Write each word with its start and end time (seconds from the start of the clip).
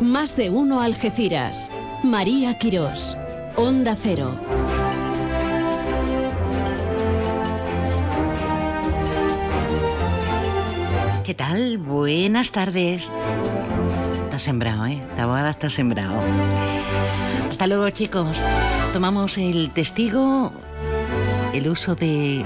Más 0.00 0.36
de 0.36 0.50
uno 0.50 0.80
Algeciras. 0.80 1.70
María 2.02 2.58
Quirós. 2.58 3.16
Onda 3.56 3.96
Cero. 4.00 4.38
¿Qué 11.24 11.34
tal? 11.34 11.78
Buenas 11.78 12.52
tardes. 12.52 13.08
Está 14.24 14.38
sembrado, 14.38 14.86
¿eh? 14.86 15.02
Taboada 15.16 15.50
está 15.50 15.70
sembrado. 15.70 16.14
Hasta 17.48 17.66
luego, 17.66 17.88
chicos. 17.90 18.44
Tomamos 18.92 19.38
el 19.38 19.70
testigo, 19.70 20.52
el 21.52 21.68
uso 21.68 21.94
de 21.94 22.44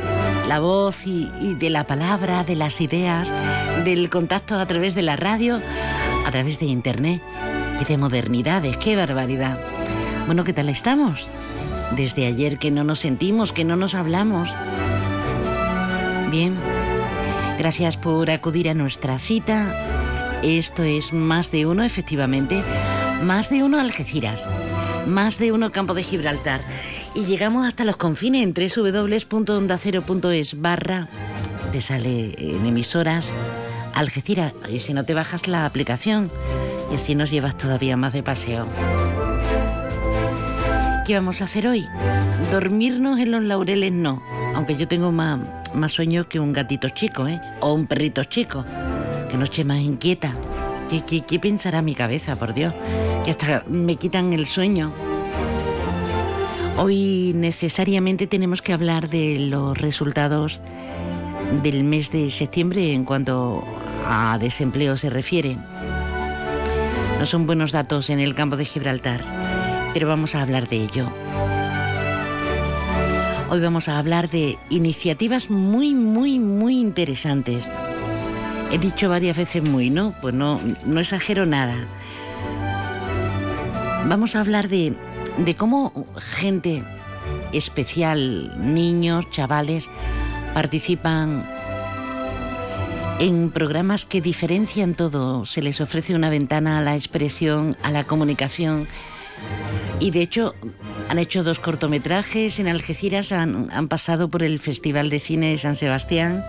la 0.49 0.61
voz 0.61 1.07
y 1.07 1.29
de 1.59 1.71
la 1.71 1.87
palabra, 1.87 2.45
de 2.45 2.57
las 2.57 2.81
ideas, 2.81 3.33
del 3.85 4.11
contacto 4.11 4.59
a 4.59 4.67
través 4.67 4.95
de 4.95 5.03
la 5.03 5.17
radio, 5.17 5.61
a 6.29 6.31
través 6.31 6.59
de 6.59 6.67
internet 6.67 7.23
y 7.81 7.85
de 7.87 7.97
modernidades. 7.97 8.77
¡Qué 8.77 8.97
barbaridad! 8.97 9.59
Bueno, 10.27 10.45
¿qué 10.45 10.53
tal 10.53 10.69
estamos? 10.69 11.31
Desde 11.97 12.27
ayer 12.27 12.59
que 12.59 12.71
no 12.71 12.85
nos 12.85 13.01
sentimos, 13.01 13.55
que 13.55 13.65
no 13.65 13.77
nos 13.77 13.95
hablamos. 13.95 14.51
Bien, 16.31 16.55
gracias 17.59 17.97
por 17.97 18.31
acudir 18.31 18.69
a 18.69 18.75
nuestra 18.75 19.19
cita. 19.19 19.75
Esto 20.43 20.83
es 20.83 21.15
más 21.15 21.51
de 21.51 21.65
uno, 21.65 21.83
efectivamente. 21.83 22.63
Más 23.23 23.49
de 23.49 23.63
uno 23.63 23.81
Algeciras. 23.81 24.43
Más 25.07 25.39
de 25.39 25.53
uno 25.53 25.73
Campo 25.73 25.95
de 25.95 26.03
Gibraltar. 26.03 26.61
Y 27.15 27.25
llegamos 27.25 27.67
hasta 27.67 27.87
los 27.87 27.97
confines 27.97 28.43
en 28.43 28.53
www.ondacero.es 28.53 30.61
barra. 30.61 31.09
Te 31.73 31.81
sale 31.81 32.35
en 32.37 32.67
emisoras 32.67 33.31
Algeciras. 33.99 34.55
Y 34.71 34.79
si 34.79 34.95
no 34.95 35.05
te 35.05 35.13
bajas 35.13 35.49
la 35.49 35.67
aplicación. 35.67 36.31
Y 36.93 36.95
así 36.95 37.17
nos 37.17 37.33
llevas 37.33 37.57
todavía 37.57 37.97
más 37.97 38.13
de 38.13 38.23
paseo. 38.23 38.69
¿Qué 41.05 41.15
vamos 41.15 41.41
a 41.41 41.47
hacer 41.47 41.67
hoy? 41.67 41.85
Dormirnos 42.53 43.19
en 43.19 43.33
los 43.33 43.43
laureles 43.43 43.91
no, 43.91 44.23
aunque 44.55 44.77
yo 44.77 44.87
tengo 44.87 45.11
más, 45.11 45.41
más 45.75 45.91
sueños 45.91 46.27
que 46.27 46.39
un 46.39 46.53
gatito 46.53 46.89
chico, 46.91 47.27
¿eh? 47.27 47.41
O 47.59 47.73
un 47.73 47.87
perrito 47.87 48.23
chico, 48.23 48.65
que 49.29 49.37
noche 49.37 49.65
más 49.65 49.81
inquieta. 49.81 50.33
¿Qué, 50.89 51.05
qué, 51.05 51.23
qué 51.23 51.41
pensará 51.41 51.83
mi 51.83 51.97
cabeza, 51.97 52.37
por 52.37 52.55
Dios? 52.55 52.73
Que 53.25 53.33
hasta 53.33 53.65
me 53.67 53.97
quitan 53.97 54.33
el 54.33 54.47
sueño. 54.47 54.93
Hoy 56.77 57.33
necesariamente 57.35 58.29
tenemos 58.29 58.63
que 58.63 58.73
hablar 58.73 59.11
de 59.11 59.41
los 59.41 59.77
resultados 59.77 60.61
del 61.65 61.83
mes 61.83 62.13
de 62.13 62.31
septiembre 62.31 62.93
en 62.93 63.05
cuanto 63.05 63.65
a 64.09 64.39
desempleo 64.39 64.97
se 64.97 65.11
refiere. 65.11 65.57
No 67.19 67.27
son 67.27 67.47
buenos 67.47 67.71
datos 67.71 68.11
en 68.11 68.19
el 68.19 68.35
campo 68.35 68.57
de 68.57 68.65
Gibraltar 68.65 69.21
pero 69.93 70.09
vamos 70.09 70.35
a 70.35 70.43
hablar 70.43 70.69
de 70.69 70.77
ello. 70.77 71.09
Hoy 73.51 73.61
vamos 73.61 73.89
a 73.89 73.99
hablar 73.99 74.29
de 74.29 74.59
iniciativas 74.71 75.51
muy, 75.51 75.95
muy, 75.95 76.39
muy 76.39 76.79
interesantes. 76.79 77.69
He 78.71 78.79
dicho 78.79 79.09
varias 79.09 79.37
veces 79.37 79.63
muy, 79.63 79.89
¿no? 79.91 80.15
Pues 80.21 80.35
no, 80.35 80.61
no 80.85 81.01
exagero 81.01 81.47
nada. 81.47 81.75
Vamos 84.07 84.37
a 84.37 84.41
hablar 84.41 84.69
de, 84.69 84.95
de 85.39 85.57
cómo 85.57 86.07
gente 86.19 86.85
especial, 87.53 88.53
niños, 88.73 89.31
chavales, 89.31 89.89
participan 90.53 91.45
en 93.21 93.51
programas 93.51 94.05
que 94.05 94.21
diferencian 94.21 94.95
todo. 94.95 95.45
Se 95.45 95.63
les 95.63 95.81
ofrece 95.81 96.15
una 96.15 96.31
ventana 96.31 96.79
a 96.79 96.83
la 96.83 96.95
expresión, 96.95 97.77
a 97.83 97.91
la 97.91 98.05
comunicación 98.05 98.87
y 100.01 100.11
de 100.11 100.23
hecho 100.23 100.55
han 101.09 101.19
hecho 101.19 101.43
dos 101.43 101.59
cortometrajes 101.59 102.59
en 102.59 102.69
Algeciras, 102.69 103.33
han, 103.33 103.89
pasado 103.89 104.29
por 104.29 104.43
el 104.43 104.59
Festival 104.59 105.11
de 105.11 105.21
Cine 105.21 105.51
de 105.51 105.59
San 105.59 105.75
Sebastián. 105.75 106.45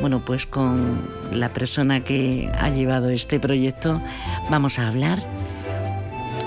Bueno, 0.00 0.24
pues 0.24 0.46
con 0.46 1.08
la 1.30 1.50
persona 1.50 2.02
que 2.02 2.50
ha 2.58 2.70
llevado 2.70 3.10
este 3.10 3.38
proyecto 3.38 4.00
vamos 4.50 4.78
a 4.78 4.88
hablar. 4.88 5.22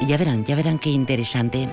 Ya 0.07 0.17
verán, 0.17 0.43
ya 0.43 0.55
verán 0.55 0.79
qué 0.79 0.89
interesante. 0.89 1.69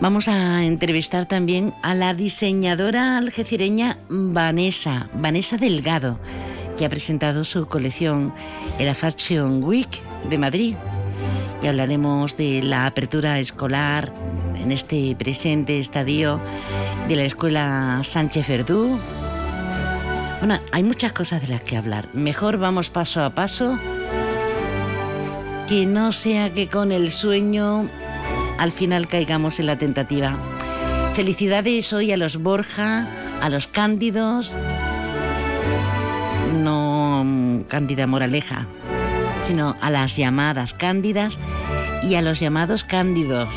Vamos 0.00 0.28
a 0.28 0.64
entrevistar 0.64 1.26
también 1.26 1.74
a 1.82 1.94
la 1.94 2.14
diseñadora 2.14 3.18
algecireña 3.18 3.98
Vanessa, 4.08 5.10
Vanessa 5.12 5.58
Delgado, 5.58 6.18
que 6.80 6.86
ha 6.86 6.88
presentado 6.88 7.44
su 7.44 7.66
colección 7.66 8.32
en 8.78 8.86
la 8.86 8.94
Fashion 8.94 9.62
Week 9.62 10.00
de 10.30 10.38
Madrid 10.38 10.76
y 11.62 11.66
hablaremos 11.66 12.38
de 12.38 12.62
la 12.62 12.86
apertura 12.86 13.38
escolar 13.38 14.10
en 14.58 14.72
este 14.72 15.14
presente 15.14 15.78
estadio 15.78 16.40
de 17.06 17.16
la 17.16 17.24
Escuela 17.24 18.00
Sánchez 18.02 18.48
Verdú. 18.48 18.98
Bueno, 20.38 20.58
hay 20.72 20.82
muchas 20.82 21.12
cosas 21.12 21.42
de 21.42 21.48
las 21.48 21.60
que 21.60 21.76
hablar. 21.76 22.08
Mejor 22.14 22.56
vamos 22.56 22.88
paso 22.88 23.22
a 23.22 23.28
paso. 23.28 23.78
Que 25.68 25.84
no 25.84 26.12
sea 26.12 26.50
que 26.54 26.68
con 26.68 26.92
el 26.92 27.10
sueño 27.10 27.90
al 28.56 28.72
final 28.72 29.06
caigamos 29.06 29.60
en 29.60 29.66
la 29.66 29.76
tentativa. 29.76 30.38
Felicidades 31.12 31.92
hoy 31.92 32.10
a 32.12 32.16
los 32.16 32.38
Borja, 32.38 33.06
a 33.42 33.50
los 33.50 33.66
Cándidos. 33.66 34.56
Cándida 37.70 38.06
Moraleja, 38.06 38.66
sino 39.44 39.76
a 39.80 39.88
las 39.90 40.16
llamadas 40.16 40.74
cándidas 40.74 41.38
y 42.02 42.16
a 42.16 42.22
los 42.22 42.40
llamados 42.40 42.84
cándidos. 42.84 43.48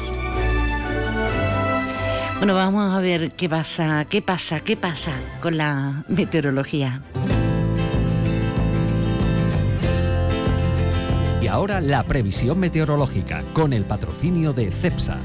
Bueno, 2.38 2.54
vamos 2.54 2.94
a 2.94 3.00
ver 3.00 3.32
qué 3.32 3.50
pasa, 3.50 4.06
qué 4.06 4.22
pasa, 4.22 4.60
qué 4.60 4.78
pasa 4.78 5.14
con 5.42 5.58
la 5.58 6.04
meteorología. 6.08 7.02
Y 11.42 11.48
ahora 11.48 11.82
la 11.82 12.04
previsión 12.04 12.60
meteorológica 12.60 13.44
con 13.54 13.74
el 13.74 13.84
patrocinio 13.84 14.54
de 14.54 14.72
CEPSA. 14.72 15.18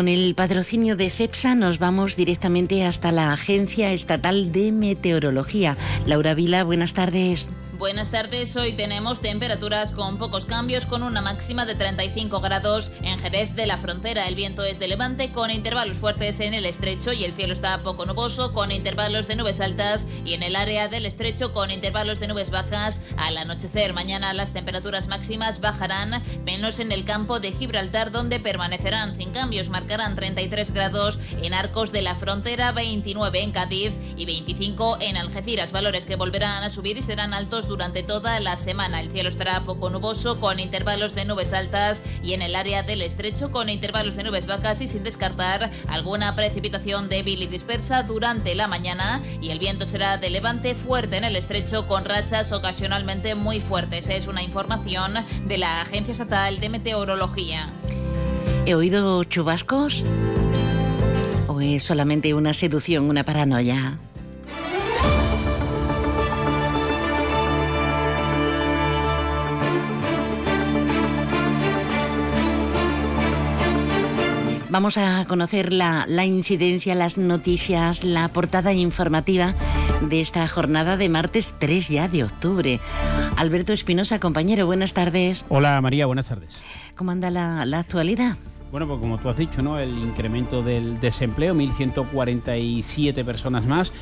Con 0.00 0.08
el 0.08 0.34
patrocinio 0.34 0.96
de 0.96 1.10
CEPSA 1.10 1.54
nos 1.54 1.78
vamos 1.78 2.16
directamente 2.16 2.86
hasta 2.86 3.12
la 3.12 3.34
Agencia 3.34 3.92
Estatal 3.92 4.50
de 4.50 4.72
Meteorología. 4.72 5.76
Laura 6.06 6.32
Vila, 6.32 6.64
buenas 6.64 6.94
tardes. 6.94 7.50
Buenas 7.80 8.10
tardes, 8.10 8.54
hoy 8.56 8.74
tenemos 8.74 9.20
temperaturas 9.20 9.90
con 9.90 10.18
pocos 10.18 10.44
cambios, 10.44 10.84
con 10.84 11.02
una 11.02 11.22
máxima 11.22 11.64
de 11.64 11.74
35 11.74 12.38
grados 12.42 12.90
en 13.00 13.18
Jerez 13.18 13.54
de 13.56 13.66
la 13.66 13.78
Frontera. 13.78 14.28
El 14.28 14.34
viento 14.34 14.62
es 14.64 14.78
de 14.78 14.86
levante 14.86 15.32
con 15.32 15.50
intervalos 15.50 15.96
fuertes 15.96 16.40
en 16.40 16.52
el 16.52 16.66
estrecho 16.66 17.14
y 17.14 17.24
el 17.24 17.32
cielo 17.32 17.54
está 17.54 17.82
poco 17.82 18.04
nuboso 18.04 18.52
con 18.52 18.70
intervalos 18.70 19.28
de 19.28 19.36
nubes 19.36 19.62
altas 19.62 20.06
y 20.26 20.34
en 20.34 20.42
el 20.42 20.56
área 20.56 20.88
del 20.88 21.06
estrecho 21.06 21.54
con 21.54 21.70
intervalos 21.70 22.20
de 22.20 22.28
nubes 22.28 22.50
bajas. 22.50 23.00
Al 23.16 23.38
anochecer 23.38 23.94
mañana 23.94 24.34
las 24.34 24.52
temperaturas 24.52 25.08
máximas 25.08 25.62
bajarán, 25.62 26.22
menos 26.44 26.80
en 26.80 26.92
el 26.92 27.06
campo 27.06 27.40
de 27.40 27.52
Gibraltar 27.52 28.10
donde 28.10 28.40
permanecerán 28.40 29.14
sin 29.14 29.30
cambios, 29.30 29.70
marcarán 29.70 30.16
33 30.16 30.72
grados 30.72 31.18
en 31.40 31.54
Arcos 31.54 31.92
de 31.92 32.02
la 32.02 32.14
Frontera, 32.14 32.72
29 32.72 33.42
en 33.42 33.52
Cádiz 33.52 33.92
y 34.18 34.26
25 34.26 34.98
en 35.00 35.16
Algeciras, 35.16 35.72
valores 35.72 36.04
que 36.04 36.16
volverán 36.16 36.62
a 36.62 36.68
subir 36.68 36.98
y 36.98 37.02
serán 37.02 37.32
altos 37.32 37.69
durante 37.70 38.02
toda 38.02 38.40
la 38.40 38.56
semana. 38.56 39.00
El 39.00 39.12
cielo 39.12 39.28
estará 39.28 39.62
poco 39.64 39.90
nuboso 39.90 40.40
con 40.40 40.58
intervalos 40.58 41.14
de 41.14 41.24
nubes 41.24 41.52
altas 41.52 42.02
y 42.22 42.32
en 42.32 42.42
el 42.42 42.56
área 42.56 42.82
del 42.82 43.00
estrecho 43.00 43.52
con 43.52 43.68
intervalos 43.68 44.16
de 44.16 44.24
nubes 44.24 44.46
bajas 44.46 44.80
y 44.80 44.88
sin 44.88 45.04
descartar 45.04 45.70
alguna 45.88 46.34
precipitación 46.34 47.08
débil 47.08 47.42
y 47.42 47.46
dispersa 47.46 48.02
durante 48.02 48.56
la 48.56 48.66
mañana 48.66 49.22
y 49.40 49.50
el 49.50 49.60
viento 49.60 49.86
será 49.86 50.18
de 50.18 50.30
levante 50.30 50.74
fuerte 50.74 51.16
en 51.16 51.24
el 51.24 51.36
estrecho 51.36 51.86
con 51.86 52.04
rachas 52.04 52.50
ocasionalmente 52.50 53.36
muy 53.36 53.60
fuertes. 53.60 54.08
Es 54.08 54.26
una 54.26 54.42
información 54.42 55.14
de 55.46 55.58
la 55.58 55.80
Agencia 55.80 56.10
Estatal 56.10 56.58
de 56.58 56.68
Meteorología. 56.68 57.68
¿He 58.66 58.74
oído 58.74 59.22
chubascos? 59.22 60.02
¿O 61.46 61.60
es 61.60 61.84
solamente 61.84 62.34
una 62.34 62.52
seducción, 62.52 63.08
una 63.08 63.22
paranoia? 63.24 63.98
Vamos 74.70 74.96
a 74.98 75.24
conocer 75.26 75.72
la, 75.72 76.04
la, 76.06 76.24
incidencia, 76.24 76.94
las 76.94 77.18
noticias, 77.18 78.04
la 78.04 78.28
portada 78.28 78.72
informativa 78.72 79.52
de 80.00 80.20
esta 80.20 80.46
jornada 80.46 80.96
de 80.96 81.08
martes 81.08 81.56
3 81.58 81.88
ya 81.88 82.08
de 82.08 82.22
octubre. 82.22 82.78
Alberto 83.36 83.72
Espinosa, 83.72 84.20
compañero, 84.20 84.66
buenas 84.66 84.94
tardes. 84.94 85.44
Hola 85.48 85.80
María, 85.80 86.06
buenas 86.06 86.26
tardes. 86.26 86.62
¿Cómo 86.94 87.10
anda 87.10 87.32
la, 87.32 87.66
la 87.66 87.80
actualidad? 87.80 88.36
Bueno, 88.70 88.86
pues 88.86 89.00
como 89.00 89.18
tú 89.18 89.28
has 89.28 89.36
dicho, 89.36 89.60
¿no? 89.62 89.80
El 89.80 89.98
incremento 89.98 90.62
del 90.62 91.00
desempleo, 91.00 91.52
1.147 91.56 93.24
personas 93.24 93.64
más. 93.64 93.92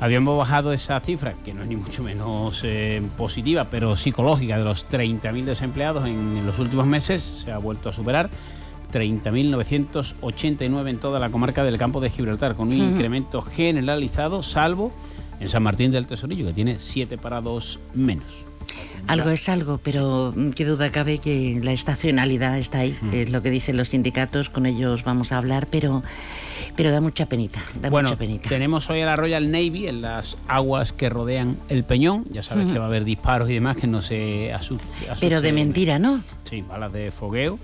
Habíamos 0.00 0.36
bajado 0.36 0.74
esa 0.74 1.00
cifra, 1.00 1.34
que 1.44 1.54
no 1.54 1.62
es 1.62 1.68
ni 1.68 1.76
mucho 1.76 2.02
menos 2.02 2.60
eh, 2.62 3.02
positiva, 3.16 3.68
pero 3.70 3.96
psicológica, 3.96 4.58
de 4.58 4.64
los 4.64 4.86
30.000 4.90 5.44
desempleados 5.44 6.06
en, 6.06 6.44
los 6.46 6.58
últimos 6.58 6.86
meses. 6.86 7.22
Se 7.42 7.50
ha 7.50 7.56
vuelto 7.56 7.88
a 7.88 7.92
superar. 7.94 8.28
30.989 8.92 10.88
en 10.88 10.98
toda 10.98 11.20
la 11.20 11.30
comarca 11.30 11.64
del 11.64 11.78
campo 11.78 12.00
de 12.00 12.10
Gibraltar, 12.10 12.54
con 12.54 12.68
un 12.68 12.74
incremento 12.74 13.42
generalizado, 13.42 14.42
salvo 14.42 14.92
en 15.40 15.48
San 15.48 15.62
Martín 15.62 15.90
del 15.90 16.06
Tesorillo, 16.06 16.46
que 16.46 16.52
tiene 16.52 16.76
7 16.78 17.18
parados 17.18 17.78
menos. 17.94 18.44
Algo 19.06 19.30
es 19.30 19.48
algo, 19.48 19.78
pero 19.78 20.32
mm, 20.36 20.50
qué 20.50 20.64
duda 20.64 20.90
cabe 20.90 21.18
que 21.18 21.60
la 21.62 21.72
estacionalidad 21.72 22.58
está 22.58 22.80
ahí, 22.80 22.98
es 23.12 23.30
lo 23.30 23.40
que 23.42 23.50
dicen 23.50 23.76
los 23.76 23.88
sindicatos, 23.90 24.50
con 24.50 24.66
ellos 24.66 25.04
vamos 25.04 25.32
a 25.32 25.38
hablar, 25.38 25.66
pero, 25.70 26.02
pero 26.76 26.90
da 26.90 27.00
mucha 27.00 27.26
penita, 27.26 27.60
da 27.80 27.88
bueno, 27.88 28.08
mucha 28.10 28.18
penita. 28.18 28.48
tenemos 28.50 28.90
hoy 28.90 29.00
a 29.00 29.06
la 29.06 29.16
Royal 29.16 29.50
Navy 29.50 29.86
en 29.86 30.02
las 30.02 30.36
aguas 30.46 30.92
que 30.92 31.08
rodean 31.08 31.56
el 31.70 31.84
Peñón, 31.84 32.26
ya 32.30 32.42
sabes 32.42 32.66
que 32.66 32.78
va 32.78 32.84
a 32.84 32.88
haber 32.88 33.04
disparos 33.04 33.48
y 33.48 33.54
demás, 33.54 33.78
que 33.78 33.86
no 33.86 34.02
se 34.02 34.52
asuste. 34.52 34.84
pero 35.20 35.40
de 35.40 35.52
mentira, 35.52 35.98
¿no? 35.98 36.20
Sí, 36.44 36.62
balas 36.62 36.92
de 36.92 37.10
fogueo. 37.10 37.58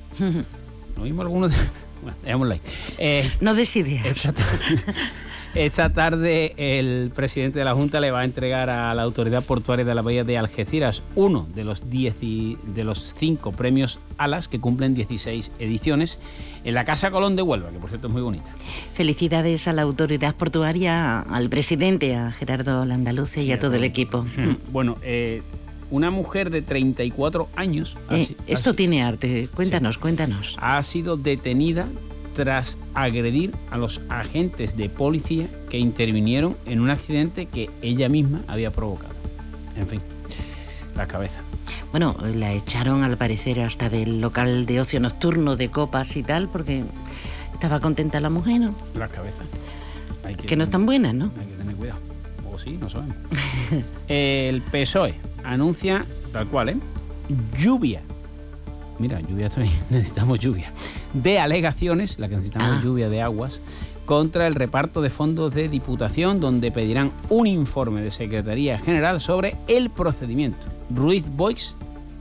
¿No 0.96 1.04
vimos 1.04 1.24
algunos 1.24 1.50
de...? 1.50 1.56
Bueno, 2.04 2.18
dejémoslo 2.22 2.52
ahí. 2.52 2.60
Eh, 2.98 3.30
no 3.40 3.54
des 3.54 3.74
ideas. 3.76 4.28
Esta 5.54 5.90
tarde 5.90 6.52
el 6.56 7.12
presidente 7.14 7.60
de 7.60 7.64
la 7.64 7.74
Junta 7.74 8.00
le 8.00 8.10
va 8.10 8.20
a 8.20 8.24
entregar 8.24 8.68
a 8.68 8.92
la 8.92 9.02
Autoridad 9.02 9.44
Portuaria 9.44 9.84
de 9.84 9.94
la 9.94 10.02
Bahía 10.02 10.24
de 10.24 10.36
Algeciras 10.36 11.04
uno 11.14 11.46
de 11.54 11.62
los, 11.62 11.88
diez 11.88 12.16
de 12.20 12.84
los 12.84 13.14
cinco 13.16 13.52
premios 13.52 14.00
ALAS 14.18 14.48
que 14.48 14.58
cumplen 14.60 14.94
16 14.94 15.52
ediciones 15.60 16.18
en 16.64 16.74
la 16.74 16.84
Casa 16.84 17.12
Colón 17.12 17.36
de 17.36 17.42
Huelva, 17.42 17.70
que 17.70 17.78
por 17.78 17.88
cierto 17.88 18.08
es 18.08 18.12
muy 18.12 18.22
bonita. 18.22 18.50
Felicidades 18.94 19.68
a 19.68 19.72
la 19.72 19.82
Autoridad 19.82 20.34
Portuaria, 20.34 21.20
al 21.20 21.48
presidente, 21.48 22.16
a 22.16 22.32
Gerardo 22.32 22.84
Landaluce 22.84 23.44
y 23.44 23.52
a 23.52 23.60
todo 23.60 23.76
el 23.76 23.84
equipo. 23.84 24.26
Bueno, 24.72 24.98
eh, 25.02 25.42
una 25.90 26.10
mujer 26.10 26.50
de 26.50 26.62
34 26.62 27.48
años... 27.56 27.96
Eh, 28.10 28.34
esto 28.46 28.74
tiene 28.74 29.02
arte, 29.02 29.48
cuéntanos, 29.54 29.98
cuéntanos. 29.98 30.56
Ha 30.58 30.82
sido 30.82 31.16
detenida 31.16 31.88
tras 32.34 32.76
agredir 32.94 33.54
a 33.70 33.78
los 33.78 34.00
agentes 34.08 34.76
de 34.76 34.88
policía 34.88 35.48
que 35.70 35.78
intervinieron 35.78 36.56
en 36.66 36.80
un 36.80 36.90
accidente 36.90 37.46
que 37.46 37.70
ella 37.80 38.08
misma 38.08 38.42
había 38.48 38.70
provocado. 38.70 39.14
En 39.76 39.86
fin, 39.86 40.00
la 40.96 41.06
cabeza. 41.06 41.40
Bueno, 41.90 42.16
la 42.34 42.52
echaron 42.52 43.04
al 43.04 43.16
parecer 43.16 43.60
hasta 43.60 43.88
del 43.88 44.20
local 44.20 44.66
de 44.66 44.80
ocio 44.80 44.98
nocturno 44.98 45.56
de 45.56 45.70
copas 45.70 46.16
y 46.16 46.22
tal, 46.22 46.48
porque 46.48 46.82
estaba 47.52 47.80
contenta 47.80 48.20
la 48.20 48.30
mujer, 48.30 48.60
¿no? 48.60 48.74
La 48.94 49.08
cabeza. 49.08 49.42
que, 50.46 50.56
no 50.56 50.64
están 50.64 50.86
buenas, 50.86 51.14
¿no? 51.14 51.30
Hay 51.38 51.46
que 51.46 51.54
tener 51.54 51.76
cuidado. 51.76 52.13
Sí, 52.64 52.78
no 52.80 52.88
sabemos. 52.88 53.16
El 54.08 54.62
PSOE 54.62 55.14
anuncia, 55.44 56.04
tal 56.32 56.48
cual, 56.48 56.70
¿eh? 56.70 56.76
Lluvia 57.58 58.00
mira, 58.98 59.20
lluvia 59.20 59.48
también, 59.48 59.74
necesitamos 59.90 60.40
lluvia, 60.40 60.72
de 61.12 61.38
alegaciones, 61.38 62.18
la 62.18 62.28
que 62.28 62.36
necesitamos 62.36 62.78
ah. 62.78 62.80
lluvia 62.82 63.08
de 63.08 63.22
aguas, 63.22 63.60
contra 64.06 64.46
el 64.46 64.54
reparto 64.54 65.00
de 65.00 65.10
fondos 65.10 65.54
de 65.54 65.68
Diputación, 65.68 66.40
donde 66.40 66.70
pedirán 66.70 67.10
un 67.30 67.46
informe 67.46 68.02
de 68.02 68.10
Secretaría 68.10 68.78
General 68.78 69.20
sobre 69.20 69.56
el 69.66 69.90
procedimiento. 69.90 70.66
Ruiz 70.90 71.24
Boix, 71.36 71.74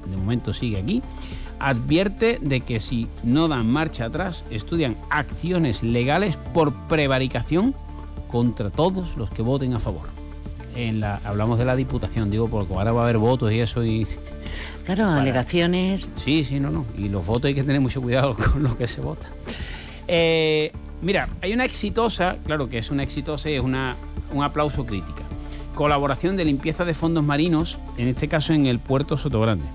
de 0.10 0.16
momento 0.16 0.54
sigue 0.54 0.78
aquí, 0.78 1.02
advierte 1.60 2.40
de 2.42 2.62
que 2.62 2.80
si 2.80 3.08
no 3.24 3.48
dan 3.48 3.70
marcha 3.70 4.06
atrás, 4.06 4.46
estudian 4.50 4.96
acciones 5.10 5.84
legales 5.84 6.38
por 6.54 6.74
prevaricación 6.88 7.76
contra 8.32 8.70
todos 8.70 9.18
los 9.18 9.30
que 9.30 9.42
voten 9.42 9.74
a 9.74 9.80
favor. 9.80 10.13
En 10.76 11.00
la, 11.00 11.22
hablamos 11.24 11.60
de 11.60 11.66
la 11.66 11.76
Diputación, 11.76 12.32
digo, 12.32 12.48
porque 12.48 12.74
ahora 12.74 12.92
va 12.92 13.02
a 13.02 13.04
haber 13.04 13.18
votos 13.18 13.52
y 13.52 13.60
eso 13.60 13.84
y 13.84 14.08
Claro, 14.86 15.10
alegaciones. 15.10 16.10
Sí, 16.18 16.44
sí, 16.44 16.60
no, 16.60 16.70
no. 16.70 16.86
Y 16.98 17.08
los 17.08 17.26
votos 17.26 17.46
hay 17.46 17.56
que 17.56 17.64
tener 17.64 17.80
mucho 17.80 18.02
cuidado 18.02 18.36
con 18.52 18.64
lo 18.64 18.78
que 18.78 18.88
se 18.88 19.02
vota. 19.02 19.28
Eh, 20.08 20.72
mira, 21.02 21.30
hay 21.42 21.54
una 21.54 21.66
exitosa, 21.66 22.38
claro 22.46 22.70
que 22.70 22.78
es 22.78 22.92
una 22.92 23.04
exitosa 23.04 23.50
y 23.50 23.56
es 23.56 23.62
una, 23.62 23.96
un 24.34 24.44
aplauso 24.44 24.86
crítica. 24.86 25.24
Colaboración 25.76 26.36
de 26.36 26.46
limpieza 26.46 26.86
de 26.86 26.94
fondos 26.94 27.24
marinos, 27.24 27.80
en 27.98 28.08
este 28.08 28.28
caso 28.28 28.54
en 28.54 28.68
el 28.68 28.80
puerto 28.80 29.18
Sotogrande. 29.18 29.66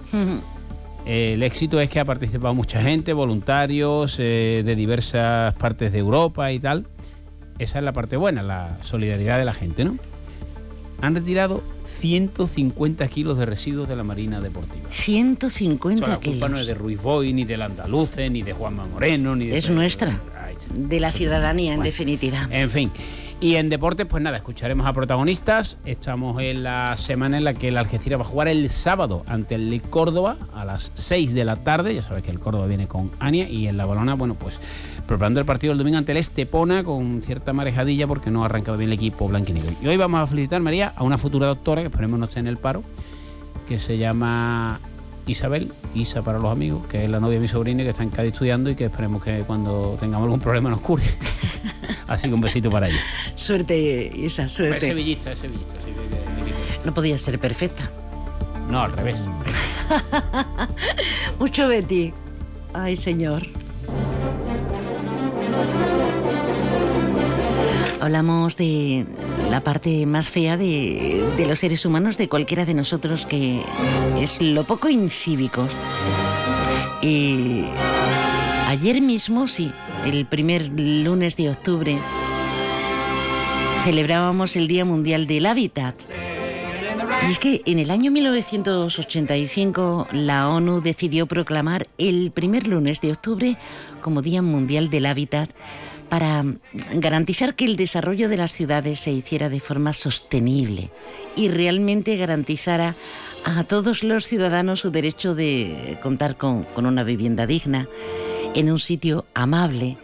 el 1.07 1.43
éxito 1.43 1.81
es 1.81 1.89
que 1.89 1.99
ha 1.99 2.05
participado 2.05 2.55
mucha 2.55 2.83
gente, 2.83 3.13
voluntarios 3.13 4.17
eh, 4.19 4.63
de 4.65 4.77
diversas 4.77 5.55
partes 5.55 5.91
de 5.93 5.99
Europa 5.99 6.53
y 6.53 6.61
tal. 6.61 6.87
Esa 7.59 7.79
es 7.79 7.85
la 7.85 7.93
parte 7.93 8.17
buena, 8.17 8.43
la 8.43 8.77
solidaridad 8.83 9.39
de 9.39 9.45
la 9.45 9.55
gente, 9.55 9.85
¿no? 9.85 9.97
Han 11.01 11.15
retirado 11.15 11.63
150 12.01 13.07
kilos 13.09 13.39
de 13.39 13.47
residuos 13.47 13.89
de 13.89 13.97
la 13.97 14.05
Marina 14.05 14.41
Deportiva. 14.41 14.89
150 14.91 16.05
kilos. 16.05 16.09
La 16.09 16.21
culpa 16.21 16.49
no 16.49 16.59
es 16.59 16.67
de 16.67 16.75
Ruiz 16.75 17.01
Boy, 17.01 17.33
ni 17.33 17.45
del 17.45 17.63
Andaluce, 17.63 18.31
ni 18.31 18.43
de 18.43 18.53
Juanma 18.53 18.87
Moreno, 18.87 19.35
ni 19.37 19.47
de... 19.49 19.59
Es 19.59 19.71
nuestra. 19.71 20.21
De 20.75 21.01
la 21.01 21.13
ciudadanía, 21.13 21.75
en 21.75 21.83
definitiva. 21.83 22.49
En 22.51 22.69
fin. 22.71 22.91
Y 23.41 23.55
en 23.55 23.69
deportes, 23.69 24.05
pues 24.07 24.21
nada, 24.21 24.37
escucharemos 24.37 24.85
a 24.87 24.93
protagonistas. 24.93 25.79
Estamos 25.85 26.43
en 26.43 26.65
la 26.65 26.97
semana 26.97 27.39
en 27.39 27.45
la 27.45 27.55
que 27.55 27.69
el 27.69 27.77
Algeciras 27.77 28.19
va 28.19 28.25
a 28.25 28.27
jugar 28.27 28.49
el 28.49 28.69
sábado 28.69 29.23
ante 29.29 29.55
el 29.55 29.81
Córdoba 29.83 30.37
a 30.55 30.65
las 30.65 30.91
6 30.95 31.35
de 31.35 31.45
la 31.45 31.55
tarde. 31.55 31.95
Ya 31.95 32.03
sabes 32.03 32.25
que 32.25 32.33
el 32.33 32.41
Córdoba 32.41 32.67
viene 32.67 32.89
con 32.89 33.13
Ania 33.21 33.49
y 33.49 33.69
en 33.69 33.77
la 33.77 33.87
balona, 33.87 34.15
bueno, 34.15 34.35
pues 34.35 34.61
preparando 35.09 35.41
el 35.41 35.47
partido 35.47 35.73
del 35.73 35.79
domingo 35.79 35.97
ante 35.97 36.13
el 36.13 36.19
Estepona 36.19 36.85
con 36.85 37.23
cierta 37.23 37.55
marejadilla 37.55 38.07
porque 38.07 38.31
no 38.31 38.43
ha 38.43 38.45
arrancado 38.45 38.77
bien 38.77 38.91
el 38.91 38.95
equipo 38.95 39.27
blanquinegro. 39.27 39.73
Y 39.83 39.89
hoy 39.89 39.97
vamos 39.97 40.21
a 40.21 40.27
felicitar, 40.27 40.61
María, 40.61 40.93
a 40.95 41.03
una 41.03 41.17
futura 41.17 41.47
doctora 41.47 41.81
que 41.81 41.87
esperemos 41.87 42.21
no 42.21 42.27
esté 42.27 42.41
en 42.41 42.47
el 42.47 42.59
paro, 42.59 42.85
que 43.67 43.79
se 43.79 43.97
llama 43.97 44.79
Isabel, 45.27 45.73
Isa 45.95 46.21
para 46.21 46.39
los 46.39 46.53
amigos, 46.53 46.87
que 46.89 47.05
es 47.05 47.11
la 47.11 47.21
novia 47.21 47.37
de 47.37 47.41
mi 47.41 47.49
sobrina 47.49 47.83
que 47.83 47.91
está 47.91 48.03
en 48.03 48.11
Cádiz 48.11 48.35
estudiando 48.35 48.69
y 48.69 48.75
que 48.75 48.85
esperemos 48.85 49.25
que 49.25 49.41
cuando 49.47 49.97
tengamos 49.99 50.27
algún 50.27 50.41
problema 50.41 50.69
nos 50.69 50.81
cure. 50.81 51.05
Así 52.07 52.29
que 52.29 52.35
un 52.35 52.43
besito 52.43 52.71
para 52.71 52.89
ella. 52.89 53.01
Suerte, 53.35 54.13
Isa, 54.15 54.47
suerte. 54.47 54.77
Es 54.77 54.85
sevillista, 54.85 55.33
es 55.33 55.39
sevillista. 55.39 55.75
no 56.85 56.93
podía 56.93 57.17
ser 57.17 57.39
perfecta. 57.39 57.91
No, 58.71 58.83
al 58.83 58.93
revés. 58.93 59.23
Mucho 61.39 61.67
Betty. 61.67 62.13
Ay, 62.75 62.99
señor. 62.99 63.43
Hablamos 68.01 68.57
de 68.57 69.05
la 69.51 69.61
parte 69.63 70.07
más 70.07 70.31
fea 70.31 70.57
de, 70.57 71.23
los 71.47 71.59
seres 71.59 71.85
humanos, 71.85 72.17
de 72.17 72.29
cualquiera 72.29 72.65
de 72.65 72.75
nosotros, 72.75 73.27
que 73.27 73.61
es 74.21 74.41
lo 74.41 74.65
poco 74.65 74.89
incívicos. 74.89 75.69
Y 77.03 77.65
ayer 78.69 79.01
mismo, 79.01 79.49
sí, 79.49 79.73
el 80.07 80.27
primer 80.27 80.67
lunes 80.69 81.37
de 81.37 81.51
octubre, 81.51 81.99
celebrábamos 83.85 84.57
el 84.57 84.69
Día 84.69 84.85
Mundial 84.85 85.27
del 85.27 85.47
Hábitat. 85.47 85.95
Y 87.27 87.33
es 87.33 87.39
que 87.39 87.63
en 87.67 87.79
el 87.79 87.91
año 87.91 88.11
1985 88.11 90.09
la 90.13 90.49
ONU 90.49 90.81
decidió 90.81 91.27
proclamar 91.27 91.89
el 91.99 92.31
primer 92.31 92.67
lunes 92.67 93.01
de 93.01 93.13
octubre 93.13 93.57
como 94.01 94.23
Día 94.23 94.43
Mundial 94.43 94.91
del 94.91 95.07
Hábitat 95.07 95.51
para 96.09 96.45
garantizar 96.95 97.55
que 97.55 97.65
el 97.65 97.77
desarrollo 97.77 98.29
de 98.29 98.37
las 98.37 98.53
ciudades 98.53 99.01
se 99.01 99.13
hiciera 99.13 99.49
de 99.49 99.61
forma 99.61 99.93
sostenible 99.93 100.91
y 101.37 101.49
realmente 101.49 102.17
garantizara 102.17 102.95
a 103.45 103.65
todos 103.65 104.03
los 104.03 104.27
ciudadanos 104.27 104.81
su 104.81 104.91
derecho 104.91 105.35
de 105.35 105.99
contar 106.03 106.37
con, 106.37 106.67
una 106.77 107.05
vivienda 107.05 107.47
digna, 107.47 107.89
en 108.55 108.71
un 108.71 108.79
sitio 108.79 109.27
amable, 109.35 109.97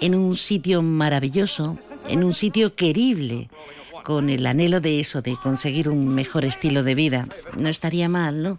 en 0.00 0.14
un 0.14 0.36
sitio 0.36 0.82
maravilloso, 0.82 1.78
en 2.08 2.24
un 2.24 2.34
sitio 2.34 2.74
querible, 2.74 3.48
con 4.04 4.30
el 4.30 4.46
anhelo 4.46 4.80
de 4.80 5.00
eso, 5.00 5.22
de 5.22 5.36
conseguir 5.36 5.88
un 5.88 6.08
mejor 6.08 6.44
estilo 6.44 6.82
de 6.82 6.94
vida. 6.94 7.28
No 7.56 7.68
estaría 7.68 8.08
mal, 8.08 8.42
¿no? 8.42 8.58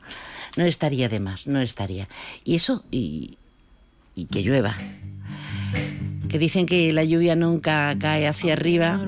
No 0.56 0.66
estaría 0.66 1.10
de 1.10 1.20
más, 1.20 1.48
no 1.48 1.62
estaría. 1.62 2.08
Y 2.44 2.56
eso, 2.56 2.84
y, 2.92 3.38
y 4.16 4.26
que 4.26 4.42
llueva 4.42 4.76
que 6.34 6.40
dicen 6.40 6.66
que 6.66 6.92
la 6.94 7.04
lluvia 7.04 7.36
nunca 7.36 7.96
cae 8.00 8.28
hacia 8.28 8.54
arriba, 8.54 9.00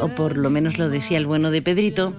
o 0.00 0.08
por 0.08 0.36
lo 0.36 0.50
menos 0.50 0.76
lo 0.76 0.88
decía 0.88 1.16
el 1.16 1.26
bueno 1.26 1.52
de 1.52 1.62
Pedrito. 1.62 2.12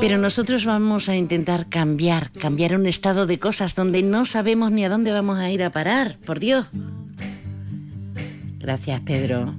Pero 0.00 0.16
nosotros 0.16 0.64
vamos 0.64 1.08
a 1.08 1.16
intentar 1.16 1.68
cambiar, 1.68 2.30
cambiar 2.30 2.76
un 2.76 2.86
estado 2.86 3.26
de 3.26 3.40
cosas 3.40 3.74
donde 3.74 4.04
no 4.04 4.26
sabemos 4.26 4.70
ni 4.70 4.84
a 4.84 4.88
dónde 4.88 5.10
vamos 5.10 5.40
a 5.40 5.50
ir 5.50 5.64
a 5.64 5.70
parar, 5.70 6.18
por 6.24 6.38
Dios. 6.38 6.66
Gracias, 8.60 9.00
Pedro. 9.00 9.52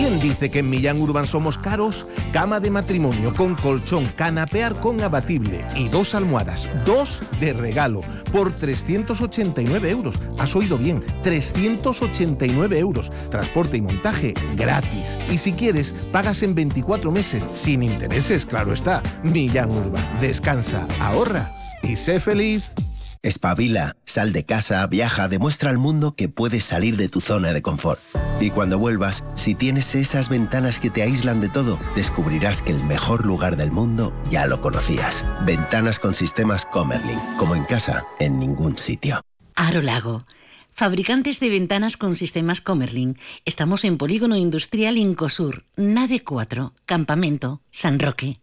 ¿Quién 0.00 0.18
dice 0.18 0.50
que 0.50 0.60
en 0.60 0.70
Millán 0.70 0.98
Urban 0.98 1.26
somos 1.26 1.58
caros? 1.58 2.06
Cama 2.32 2.58
de 2.58 2.70
matrimonio 2.70 3.34
con 3.34 3.54
colchón, 3.54 4.06
canapear 4.16 4.74
con 4.80 4.98
abatible 5.02 5.62
y 5.76 5.88
dos 5.88 6.14
almohadas, 6.14 6.70
dos 6.86 7.20
de 7.38 7.52
regalo, 7.52 8.00
por 8.32 8.50
389 8.50 9.90
euros. 9.90 10.16
Has 10.38 10.56
oído 10.56 10.78
bien, 10.78 11.04
389 11.22 12.78
euros. 12.78 13.12
Transporte 13.30 13.76
y 13.76 13.82
montaje 13.82 14.32
gratis. 14.56 15.18
Y 15.30 15.36
si 15.36 15.52
quieres, 15.52 15.94
pagas 16.10 16.42
en 16.42 16.54
24 16.54 17.12
meses, 17.12 17.44
sin 17.52 17.82
intereses, 17.82 18.46
claro 18.46 18.72
está. 18.72 19.02
Millán 19.22 19.70
Urban, 19.70 20.02
descansa, 20.18 20.88
ahorra 20.98 21.52
y 21.82 21.96
sé 21.96 22.20
feliz. 22.20 22.72
Espabila, 23.22 23.96
sal 24.06 24.32
de 24.32 24.46
casa, 24.46 24.86
viaja, 24.86 25.28
demuestra 25.28 25.68
al 25.68 25.76
mundo 25.76 26.14
que 26.14 26.30
puedes 26.30 26.64
salir 26.64 26.96
de 26.96 27.10
tu 27.10 27.20
zona 27.20 27.52
de 27.52 27.60
confort. 27.60 28.00
Y 28.40 28.48
cuando 28.48 28.78
vuelvas, 28.78 29.22
si 29.34 29.54
tienes 29.54 29.94
esas 29.94 30.30
ventanas 30.30 30.80
que 30.80 30.88
te 30.88 31.02
aíslan 31.02 31.42
de 31.42 31.50
todo, 31.50 31.78
descubrirás 31.94 32.62
que 32.62 32.72
el 32.72 32.82
mejor 32.84 33.26
lugar 33.26 33.56
del 33.58 33.72
mundo 33.72 34.18
ya 34.30 34.46
lo 34.46 34.62
conocías. 34.62 35.22
Ventanas 35.44 35.98
con 35.98 36.14
sistemas 36.14 36.64
Comerlin, 36.64 37.18
como 37.36 37.54
en 37.54 37.64
casa, 37.64 38.06
en 38.18 38.38
ningún 38.38 38.78
sitio. 38.78 39.20
Aro 39.54 39.82
Lago. 39.82 40.24
Fabricantes 40.72 41.40
de 41.40 41.50
ventanas 41.50 41.98
con 41.98 42.16
sistemas 42.16 42.62
Comerlin. 42.62 43.18
Estamos 43.44 43.84
en 43.84 43.98
Polígono 43.98 44.38
Industrial 44.38 44.96
Incosur, 44.96 45.64
Nave 45.76 46.24
4, 46.24 46.72
Campamento, 46.86 47.60
San 47.70 47.98
Roque. 47.98 48.40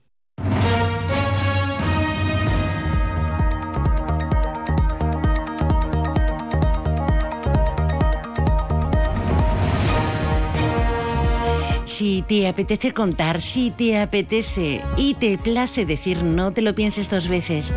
Si 11.97 12.23
te 12.27 12.47
apetece 12.47 12.93
contar, 12.93 13.41
si 13.41 13.71
te 13.71 13.99
apetece 13.99 14.83
y 14.97 15.15
te 15.15 15.39
place 15.39 15.83
decir 15.83 16.21
no 16.21 16.53
te 16.53 16.61
lo 16.61 16.75
pienses 16.75 17.09
dos 17.09 17.27
veces, 17.27 17.73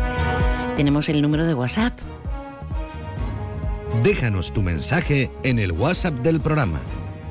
tenemos 0.77 1.09
el 1.09 1.23
número 1.23 1.43
de 1.45 1.55
WhatsApp. 1.55 1.97
Déjanos 4.03 4.53
tu 4.53 4.61
mensaje 4.61 5.31
en 5.41 5.57
el 5.57 5.71
WhatsApp 5.71 6.19
del 6.19 6.39
programa 6.39 6.81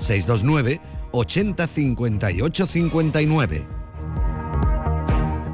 629 0.00 0.80
80 1.12 1.66
58 1.68 2.66
59. 2.66 3.80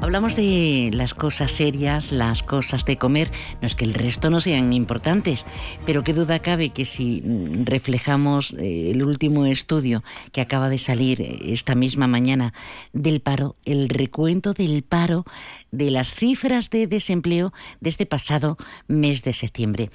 Hablamos 0.07 0.37
de 0.37 0.89
las 0.93 1.13
cosas 1.13 1.51
serias, 1.51 2.13
las 2.13 2.41
cosas 2.41 2.85
de 2.85 2.97
comer, 2.97 3.29
no 3.61 3.67
es 3.67 3.75
que 3.75 3.83
el 3.83 3.93
resto 3.93 4.29
no 4.29 4.39
sean 4.39 4.71
importantes, 4.71 5.45
pero 5.85 6.05
qué 6.05 6.13
duda 6.13 6.39
cabe 6.39 6.69
que 6.69 6.85
si 6.85 7.21
mm, 7.25 7.65
reflejamos 7.65 8.53
eh, 8.53 8.91
el 8.91 9.03
último 9.03 9.45
estudio 9.45 10.05
que 10.31 10.39
acaba 10.39 10.69
de 10.69 10.79
salir 10.79 11.19
eh, 11.19 11.51
esta 11.51 11.75
misma 11.75 12.07
mañana 12.07 12.53
del 12.93 13.19
paro, 13.19 13.57
el 13.65 13.89
recuento 13.89 14.53
del 14.53 14.81
paro 14.81 15.25
de 15.71 15.91
las 15.91 16.13
cifras 16.13 16.69
de 16.69 16.87
desempleo 16.87 17.53
de 17.79 17.89
este 17.89 18.05
pasado 18.05 18.57
mes 18.87 19.23
de 19.23 19.33
septiembre. 19.33 19.89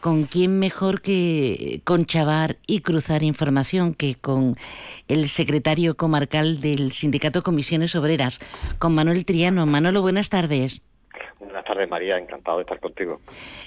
¿Con 0.00 0.24
quién 0.24 0.58
mejor 0.58 1.02
que 1.02 1.80
con 1.84 2.06
Chavar 2.06 2.58
y 2.66 2.80
cruzar 2.80 3.22
información 3.22 3.94
que 3.94 4.14
con 4.14 4.56
el 5.08 5.28
secretario 5.28 5.96
comarcal 5.96 6.60
del 6.60 6.92
Sindicato 6.92 7.42
Comisiones 7.42 7.94
Obreras, 7.94 8.38
con 8.78 8.94
Manuel 8.94 9.24
Trián? 9.24 9.56
Manolo, 9.68 10.02
buenas 10.02 10.28
tardes. 10.28 10.82
Buenas 11.38 11.64
tardes, 11.64 11.88
María. 11.88 12.18
Encantado 12.18 12.58
de 12.58 12.62
estar 12.62 12.80
contigo. 12.80 13.20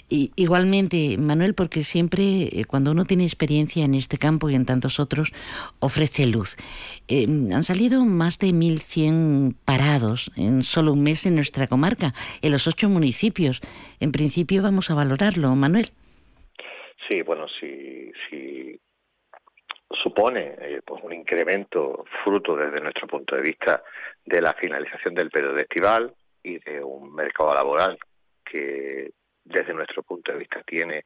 Y, 0.09 0.31
igualmente, 0.35 1.17
Manuel, 1.17 1.53
porque 1.53 1.83
siempre 1.83 2.49
eh, 2.51 2.65
cuando 2.67 2.91
uno 2.91 3.05
tiene 3.05 3.23
experiencia 3.23 3.85
en 3.85 3.95
este 3.95 4.17
campo 4.17 4.49
y 4.49 4.55
en 4.55 4.65
tantos 4.65 4.99
otros, 4.99 5.31
ofrece 5.79 6.25
luz. 6.25 6.57
Eh, 7.07 7.25
han 7.27 7.63
salido 7.63 8.03
más 8.03 8.39
de 8.39 8.47
1.100 8.47 9.55
parados 9.63 10.31
en 10.35 10.63
solo 10.63 10.93
un 10.93 11.03
mes 11.03 11.25
en 11.25 11.35
nuestra 11.35 11.67
comarca, 11.67 12.13
en 12.41 12.51
los 12.51 12.67
ocho 12.67 12.89
municipios. 12.89 13.61
En 13.99 14.11
principio 14.11 14.61
vamos 14.61 14.91
a 14.91 14.95
valorarlo, 14.95 15.55
Manuel. 15.55 15.91
Sí, 17.07 17.21
bueno, 17.21 17.47
si, 17.47 18.11
si 18.29 18.79
supone 19.91 20.55
eh, 20.59 20.81
pues 20.85 21.01
un 21.03 21.13
incremento 21.13 22.03
fruto 22.23 22.55
desde 22.55 22.81
nuestro 22.81 23.07
punto 23.07 23.35
de 23.35 23.41
vista 23.41 23.83
de 24.25 24.41
la 24.41 24.53
finalización 24.53 25.15
del 25.15 25.29
periodo 25.29 25.57
estival 25.57 26.13
y 26.43 26.59
de 26.59 26.83
un 26.83 27.13
mercado 27.13 27.53
laboral 27.53 27.97
que 28.43 29.11
desde 29.43 29.73
nuestro 29.73 30.03
punto 30.03 30.31
de 30.31 30.39
vista 30.39 30.61
tiene 30.63 31.03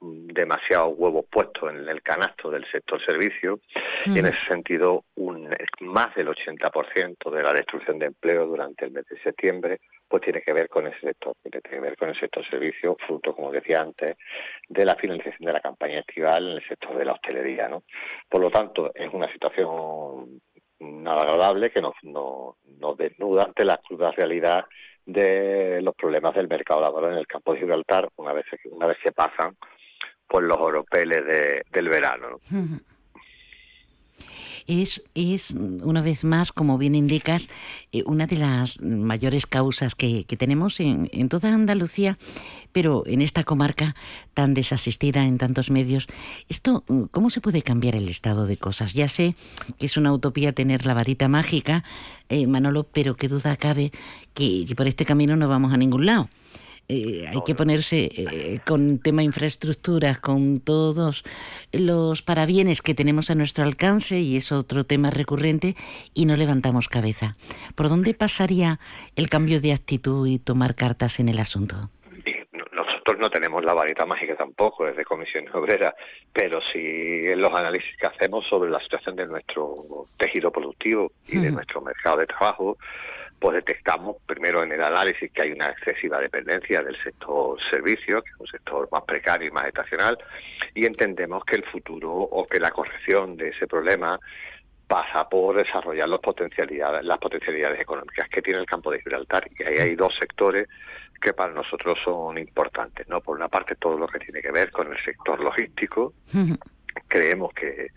demasiados 0.00 0.94
huevos 0.96 1.26
puestos 1.28 1.70
en 1.70 1.88
el 1.88 2.02
canasto 2.02 2.50
del 2.50 2.64
sector 2.70 3.02
servicio 3.04 3.60
y 4.06 4.18
en 4.18 4.26
ese 4.26 4.46
sentido 4.46 5.04
un 5.16 5.52
más 5.80 6.14
del 6.14 6.28
80% 6.28 7.30
de 7.30 7.42
la 7.42 7.52
destrucción 7.52 7.98
de 7.98 8.06
empleo 8.06 8.46
durante 8.46 8.84
el 8.84 8.92
mes 8.92 9.06
de 9.06 9.18
septiembre 9.20 9.80
pues 10.08 10.22
tiene 10.22 10.40
que 10.40 10.52
ver 10.52 10.68
con 10.68 10.86
ese 10.86 11.00
sector, 11.00 11.34
tiene 11.42 11.60
que 11.60 11.80
ver 11.80 11.96
con 11.96 12.08
el 12.08 12.18
sector 12.18 12.44
servicio, 12.48 12.96
fruto, 13.06 13.34
como 13.34 13.52
decía 13.52 13.82
antes, 13.82 14.16
de 14.68 14.84
la 14.84 14.94
finalización 14.94 15.46
de 15.46 15.52
la 15.52 15.60
campaña 15.60 15.98
estival 16.00 16.48
en 16.48 16.56
el 16.56 16.66
sector 16.66 16.96
de 16.96 17.04
la 17.04 17.12
hostelería. 17.12 17.68
¿no? 17.68 17.82
Por 18.28 18.40
lo 18.40 18.50
tanto, 18.50 18.90
es 18.94 19.12
una 19.12 19.30
situación 19.30 20.40
nada 20.80 21.22
agradable 21.22 21.70
que 21.70 21.80
nos, 21.80 21.94
nos, 22.02 22.96
desnuda 22.96 23.44
ante 23.44 23.64
la 23.64 23.78
cruda 23.78 24.12
realidad 24.12 24.64
de 25.04 25.80
los 25.82 25.94
problemas 25.94 26.34
del 26.34 26.48
mercado 26.48 26.80
laboral 26.80 27.12
en 27.12 27.18
el 27.18 27.26
campo 27.26 27.52
de 27.52 27.60
Gibraltar 27.60 28.08
una 28.16 28.32
vez 28.32 28.44
una 28.70 28.86
vez 28.86 28.98
que 29.02 29.12
pasan 29.12 29.56
por 30.26 30.42
los 30.42 30.58
oropeles 30.58 31.24
de, 31.24 31.64
del 31.70 31.88
verano. 31.88 32.38
¿no? 32.50 32.80
Es, 34.66 35.02
es, 35.14 35.52
una 35.52 36.02
vez 36.02 36.24
más, 36.24 36.52
como 36.52 36.78
bien 36.78 36.94
indicas, 36.94 37.48
eh, 37.90 38.02
una 38.06 38.26
de 38.26 38.36
las 38.36 38.80
mayores 38.82 39.46
causas 39.46 39.94
que, 39.94 40.24
tenemos 40.38 40.78
en, 40.80 41.28
toda 41.28 41.52
Andalucía, 41.52 42.18
pero 42.72 43.02
en 43.06 43.22
esta 43.22 43.44
comarca 43.44 43.96
tan 44.34 44.54
desasistida 44.54 45.24
en 45.24 45.38
tantos 45.38 45.70
medios. 45.70 46.06
Esto, 46.48 46.84
¿cómo 47.10 47.30
se 47.30 47.40
puede 47.40 47.62
cambiar 47.62 47.96
el 47.96 48.08
estado 48.08 48.46
de 48.46 48.58
cosas? 48.58 48.92
Ya 48.92 49.08
sé 49.08 49.34
que 49.78 49.86
es 49.86 49.96
una 49.96 50.12
utopía 50.12 50.52
tener 50.52 50.84
la 50.86 50.94
varita 50.94 51.28
mágica, 51.28 51.82
eh, 52.28 52.46
Manolo, 52.46 52.84
pero 52.84 53.16
qué 53.16 53.28
duda 53.28 53.56
cabe 53.56 53.90
que 54.34 54.66
por 54.76 54.86
este 54.86 55.04
camino 55.04 55.34
no 55.36 55.48
vamos 55.48 55.72
a 55.72 55.76
ningún 55.76 56.06
lado. 56.06 56.28
Eh, 56.90 57.26
hay 57.28 57.42
que 57.44 57.54
ponerse 57.54 58.10
eh, 58.16 58.60
con 58.66 58.98
tema 58.98 59.22
infraestructuras, 59.22 60.18
con 60.20 60.60
todos 60.60 61.22
los 61.70 62.22
parabienes 62.22 62.80
que 62.80 62.94
tenemos 62.94 63.30
a 63.30 63.34
nuestro 63.34 63.64
alcance, 63.64 64.20
y 64.20 64.38
es 64.38 64.52
otro 64.52 64.84
tema 64.84 65.10
recurrente, 65.10 65.76
y 66.14 66.24
no 66.24 66.34
levantamos 66.34 66.88
cabeza. 66.88 67.36
¿Por 67.74 67.90
dónde 67.90 68.14
pasaría 68.14 68.80
el 69.16 69.28
cambio 69.28 69.60
de 69.60 69.74
actitud 69.74 70.26
y 70.26 70.38
tomar 70.38 70.74
cartas 70.74 71.20
en 71.20 71.28
el 71.28 71.40
asunto? 71.40 71.90
Nosotros 72.72 73.18
no 73.18 73.28
tenemos 73.28 73.62
la 73.64 73.74
varita 73.74 74.06
mágica 74.06 74.34
tampoco 74.36 74.86
desde 74.86 75.04
Comisión 75.04 75.44
Obrera, 75.52 75.94
pero 76.32 76.60
sí 76.72 76.78
en 76.78 77.40
los 77.42 77.52
análisis 77.52 77.94
que 77.98 78.06
hacemos 78.06 78.46
sobre 78.46 78.70
la 78.70 78.80
situación 78.80 79.14
de 79.16 79.26
nuestro 79.26 80.06
tejido 80.16 80.50
productivo 80.50 81.12
y 81.26 81.38
de 81.38 81.50
nuestro 81.50 81.82
mercado 81.82 82.18
de 82.18 82.26
trabajo, 82.26 82.78
pues 83.38 83.54
detectamos 83.54 84.16
primero 84.26 84.62
en 84.62 84.72
el 84.72 84.82
análisis 84.82 85.30
que 85.30 85.42
hay 85.42 85.52
una 85.52 85.70
excesiva 85.70 86.18
dependencia 86.20 86.82
del 86.82 86.96
sector 87.02 87.58
servicios, 87.70 88.22
que 88.24 88.30
es 88.30 88.40
un 88.40 88.46
sector 88.46 88.88
más 88.90 89.02
precario 89.02 89.48
y 89.48 89.50
más 89.50 89.66
estacional, 89.66 90.18
y 90.74 90.86
entendemos 90.86 91.44
que 91.44 91.56
el 91.56 91.64
futuro 91.64 92.10
o 92.12 92.46
que 92.46 92.58
la 92.58 92.70
corrección 92.70 93.36
de 93.36 93.48
ese 93.48 93.66
problema 93.66 94.18
pasa 94.88 95.28
por 95.28 95.56
desarrollar 95.56 96.08
las 96.08 96.20
potencialidades, 96.20 97.04
las 97.04 97.18
potencialidades 97.18 97.80
económicas 97.80 98.28
que 98.28 98.40
tiene 98.40 98.58
el 98.58 98.66
campo 98.66 98.90
de 98.90 99.00
Gibraltar. 99.00 99.48
Y 99.58 99.62
ahí 99.62 99.78
hay 99.78 99.94
dos 99.94 100.16
sectores 100.16 100.66
que 101.20 101.34
para 101.34 101.52
nosotros 101.52 101.98
son 102.02 102.38
importantes. 102.38 103.06
¿no? 103.08 103.20
Por 103.20 103.36
una 103.36 103.48
parte, 103.48 103.76
todo 103.76 103.98
lo 103.98 104.08
que 104.08 104.18
tiene 104.18 104.40
que 104.40 104.50
ver 104.50 104.70
con 104.70 104.90
el 104.90 104.98
sector 105.04 105.40
logístico. 105.40 106.14
Creemos 107.06 107.52
que 107.52 107.88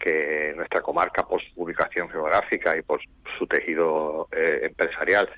que 0.00 0.54
nuestra 0.56 0.80
comarca, 0.80 1.26
por 1.26 1.40
su 1.40 1.62
ubicación 1.62 2.08
geográfica 2.08 2.76
y 2.76 2.82
por 2.82 3.00
su 3.38 3.46
tejido 3.46 4.28
eh, 4.32 4.60
empresarial, 4.62 5.28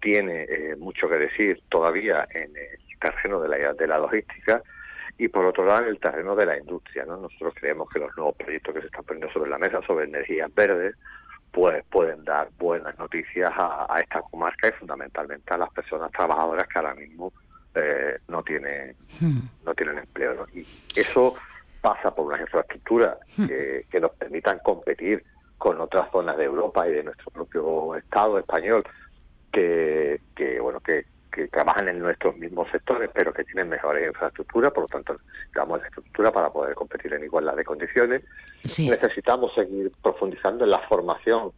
tiene 0.00 0.44
eh, 0.44 0.76
mucho 0.78 1.08
que 1.08 1.16
decir 1.16 1.60
todavía 1.68 2.28
en 2.30 2.54
el 2.56 2.98
terreno 3.00 3.40
de 3.40 3.48
la, 3.48 3.72
de 3.72 3.86
la 3.86 3.98
logística 3.98 4.62
y 5.18 5.28
por 5.28 5.44
otro 5.46 5.64
lado 5.64 5.82
en 5.82 5.88
el 5.88 5.98
terreno 5.98 6.36
de 6.36 6.46
la 6.46 6.58
industria. 6.58 7.04
¿no? 7.04 7.16
Nosotros 7.16 7.54
creemos 7.56 7.88
que 7.90 7.98
los 7.98 8.14
nuevos 8.16 8.36
proyectos 8.36 8.74
que 8.74 8.80
se 8.80 8.86
están 8.86 9.04
poniendo 9.04 9.32
sobre 9.32 9.50
la 9.50 9.58
mesa 9.58 9.80
sobre 9.86 10.04
energías 10.04 10.54
verdes 10.54 10.94
pues 11.50 11.84
pueden 11.90 12.24
dar 12.24 12.48
buenas 12.58 12.96
noticias 12.98 13.50
a, 13.56 14.00
esta 14.00 14.20
comarca 14.22 14.68
y 14.68 14.72
fundamentalmente 14.72 15.52
a 15.52 15.58
las 15.58 15.70
personas 15.70 16.12
trabajadoras 16.12 16.68
que 16.68 16.78
ahora 16.78 16.94
mismo 16.94 17.32
eh, 17.74 18.18
no 18.28 18.42
tienen 18.44 18.94
hmm. 19.20 19.40
no 19.64 19.74
tienen 19.74 19.98
empleo. 19.98 20.46
Y 20.54 20.64
eso 20.94 21.34
pasa 21.80 22.14
por 22.14 22.26
unas 22.26 22.40
infraestructuras 22.40 23.18
hmm. 23.36 23.46
que, 23.46 24.00
nos 24.00 24.12
permitan 24.12 24.58
competir 24.60 25.24
con 25.58 25.80
otras 25.80 26.10
zonas 26.10 26.36
de 26.36 26.44
Europa 26.44 26.88
y 26.88 26.92
de 26.92 27.04
nuestro 27.04 27.30
propio 27.30 27.94
Estado 27.96 28.38
español, 28.38 28.84
que, 29.52 30.20
bueno 30.60 30.80
que, 30.80 31.04
que 31.30 31.48
trabajan 31.48 31.88
en 31.88 31.98
nuestros 31.98 32.36
mismos 32.36 32.68
sectores, 32.70 33.10
pero 33.12 33.32
que 33.32 33.44
tienen 33.44 33.68
mejores 33.68 34.06
infraestructuras, 34.08 34.72
por 34.72 34.84
lo 34.84 34.88
tanto, 34.88 35.16
damos 35.54 35.80
la 35.80 35.86
estructura 35.86 36.32
para 36.32 36.50
poder 36.50 36.74
competir 36.74 37.12
en 37.12 37.24
igualdad 37.24 37.56
de 37.56 37.64
condiciones. 37.64 38.22
Necesitamos 38.62 39.52
seguir 39.54 39.92
profundizando 40.02 40.64
en 40.64 40.70
la 40.70 40.80
formación 40.80 41.52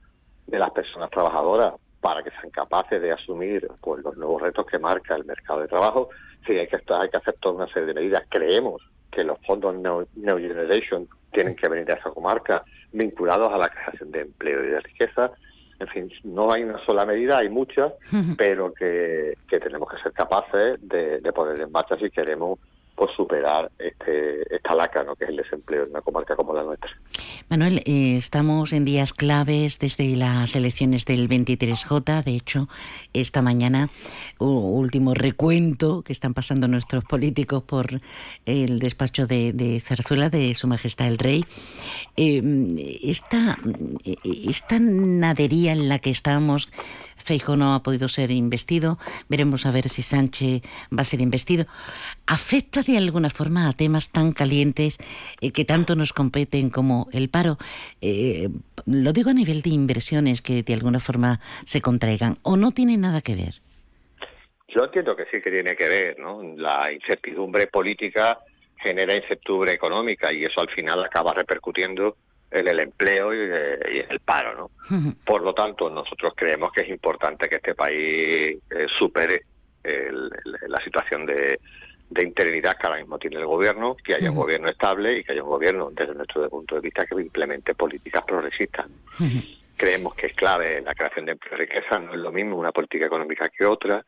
de 0.46 0.58
las 0.58 0.70
personas 0.70 1.10
trabajadoras 1.10 1.74
para 2.00 2.22
que 2.22 2.30
sean 2.30 2.50
capaces 2.50 3.00
de 3.00 3.12
asumir 3.12 3.68
pues, 3.80 4.02
los 4.02 4.16
nuevos 4.16 4.42
retos 4.42 4.66
que 4.66 4.78
marca 4.78 5.14
el 5.14 5.24
mercado 5.24 5.60
de 5.60 5.68
trabajo. 5.68 6.08
Sí, 6.46 6.58
hay 6.58 6.66
que, 6.66 6.80
hay 6.88 7.08
que 7.08 7.16
hacer 7.16 7.34
toda 7.40 7.54
una 7.54 7.68
serie 7.68 7.86
de 7.86 7.94
medidas. 7.94 8.24
Creemos 8.28 8.82
que 9.12 9.22
los 9.22 9.38
fondos 9.46 9.76
New, 9.76 10.38
Generation 10.38 11.06
tienen 11.30 11.54
que 11.54 11.68
venir 11.68 11.90
a 11.92 11.94
esa 11.94 12.10
comarca 12.10 12.64
vinculados 12.92 13.52
a 13.52 13.58
la 13.58 13.68
creación 13.68 14.10
de 14.10 14.22
empleo 14.22 14.64
y 14.64 14.68
de 14.68 14.80
riqueza. 14.80 15.30
En 15.78 15.88
fin, 15.88 16.12
no 16.24 16.50
hay 16.50 16.64
una 16.64 16.78
sola 16.78 17.04
medida, 17.04 17.38
hay 17.38 17.48
muchas, 17.48 17.92
pero 18.36 18.72
que, 18.72 19.36
tenemos 19.48 19.88
que 19.90 19.98
ser 19.98 20.12
capaces 20.12 20.78
de, 20.80 21.20
de 21.20 21.32
poner 21.32 21.60
en 21.60 21.70
marcha 21.70 21.96
si 21.98 22.10
queremos 22.10 22.58
superar 23.10 23.70
este, 23.78 24.54
esta 24.54 24.74
laca 24.74 25.02
¿no? 25.02 25.16
que 25.16 25.24
es 25.24 25.30
el 25.30 25.36
desempleo 25.36 25.84
en 25.84 25.90
una 25.90 26.00
comarca 26.00 26.36
como 26.36 26.54
la 26.54 26.62
nuestra. 26.62 26.90
Manuel, 27.48 27.82
eh, 27.84 28.16
estamos 28.16 28.72
en 28.72 28.84
días 28.84 29.12
claves 29.12 29.78
desde 29.78 30.16
las 30.16 30.54
elecciones 30.56 31.04
del 31.04 31.28
23J. 31.28 32.24
De 32.24 32.36
hecho, 32.36 32.68
esta 33.12 33.42
mañana, 33.42 33.88
último 34.38 35.14
recuento 35.14 36.02
que 36.02 36.12
están 36.12 36.34
pasando 36.34 36.68
nuestros 36.68 37.04
políticos 37.04 37.62
por 37.62 38.00
el 38.46 38.78
despacho 38.78 39.26
de, 39.26 39.82
Zarzuela 39.84 40.30
de 40.30 40.54
Su 40.54 40.66
Majestad 40.66 41.08
el 41.08 41.18
Rey. 41.18 41.44
Eh, 42.16 42.98
esta, 43.02 43.58
esta 44.24 44.78
nadería 44.80 45.72
en 45.72 45.88
la 45.88 45.98
que 45.98 46.10
estamos 46.10 46.68
Feijo 47.22 47.56
no 47.56 47.74
ha 47.74 47.82
podido 47.82 48.08
ser 48.08 48.30
investido, 48.30 48.98
veremos 49.28 49.64
a 49.64 49.70
ver 49.70 49.88
si 49.88 50.02
Sánchez 50.02 50.62
va 50.96 51.02
a 51.02 51.04
ser 51.04 51.20
investido. 51.20 51.66
¿Afecta 52.26 52.82
de 52.82 52.91
alguna 52.96 53.30
forma 53.30 53.68
a 53.68 53.72
temas 53.72 54.10
tan 54.10 54.32
calientes 54.32 54.98
eh, 55.40 55.52
que 55.52 55.64
tanto 55.64 55.96
nos 55.96 56.12
competen 56.12 56.70
como 56.70 57.08
el 57.12 57.28
paro? 57.28 57.58
Eh, 58.00 58.48
lo 58.86 59.12
digo 59.12 59.30
a 59.30 59.34
nivel 59.34 59.62
de 59.62 59.70
inversiones 59.70 60.42
que 60.42 60.62
de 60.62 60.74
alguna 60.74 61.00
forma 61.00 61.40
se 61.64 61.80
contraigan, 61.80 62.38
¿o 62.42 62.56
no 62.56 62.70
tiene 62.72 62.96
nada 62.96 63.20
que 63.20 63.36
ver? 63.36 63.60
Yo 64.68 64.84
entiendo 64.84 65.14
que 65.14 65.24
sí 65.30 65.42
que 65.42 65.50
tiene 65.50 65.76
que 65.76 65.88
ver, 65.88 66.18
¿no? 66.18 66.42
La 66.56 66.90
incertidumbre 66.92 67.66
política 67.66 68.38
genera 68.76 69.14
incertidumbre 69.14 69.72
económica 69.72 70.32
y 70.32 70.44
eso 70.44 70.60
al 70.60 70.70
final 70.70 71.04
acaba 71.04 71.34
repercutiendo 71.34 72.16
en 72.50 72.68
el 72.68 72.80
empleo 72.80 73.32
y, 73.34 73.38
en 74.00 74.10
el 74.10 74.20
paro. 74.20 74.70
¿no? 74.88 75.14
Por 75.24 75.42
lo 75.42 75.54
tanto, 75.54 75.88
nosotros 75.90 76.34
creemos 76.36 76.72
que 76.72 76.82
es 76.82 76.88
importante 76.88 77.48
que 77.48 77.56
este 77.56 77.74
país 77.74 78.58
eh, 78.70 78.86
supere 78.88 79.42
la 80.68 80.80
situación 80.80 81.26
de, 81.26 81.58
de 82.12 82.22
interinidad 82.22 82.76
que 82.76 82.86
ahora 82.86 82.98
mismo 82.98 83.18
tiene 83.18 83.36
el 83.36 83.46
gobierno, 83.46 83.96
que 83.96 84.14
haya 84.14 84.30
un 84.30 84.36
gobierno 84.36 84.68
estable 84.68 85.18
y 85.18 85.24
que 85.24 85.32
haya 85.32 85.42
un 85.42 85.48
gobierno, 85.48 85.90
desde 85.90 86.14
nuestro 86.14 86.48
punto 86.48 86.74
de 86.76 86.80
vista, 86.80 87.06
que 87.06 87.14
implemente 87.20 87.74
políticas 87.74 88.22
progresistas. 88.24 88.86
Creemos 89.76 90.14
que 90.14 90.26
es 90.26 90.34
clave 90.34 90.80
la 90.82 90.94
creación 90.94 91.26
de 91.26 91.32
empleo 91.32 91.54
y 91.54 91.60
riqueza, 91.60 91.98
no 91.98 92.12
es 92.12 92.20
lo 92.20 92.30
mismo 92.30 92.56
una 92.56 92.72
política 92.72 93.06
económica 93.06 93.48
que 93.48 93.64
otra, 93.64 94.04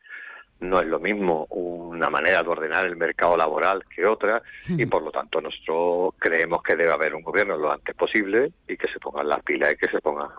no 0.59 0.79
es 0.79 0.87
lo 0.87 0.99
mismo 0.99 1.45
una 1.49 2.09
manera 2.09 2.41
de 2.41 2.49
ordenar 2.49 2.85
el 2.85 2.95
mercado 2.95 3.35
laboral 3.35 3.83
que 3.93 4.05
otra 4.05 4.41
y 4.67 4.85
por 4.85 5.03
lo 5.03 5.11
tanto 5.11 5.41
nosotros 5.41 6.13
creemos 6.17 6.63
que 6.63 6.75
debe 6.75 6.91
haber 6.91 7.13
un 7.13 7.23
gobierno 7.23 7.57
lo 7.57 7.71
antes 7.71 7.95
posible 7.95 8.51
y 8.67 8.77
que 8.77 8.87
se 8.87 8.99
pongan 8.99 9.27
las 9.27 9.43
pilas 9.43 9.73
y 9.73 9.77
que 9.77 9.87
se 9.87 9.99
ponga 9.99 10.29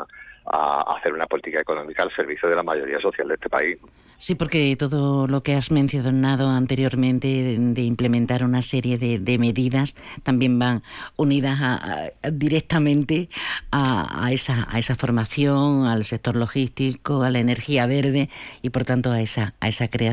a, 0.46 0.96
hacer 0.96 1.12
una 1.12 1.26
política 1.26 1.60
económica 1.60 2.02
al 2.02 2.12
servicio 2.12 2.48
de 2.48 2.56
la 2.56 2.62
mayoría 2.62 3.00
social 3.00 3.28
de 3.28 3.34
este 3.34 3.48
país. 3.48 3.78
Sí, 4.18 4.34
porque 4.34 4.74
todo 4.76 5.26
lo 5.26 5.42
que 5.42 5.54
has 5.54 5.70
mencionado 5.70 6.48
anteriormente 6.48 7.26
de, 7.26 7.82
implementar 7.82 8.44
una 8.44 8.62
serie 8.62 8.96
de, 8.96 9.38
medidas 9.38 9.94
también 10.22 10.58
van 10.58 10.82
unidas 11.16 12.12
directamente 12.32 13.28
a, 13.70 14.30
esa, 14.32 14.66
a 14.70 14.78
esa 14.78 14.94
formación, 14.94 15.84
al 15.84 16.04
sector 16.04 16.34
logístico, 16.34 17.24
a 17.24 17.30
la 17.30 17.40
energía 17.40 17.86
verde 17.86 18.30
y 18.62 18.70
por 18.70 18.86
tanto 18.86 19.10
a 19.10 19.20
esa, 19.20 19.54
a 19.60 19.68
esa 19.68 19.88
creación 19.88 20.05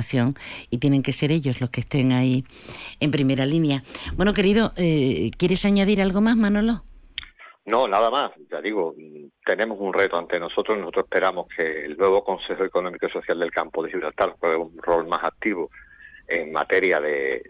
y 0.70 0.78
tienen 0.78 1.04
que 1.04 1.14
ser 1.14 1.32
ellos 1.32 1.62
los 1.62 1.70
que 1.70 1.82
estén 1.82 2.12
ahí 2.12 2.46
en 3.00 3.12
primera 3.12 3.46
línea. 3.46 3.84
Bueno, 4.16 4.34
querido, 4.34 4.74
eh, 4.76 5.32
¿quieres 5.38 5.66
añadir 5.66 6.02
algo 6.02 6.22
más, 6.22 6.36
Manolo? 6.36 6.84
No, 7.66 7.88
nada 7.88 8.10
más. 8.10 8.32
Ya 8.52 8.62
digo, 8.62 8.96
tenemos 9.46 9.78
un 9.80 9.94
reto 9.94 10.18
ante 10.18 10.40
nosotros. 10.40 10.78
Nosotros 10.78 11.06
esperamos 11.06 11.48
que 11.56 11.86
el 11.86 11.98
nuevo 11.98 12.24
Consejo 12.24 12.64
Económico 12.64 13.06
y 13.08 13.10
Social 13.10 13.40
del 13.40 13.52
Campo 13.52 13.84
de 13.84 13.92
Gibraltar 13.92 14.36
juegue 14.40 14.58
un 14.58 14.78
rol 14.78 15.08
más 15.08 15.24
activo 15.24 15.70
en 16.28 16.52
materia 16.52 17.00
de, 17.00 17.44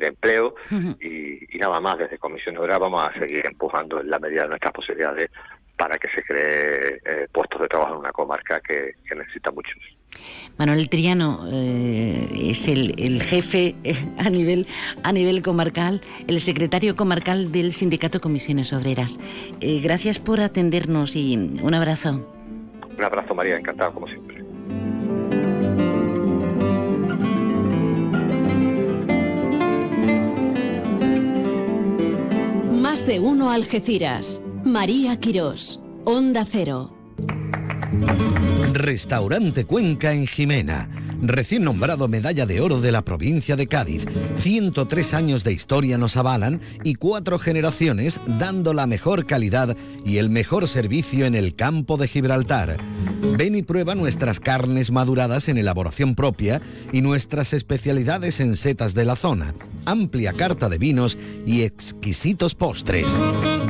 empleo 0.00 0.54
y, 1.00 1.58
nada 1.58 1.80
más. 1.80 1.98
Desde 1.98 2.18
Comisión 2.18 2.56
Obrera 2.56 2.78
vamos 2.78 3.08
a 3.08 3.18
seguir 3.18 3.44
empujando 3.46 4.00
en 4.00 4.08
la 4.08 4.18
medida 4.18 4.42
de 4.42 4.48
nuestras 4.48 4.72
posibilidades 4.72 5.30
para 5.76 5.98
que 5.98 6.08
se 6.08 6.22
cree 6.22 7.00
eh, 7.04 7.28
puestos 7.30 7.60
de 7.60 7.68
trabajo 7.68 7.92
en 7.92 8.00
una 8.00 8.12
comarca 8.12 8.60
que 8.60 8.94
necesita 9.14 9.50
muchos. 9.50 9.97
Manuel 10.58 10.88
Triano 10.88 11.46
eh, 11.50 12.28
es 12.50 12.66
el, 12.66 13.22
jefe 13.22 13.76
eh, 13.84 13.94
a 14.18 14.28
nivel, 14.28 14.66
a 15.04 15.12
nivel 15.12 15.40
comarcal, 15.40 16.00
el 16.26 16.40
secretario 16.40 16.96
comarcal 16.96 17.52
del 17.52 17.72
Sindicato 17.72 18.20
Comisiones 18.20 18.72
Obreras. 18.72 19.18
Eh, 19.60 19.80
gracias 19.80 20.18
por 20.18 20.40
atendernos 20.40 21.14
y 21.14 21.36
un 21.36 21.74
abrazo. 21.74 22.34
Un 22.96 23.04
abrazo, 23.04 23.34
María, 23.34 23.56
encantado 23.56 23.94
como 23.94 24.08
siempre. 24.08 24.42
Más 32.82 33.06
de 33.06 33.20
uno 33.20 33.50
Algeciras. 33.50 34.42
María 34.64 35.20
Quirós. 35.20 35.80
Onda 36.04 36.44
Cero. 36.44 36.96
Restaurante 38.78 39.64
Cuenca 39.64 40.12
en 40.12 40.26
Jimena. 40.26 40.88
Recién 41.20 41.64
nombrado 41.64 42.06
Medalla 42.06 42.46
de 42.46 42.60
Oro 42.60 42.80
de 42.80 42.92
la 42.92 43.02
provincia 43.02 43.56
de 43.56 43.66
Cádiz. 43.66 44.04
103 44.36 45.14
años 45.14 45.44
de 45.44 45.52
historia 45.52 45.98
nos 45.98 46.16
avalan 46.16 46.60
y 46.84 46.94
cuatro 46.94 47.38
generaciones 47.38 48.20
dando 48.26 48.72
la 48.72 48.86
mejor 48.86 49.26
calidad 49.26 49.76
y 50.04 50.18
el 50.18 50.30
mejor 50.30 50.68
servicio 50.68 51.26
en 51.26 51.34
el 51.34 51.54
campo 51.56 51.96
de 51.96 52.08
Gibraltar. 52.08 52.76
Ven 53.36 53.56
y 53.56 53.62
prueba 53.62 53.94
nuestras 53.94 54.38
carnes 54.38 54.92
maduradas 54.92 55.48
en 55.48 55.58
elaboración 55.58 56.14
propia 56.14 56.62
y 56.92 57.02
nuestras 57.02 57.52
especialidades 57.52 58.38
en 58.40 58.56
setas 58.56 58.94
de 58.94 59.04
la 59.04 59.16
zona 59.16 59.54
amplia 59.88 60.34
carta 60.34 60.68
de 60.68 60.78
vinos 60.78 61.16
y 61.46 61.62
exquisitos 61.62 62.54
postres. 62.54 63.06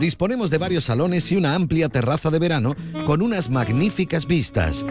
Disponemos 0.01 0.51
de 0.51 0.59
varios 0.59 0.85
salones 0.85 1.31
y 1.31 1.37
una 1.37 1.55
amplia 1.55 1.89
terraza 1.89 2.31
de 2.31 2.41
verano 2.41 2.75
con 3.07 3.23
unas 3.23 3.51
magníficas 3.51 4.27
vistas. 4.27 4.85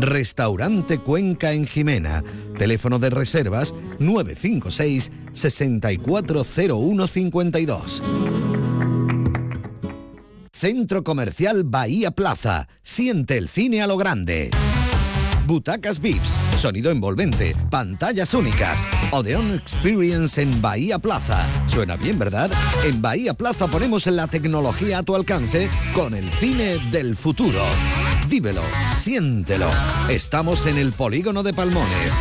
Restaurante 0.00 0.98
Cuenca 0.98 1.52
en 1.52 1.66
Jimena. 1.66 2.24
Teléfono 2.58 2.98
de 2.98 3.10
reservas 3.10 3.72
956 3.98 5.10
640152. 5.32 8.02
Centro 10.52 11.04
Comercial 11.04 11.64
Bahía 11.64 12.10
Plaza. 12.10 12.68
Siente 12.82 13.36
el 13.36 13.48
cine 13.48 13.82
a 13.82 13.86
lo 13.86 13.96
grande. 13.96 14.50
Butacas 15.46 16.00
VIPS, 16.00 16.30
sonido 16.58 16.90
envolvente, 16.90 17.54
pantallas 17.70 18.32
únicas. 18.32 18.86
Odeon 19.12 19.52
Experience 19.52 20.40
en 20.40 20.62
Bahía 20.62 20.98
Plaza. 20.98 21.44
Suena 21.66 21.96
bien, 21.96 22.18
¿verdad? 22.18 22.50
En 22.86 23.02
Bahía 23.02 23.34
Plaza 23.34 23.66
ponemos 23.66 24.06
la 24.06 24.26
tecnología 24.26 25.00
a 25.00 25.02
tu 25.02 25.14
alcance 25.14 25.68
con 25.94 26.14
el 26.14 26.30
cine 26.30 26.78
del 26.90 27.14
futuro. 27.14 27.60
Vívelo, 28.28 28.62
siéntelo. 28.96 29.70
Estamos 30.08 30.66
en 30.66 30.78
el 30.78 30.92
polígono 30.92 31.42
de 31.42 31.52
Palmones. 31.52 32.12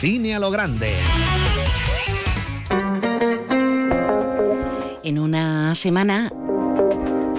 Cine 0.00 0.34
a 0.34 0.38
lo 0.38 0.50
grande. 0.50 0.92
En 5.02 5.18
una 5.18 5.74
semana 5.74 6.32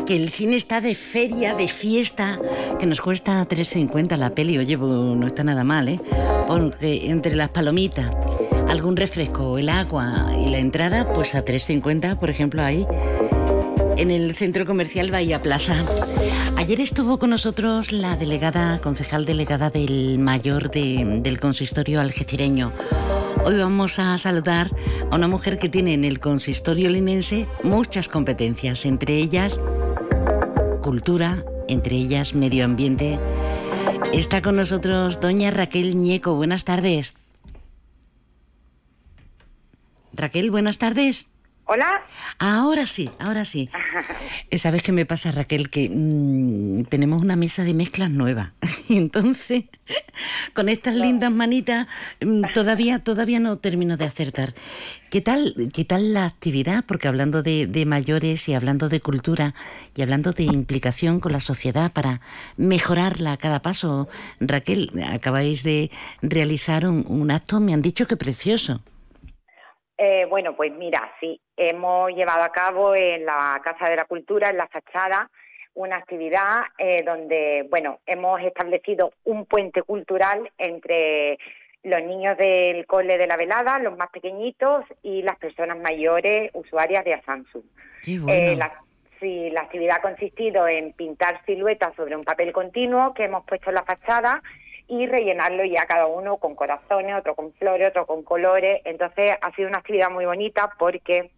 que 0.05 0.15
el 0.15 0.29
cine 0.29 0.55
está 0.55 0.81
de 0.81 0.95
feria, 0.95 1.53
de 1.53 1.67
fiesta, 1.67 2.39
que 2.79 2.87
nos 2.87 2.99
cuesta 2.99 3.47
3.50 3.47 4.17
la 4.17 4.31
peli, 4.31 4.57
oye, 4.57 4.77
pues 4.77 4.89
no 4.89 5.27
está 5.27 5.43
nada 5.43 5.63
mal, 5.63 5.87
¿eh? 5.87 6.01
Porque 6.47 7.09
entre 7.09 7.35
las 7.35 7.49
palomitas, 7.49 8.11
algún 8.67 8.97
refresco, 8.97 9.57
el 9.57 9.69
agua 9.69 10.31
y 10.37 10.49
la 10.49 10.57
entrada, 10.57 11.13
pues 11.13 11.35
a 11.35 11.45
3.50, 11.45 12.17
por 12.17 12.29
ejemplo, 12.29 12.63
ahí 12.63 12.85
en 13.97 14.11
el 14.11 14.35
centro 14.35 14.65
comercial 14.65 15.11
Bahía 15.11 15.41
Plaza. 15.41 15.75
Ayer 16.59 16.81
estuvo 16.81 17.19
con 17.19 17.29
nosotros 17.29 17.93
la 17.93 18.17
delegada, 18.17 18.81
concejal 18.81 19.23
delegada 19.23 19.69
del 19.69 20.19
mayor 20.19 20.69
del 20.69 21.39
consistorio 21.39 22.01
algecireño. 22.01 22.73
Hoy 23.45 23.57
vamos 23.57 23.97
a 23.97 24.17
saludar 24.17 24.69
a 25.09 25.15
una 25.15 25.29
mujer 25.29 25.57
que 25.57 25.69
tiene 25.69 25.93
en 25.93 26.03
el 26.03 26.19
consistorio 26.19 26.89
linense 26.89 27.47
muchas 27.63 28.09
competencias, 28.09 28.85
entre 28.85 29.15
ellas 29.15 29.57
cultura, 30.83 31.45
entre 31.69 31.95
ellas 31.95 32.35
medio 32.35 32.65
ambiente. 32.65 33.17
Está 34.11 34.41
con 34.41 34.57
nosotros 34.57 35.21
doña 35.21 35.51
Raquel 35.51 35.95
Ñeco. 35.95 36.35
Buenas 36.35 36.65
tardes. 36.65 37.15
Raquel, 40.11 40.51
buenas 40.51 40.77
tardes. 40.77 41.29
Hola. 41.71 42.01
Ahora 42.39 42.87
sí, 42.87 43.11
ahora 43.19 43.45
sí. 43.45 43.69
Eh, 44.49 44.57
¿Sabes 44.57 44.81
qué 44.81 44.91
me 44.91 45.05
pasa, 45.05 45.31
Raquel? 45.31 45.69
Que 45.69 45.87
mm, 45.87 46.85
tenemos 46.85 47.21
una 47.21 47.35
mesa 47.35 47.63
de 47.63 47.75
mezclas 47.75 48.09
nueva. 48.09 48.53
Y 48.89 48.97
entonces, 48.97 49.65
con 50.55 50.67
estas 50.67 50.95
lindas 50.95 51.31
manitas, 51.31 51.85
mm, 52.21 52.41
todavía, 52.55 53.03
todavía 53.03 53.39
no 53.39 53.59
termino 53.59 53.97
de 53.97 54.05
acertar. 54.05 54.55
¿Qué 55.11 55.21
tal, 55.21 55.69
qué 55.71 55.85
tal 55.85 56.11
la 56.11 56.25
actividad? 56.25 56.85
Porque 56.87 57.07
hablando 57.07 57.43
de, 57.43 57.67
de 57.67 57.85
mayores 57.85 58.49
y 58.49 58.55
hablando 58.55 58.89
de 58.89 58.99
cultura 58.99 59.53
y 59.95 60.01
hablando 60.01 60.31
de 60.31 60.45
implicación 60.45 61.19
con 61.19 61.33
la 61.33 61.39
sociedad 61.39 61.91
para 61.91 62.21
mejorarla 62.57 63.33
a 63.33 63.37
cada 63.37 63.61
paso, 63.61 64.09
Raquel, 64.39 64.91
acabáis 65.07 65.61
de 65.61 65.91
realizar 66.23 66.87
un, 66.87 67.05
un 67.07 67.29
acto, 67.29 67.59
me 67.59 67.75
han 67.75 67.83
dicho 67.83 68.07
que 68.07 68.17
precioso. 68.17 68.81
Eh, 70.01 70.25
bueno, 70.29 70.55
pues 70.55 70.71
mira, 70.71 71.11
sí, 71.19 71.41
hemos 71.57 72.09
llevado 72.11 72.43
a 72.43 72.53
cabo 72.53 72.95
en 72.95 73.25
la 73.25 73.59
Casa 73.61 73.89
de 73.89 73.97
la 73.97 74.05
Cultura, 74.05 74.49
en 74.49 74.55
la 74.55 74.67
fachada, 74.67 75.29
una 75.73 75.97
actividad 75.97 76.61
eh, 76.77 77.03
donde, 77.03 77.67
bueno, 77.69 77.99
hemos 78.05 78.41
establecido 78.41 79.11
un 79.25 79.45
puente 79.45 79.81
cultural 79.83 80.49
entre 80.57 81.37
los 81.83 82.01
niños 82.01 82.37
del 82.37 82.85
cole 82.85 83.17
de 83.17 83.27
la 83.27 83.35
velada, 83.35 83.77
los 83.79 83.97
más 83.97 84.09
pequeñitos 84.09 84.85
y 85.03 85.21
las 85.21 85.35
personas 85.35 85.77
mayores 85.77 86.49
usuarias 86.53 87.03
de 87.03 87.15
Asansu. 87.15 87.65
Eh, 88.05 88.55
la, 88.55 88.71
sí, 89.19 89.49
la 89.49 89.63
actividad 89.63 89.97
ha 89.97 90.01
consistido 90.01 90.65
en 90.65 90.93
pintar 90.93 91.43
siluetas 91.45 91.93
sobre 91.95 92.15
un 92.15 92.23
papel 92.23 92.53
continuo 92.53 93.13
que 93.13 93.25
hemos 93.25 93.43
puesto 93.43 93.69
en 93.69 93.75
la 93.75 93.83
fachada 93.83 94.41
y 94.89 95.05
rellenarlo 95.05 95.63
ya 95.63 95.85
cada 95.85 96.07
uno 96.07 96.37
con 96.37 96.55
corazones, 96.55 97.15
otro 97.15 97.35
con 97.35 97.53
flores, 97.53 97.89
otro 97.89 98.07
con 98.07 98.23
colores. 98.23 98.81
Entonces 98.85 99.37
ha 99.39 99.51
sido 99.55 99.69
una 99.69 99.77
actividad 99.77 100.09
muy 100.09 100.25
bonita 100.25 100.73
porque 100.79 101.29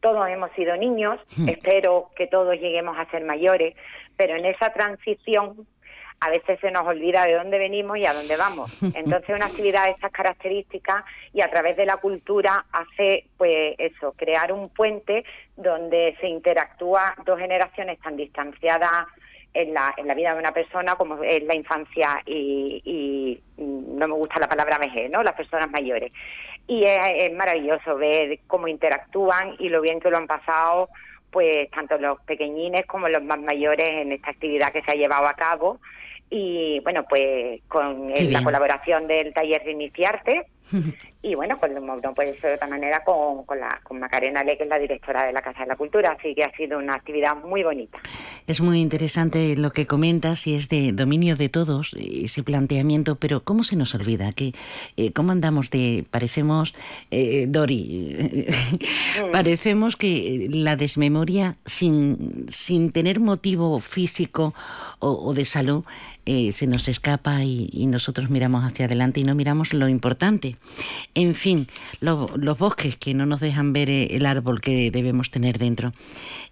todos 0.00 0.28
hemos 0.28 0.50
sido 0.52 0.76
niños, 0.76 1.18
espero 1.48 2.10
que 2.14 2.26
todos 2.26 2.54
lleguemos 2.56 2.98
a 2.98 3.10
ser 3.10 3.24
mayores, 3.24 3.74
pero 4.16 4.36
en 4.36 4.44
esa 4.44 4.72
transición 4.72 5.66
a 6.20 6.28
veces 6.28 6.60
se 6.60 6.70
nos 6.70 6.86
olvida 6.86 7.24
de 7.24 7.34
dónde 7.34 7.58
venimos 7.58 7.96
y 7.96 8.04
a 8.04 8.12
dónde 8.12 8.36
vamos. 8.36 8.70
Entonces 8.94 9.34
una 9.34 9.46
actividad 9.46 9.86
de 9.86 9.92
estas 9.92 10.12
características 10.12 11.04
y 11.32 11.40
a 11.40 11.50
través 11.50 11.76
de 11.76 11.86
la 11.86 11.96
cultura 11.96 12.66
hace 12.72 13.26
pues 13.38 13.74
eso, 13.78 14.12
crear 14.12 14.52
un 14.52 14.68
puente 14.68 15.24
donde 15.56 16.16
se 16.20 16.28
interactúa 16.28 17.14
dos 17.24 17.38
generaciones 17.38 17.98
tan 18.00 18.16
distanciadas 18.16 19.06
en 19.54 19.74
la, 19.74 19.94
en 19.96 20.06
la 20.06 20.14
vida 20.14 20.32
de 20.32 20.38
una 20.38 20.52
persona 20.52 20.96
como 20.96 21.22
es 21.22 21.42
la 21.42 21.54
infancia 21.54 22.22
y, 22.26 23.40
no 23.56 24.08
me 24.08 24.14
gusta 24.14 24.40
la 24.40 24.48
palabra 24.48 24.78
vejez, 24.78 25.10
¿no? 25.10 25.22
Las 25.22 25.34
personas 25.34 25.70
mayores. 25.70 26.12
Y 26.66 26.84
es, 26.84 27.32
maravilloso 27.34 27.96
ver 27.96 28.38
cómo 28.46 28.68
interactúan 28.68 29.56
y 29.58 29.68
lo 29.68 29.82
bien 29.82 30.00
que 30.00 30.10
lo 30.10 30.16
han 30.16 30.26
pasado 30.26 30.88
pues 31.30 31.70
tanto 31.70 31.96
los 31.98 32.20
pequeñines 32.22 32.86
como 32.86 33.08
los 33.08 33.22
más 33.22 33.38
mayores 33.38 33.88
en 33.88 34.10
esta 34.10 34.30
actividad 34.30 34.72
que 34.72 34.82
se 34.82 34.90
ha 34.90 34.94
llevado 34.94 35.26
a 35.28 35.34
cabo 35.34 35.78
y 36.28 36.80
bueno 36.82 37.04
pues 37.08 37.60
con 37.68 38.08
la 38.08 38.42
colaboración 38.42 39.06
del 39.06 39.32
taller 39.32 39.62
de 39.62 39.70
Iniciarte 39.70 40.46
y 41.22 41.34
bueno, 41.34 41.58
pues 41.58 41.72
no 41.72 42.14
puede 42.14 42.38
ser 42.40 42.50
de 42.50 42.54
otra 42.54 42.68
manera 42.68 43.04
con, 43.04 43.44
con, 43.44 43.60
la, 43.60 43.80
con 43.82 43.98
Macarena 43.98 44.42
Le, 44.42 44.56
que 44.56 44.64
es 44.64 44.68
la 44.68 44.78
directora 44.78 45.26
de 45.26 45.32
la 45.32 45.42
Casa 45.42 45.60
de 45.60 45.66
la 45.66 45.76
Cultura, 45.76 46.16
así 46.18 46.34
que 46.34 46.44
ha 46.44 46.56
sido 46.56 46.78
una 46.78 46.94
actividad 46.94 47.36
muy 47.36 47.62
bonita. 47.62 47.98
Es 48.46 48.60
muy 48.60 48.80
interesante 48.80 49.56
lo 49.56 49.72
que 49.72 49.86
comentas 49.86 50.46
y 50.46 50.54
es 50.54 50.68
de 50.68 50.92
dominio 50.92 51.36
de 51.36 51.48
todos 51.48 51.94
ese 51.98 52.42
planteamiento, 52.42 53.16
pero 53.16 53.42
¿cómo 53.42 53.64
se 53.64 53.76
nos 53.76 53.94
olvida? 53.94 54.32
que 54.32 54.52
eh, 54.96 55.12
¿Cómo 55.12 55.32
andamos 55.32 55.70
de, 55.70 56.04
parecemos, 56.10 56.74
eh, 57.10 57.46
Dori, 57.48 58.46
mm. 59.18 59.30
parecemos 59.32 59.96
que 59.96 60.46
la 60.50 60.76
desmemoria 60.76 61.56
sin, 61.66 62.46
sin 62.48 62.92
tener 62.92 63.20
motivo 63.20 63.80
físico 63.80 64.54
o, 64.98 65.32
de 65.34 65.44
salud 65.44 65.84
eh, 66.26 66.52
se 66.52 66.66
nos 66.66 66.88
escapa 66.88 67.42
y, 67.44 67.70
y 67.72 67.86
nosotros 67.86 68.30
miramos 68.30 68.64
hacia 68.64 68.86
adelante 68.86 69.20
y 69.20 69.24
no 69.24 69.34
miramos 69.34 69.72
lo 69.72 69.88
importante. 69.88 70.56
En 71.14 71.34
fin, 71.34 71.66
los 72.00 72.58
bosques 72.58 72.96
que 72.96 73.14
no 73.14 73.26
nos 73.26 73.40
dejan 73.40 73.72
ver 73.72 73.90
eh, 73.90 74.08
el 74.12 74.26
árbol 74.26 74.60
que 74.60 74.90
debemos 74.90 75.30
tener 75.30 75.58
dentro. 75.58 75.92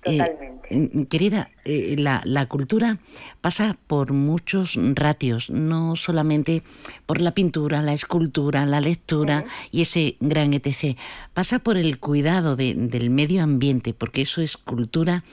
Eh, 0.04 0.18
Totalmente. 0.18 1.06
querida, 1.08 1.50
eh, 1.64 1.94
la, 1.98 2.22
la, 2.24 2.46
cultura 2.46 2.98
pasa 3.40 3.76
por 3.86 4.12
muchos 4.12 4.78
ratios, 4.94 5.50
no 5.50 5.96
solamente 5.96 6.62
por 7.06 7.20
la 7.20 7.34
pintura, 7.34 7.82
la 7.82 7.92
escultura, 7.92 8.66
la 8.66 8.80
lectura 8.80 9.44
y 9.70 9.82
ese 9.82 10.16
gran 10.20 10.54
etc. 10.54 10.96
Pasa 11.34 11.60
por 11.60 11.76
el 11.76 11.98
cuidado 11.98 12.56
del 12.56 13.10
medio 13.10 13.42
ambiente, 13.42 13.94
porque 13.94 14.22
eso 14.22 14.40
es 14.40 14.56
cultura. 14.56 15.24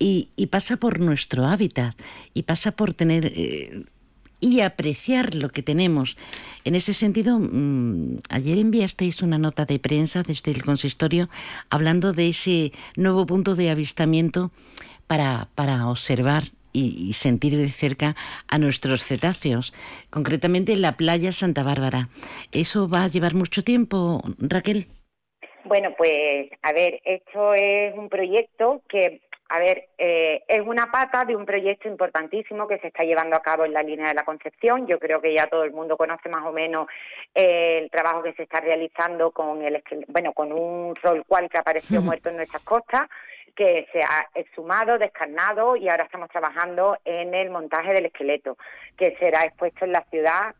Y, 0.00 0.28
y, 0.36 0.46
pasa 0.46 0.76
por 0.76 1.00
nuestro 1.00 1.44
hábitat 1.44 2.00
y 2.32 2.44
pasa 2.44 2.70
por 2.70 2.94
tener 2.94 3.32
y 4.40 4.60
apreciar 4.60 5.34
lo 5.34 5.50
que 5.50 5.62
tenemos. 5.62 6.16
En 6.64 6.74
ese 6.74 6.94
sentido, 6.94 7.38
mm, 7.38 8.18
ayer 8.28 8.58
enviasteis 8.58 9.22
una 9.22 9.38
nota 9.38 9.64
de 9.64 9.78
prensa 9.78 10.22
desde 10.22 10.50
el 10.50 10.62
consistorio 10.62 11.28
hablando 11.70 12.12
de 12.12 12.28
ese 12.28 12.72
nuevo 12.96 13.26
punto 13.26 13.54
de 13.54 13.70
avistamiento 13.70 14.50
para, 15.06 15.48
para 15.54 15.88
observar 15.88 16.44
y, 16.72 17.12
sentir 17.14 17.56
de 17.56 17.68
cerca 17.68 18.14
a 18.46 18.58
nuestros 18.58 19.02
cetáceos, 19.02 19.72
concretamente 20.10 20.72
en 20.72 20.82
la 20.82 20.92
playa 20.92 21.32
Santa 21.32 21.62
Bárbara. 21.62 22.08
¿Eso 22.52 22.88
va 22.88 23.04
a 23.04 23.08
llevar 23.08 23.34
mucho 23.34 23.64
tiempo, 23.64 24.22
Raquel? 24.38 24.86
Bueno, 25.64 25.90
pues 25.98 26.48
a 26.62 26.72
ver, 26.72 27.00
esto 27.04 27.54
es 27.54 27.94
un 27.96 28.08
proyecto 28.08 28.82
que 28.88 29.20
a 29.50 29.58
ver, 29.58 29.88
eh, 29.96 30.42
es 30.46 30.60
una 30.60 30.90
pata 30.90 31.24
de 31.24 31.34
un 31.34 31.46
proyecto 31.46 31.88
importantísimo 31.88 32.68
que 32.68 32.78
se 32.78 32.88
está 32.88 33.02
llevando 33.02 33.34
a 33.34 33.40
cabo 33.40 33.64
en 33.64 33.72
la 33.72 33.82
línea 33.82 34.08
de 34.08 34.14
la 34.14 34.24
Concepción. 34.24 34.86
Yo 34.86 34.98
creo 34.98 35.22
que 35.22 35.32
ya 35.32 35.46
todo 35.46 35.64
el 35.64 35.72
mundo 35.72 35.96
conoce 35.96 36.28
más 36.28 36.44
o 36.44 36.52
menos 36.52 36.86
eh, 37.34 37.78
el 37.82 37.90
trabajo 37.90 38.22
que 38.22 38.34
se 38.34 38.42
está 38.42 38.60
realizando 38.60 39.30
con 39.30 39.62
el 39.62 39.82
bueno, 40.08 40.34
con 40.34 40.52
un 40.52 40.94
rol 40.96 41.24
cual 41.26 41.48
que 41.48 41.56
apareció 41.56 42.02
muerto 42.02 42.28
en 42.28 42.36
nuestras 42.36 42.62
costas, 42.62 43.08
que 43.56 43.88
se 43.90 44.02
ha 44.02 44.28
exhumado, 44.34 44.98
descarnado 44.98 45.76
y 45.76 45.88
ahora 45.88 46.04
estamos 46.04 46.28
trabajando 46.28 46.98
en 47.06 47.32
el 47.32 47.48
montaje 47.48 47.94
del 47.94 48.06
esqueleto, 48.06 48.58
que 48.98 49.16
será 49.18 49.44
expuesto 49.44 49.86
en 49.86 49.92
la 49.92 50.04
ciudad 50.10 50.54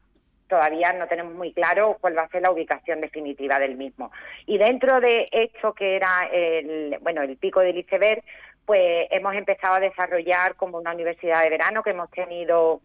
todavía 0.48 0.92
no 0.94 1.06
tenemos 1.06 1.34
muy 1.34 1.52
claro 1.52 1.98
cuál 2.00 2.16
va 2.16 2.22
a 2.22 2.28
ser 2.28 2.42
la 2.42 2.50
ubicación 2.50 3.00
definitiva 3.00 3.58
del 3.58 3.76
mismo. 3.76 4.10
Y 4.46 4.58
dentro 4.58 5.00
de 5.00 5.28
esto 5.30 5.74
que 5.74 5.96
era 5.96 6.28
el, 6.32 6.96
bueno, 7.00 7.22
el 7.22 7.36
pico 7.36 7.60
del 7.60 7.78
iceberg, 7.78 8.24
pues 8.68 9.08
hemos 9.10 9.34
empezado 9.34 9.76
a 9.76 9.80
desarrollar 9.80 10.54
como 10.54 10.76
una 10.76 10.92
universidad 10.92 11.42
de 11.42 11.48
verano 11.48 11.82
que 11.82 11.88
hemos 11.88 12.10
tenido 12.10 12.82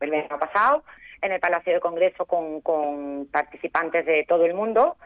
el 0.00 0.10
verano 0.10 0.38
pasado 0.38 0.84
en 1.22 1.32
el 1.32 1.40
Palacio 1.40 1.72
de 1.72 1.80
Congreso 1.80 2.26
con, 2.26 3.26
participantes 3.32 4.04
de 4.04 4.26
todo 4.28 4.44
el 4.44 4.52
mundo. 4.52 4.98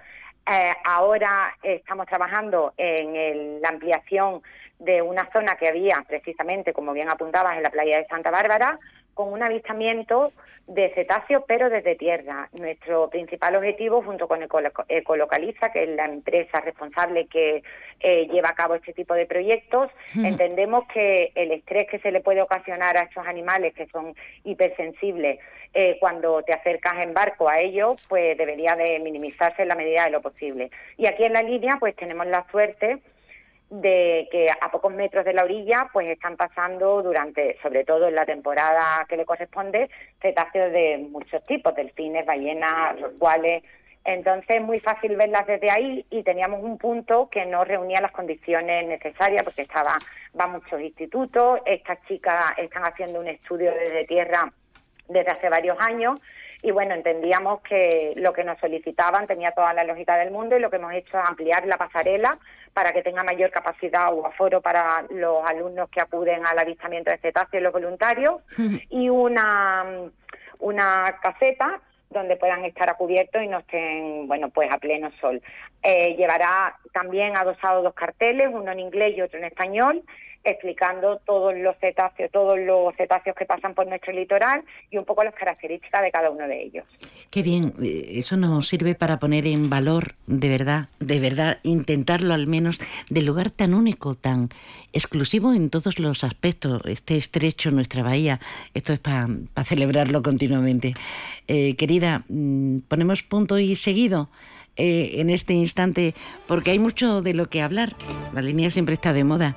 Eh, 0.44 0.72
ahora 0.82 1.56
estamos 1.62 2.06
trabajando 2.06 2.74
en 2.76 3.62
la 3.62 3.68
ampliación 3.68 4.42
de 4.80 5.02
una 5.02 5.30
zona 5.32 5.54
que 5.54 5.68
había 5.68 6.04
precisamente, 6.08 6.72
como 6.72 6.92
bien 6.92 7.08
apuntabas, 7.08 7.56
en 7.56 7.62
la 7.62 7.70
playa 7.70 7.98
de 7.98 8.06
Santa 8.06 8.32
Bárbara, 8.32 8.80
con 9.14 9.32
un 9.32 9.42
avistamiento 9.42 10.32
de 10.66 10.90
cetáceos, 10.94 11.42
pero 11.46 11.68
desde 11.68 11.96
tierra. 11.96 12.48
Nuestro 12.52 13.10
principal 13.10 13.56
objetivo, 13.56 14.02
junto 14.02 14.28
con 14.28 14.40
Ecolocaliza, 14.88 15.72
que 15.72 15.84
es 15.84 15.88
la 15.90 16.06
empresa 16.06 16.60
responsable 16.60 17.26
que 17.26 17.62
eh, 18.00 18.28
lleva 18.28 18.50
a 18.50 18.54
cabo 18.54 18.74
este 18.74 18.92
tipo 18.92 19.14
de 19.14 19.26
proyectos, 19.26 19.90
entendemos 20.14 20.86
que 20.92 21.32
el 21.34 21.52
estrés 21.52 21.88
que 21.88 21.98
se 21.98 22.12
le 22.12 22.20
puede 22.20 22.42
ocasionar 22.42 22.96
a 22.96 23.02
estos 23.02 23.26
animales, 23.26 23.74
que 23.74 23.86
son 23.88 24.14
hipersensibles, 24.44 25.40
eh, 25.74 25.96
cuando 26.00 26.42
te 26.42 26.52
acercas 26.52 26.98
en 26.98 27.14
barco 27.14 27.48
a 27.48 27.58
ellos, 27.58 28.00
pues 28.08 28.36
debería 28.36 28.76
de 28.76 28.98
minimizarse 28.98 29.62
en 29.62 29.68
la 29.68 29.74
medida 29.74 30.04
de 30.04 30.10
lo 30.10 30.20
posible. 30.20 30.70
Y 30.96 31.06
aquí 31.06 31.24
en 31.24 31.32
la 31.32 31.42
línea, 31.42 31.76
pues 31.80 31.96
tenemos 31.96 32.26
la 32.26 32.46
suerte 32.50 32.98
de 33.72 34.28
que 34.30 34.48
a 34.50 34.70
pocos 34.70 34.92
metros 34.92 35.24
de 35.24 35.32
la 35.32 35.44
orilla 35.44 35.88
pues 35.94 36.06
están 36.06 36.36
pasando 36.36 37.02
durante, 37.02 37.56
sobre 37.62 37.84
todo 37.84 38.06
en 38.06 38.14
la 38.14 38.26
temporada 38.26 39.06
que 39.08 39.16
le 39.16 39.24
corresponde, 39.24 39.88
cetáceos 40.20 40.70
de 40.72 40.98
muchos 41.10 41.42
tipos, 41.46 41.74
delfines, 41.74 42.26
ballenas, 42.26 42.96
cuales 43.18 43.62
Entonces 44.04 44.56
es 44.56 44.62
muy 44.62 44.78
fácil 44.78 45.16
verlas 45.16 45.46
desde 45.46 45.70
ahí 45.70 46.04
y 46.10 46.22
teníamos 46.22 46.62
un 46.62 46.76
punto 46.76 47.30
que 47.30 47.46
no 47.46 47.64
reunía 47.64 48.02
las 48.02 48.12
condiciones 48.12 48.86
necesarias 48.86 49.42
porque 49.42 49.62
estaba, 49.62 49.96
va 50.38 50.46
muchos 50.48 50.78
institutos, 50.78 51.60
estas 51.64 51.98
chicas 52.06 52.52
están 52.58 52.84
haciendo 52.84 53.20
un 53.20 53.28
estudio 53.28 53.72
desde 53.72 54.04
tierra 54.04 54.52
desde 55.08 55.30
hace 55.30 55.48
varios 55.48 55.80
años 55.80 56.20
y 56.62 56.70
bueno, 56.70 56.94
entendíamos 56.94 57.60
que 57.62 58.12
lo 58.16 58.32
que 58.32 58.44
nos 58.44 58.58
solicitaban 58.60 59.26
tenía 59.26 59.50
toda 59.50 59.74
la 59.74 59.82
lógica 59.82 60.16
del 60.16 60.30
mundo 60.30 60.56
y 60.56 60.60
lo 60.60 60.70
que 60.70 60.76
hemos 60.76 60.94
hecho 60.94 61.18
es 61.18 61.28
ampliar 61.28 61.66
la 61.66 61.76
pasarela 61.76 62.38
para 62.72 62.92
que 62.92 63.02
tenga 63.02 63.24
mayor 63.24 63.50
capacidad 63.50 64.14
o 64.14 64.24
aforo 64.24 64.60
para 64.60 65.04
los 65.10 65.44
alumnos 65.44 65.88
que 65.90 66.00
acuden 66.00 66.46
al 66.46 66.58
avistamiento 66.58 67.10
de 67.10 67.18
cetáceos 67.18 67.60
y 67.60 67.64
los 67.64 67.72
voluntarios 67.72 68.40
y 68.90 69.08
una, 69.08 69.84
una 70.60 71.18
caseta 71.20 71.80
donde 72.10 72.36
puedan 72.36 72.64
estar 72.64 72.88
a 72.88 72.94
cubierto 72.94 73.40
y 73.40 73.48
no 73.48 73.58
estén, 73.58 74.28
bueno, 74.28 74.50
pues 74.50 74.70
a 74.70 74.78
pleno 74.78 75.10
sol. 75.20 75.42
Eh, 75.82 76.14
llevará 76.14 76.76
también 76.92 77.36
adosado 77.36 77.82
dos 77.82 77.94
carteles, 77.94 78.50
uno 78.52 78.70
en 78.70 78.80
inglés 78.80 79.16
y 79.16 79.22
otro 79.22 79.38
en 79.38 79.46
español, 79.46 80.02
explicando 80.44 81.20
todos 81.24 81.54
los 81.56 81.76
cetáceos, 81.78 82.30
todos 82.30 82.58
los 82.58 82.94
cetáceos 82.96 83.36
que 83.36 83.44
pasan 83.44 83.74
por 83.74 83.86
nuestro 83.86 84.12
litoral 84.12 84.62
y 84.90 84.98
un 84.98 85.04
poco 85.04 85.24
las 85.24 85.34
características 85.34 86.02
de 86.02 86.10
cada 86.10 86.30
uno 86.30 86.46
de 86.46 86.62
ellos. 86.62 86.84
Qué 87.30 87.42
bien, 87.42 87.72
eh, 87.82 88.12
eso 88.14 88.36
nos 88.36 88.68
sirve 88.68 88.94
para 88.94 89.18
poner 89.18 89.46
en 89.46 89.70
valor, 89.70 90.14
de 90.26 90.48
verdad, 90.48 90.88
de 90.98 91.20
verdad, 91.20 91.58
intentarlo 91.62 92.34
al 92.34 92.46
menos, 92.46 92.78
del 93.08 93.26
lugar 93.26 93.50
tan 93.50 93.74
único, 93.74 94.14
tan 94.14 94.48
exclusivo 94.92 95.52
en 95.52 95.70
todos 95.70 95.98
los 95.98 96.24
aspectos, 96.24 96.82
este 96.86 97.16
estrecho, 97.16 97.70
nuestra 97.70 98.02
bahía, 98.02 98.40
esto 98.74 98.92
es 98.92 98.98
para 98.98 99.28
celebrarlo 99.64 100.22
continuamente. 100.22 100.94
Eh, 101.48 101.76
querida, 101.76 102.24
mm, 102.28 102.80
ponemos 102.88 103.22
punto 103.22 103.58
y 103.58 103.76
seguido. 103.76 104.28
Eh, 104.76 105.20
en 105.20 105.28
este 105.28 105.52
instante, 105.52 106.14
porque 106.46 106.70
hay 106.70 106.78
mucho 106.78 107.20
de 107.20 107.34
lo 107.34 107.50
que 107.50 107.60
hablar. 107.60 107.94
La 108.32 108.40
línea 108.40 108.70
siempre 108.70 108.94
está 108.94 109.12
de 109.12 109.22
moda. 109.22 109.54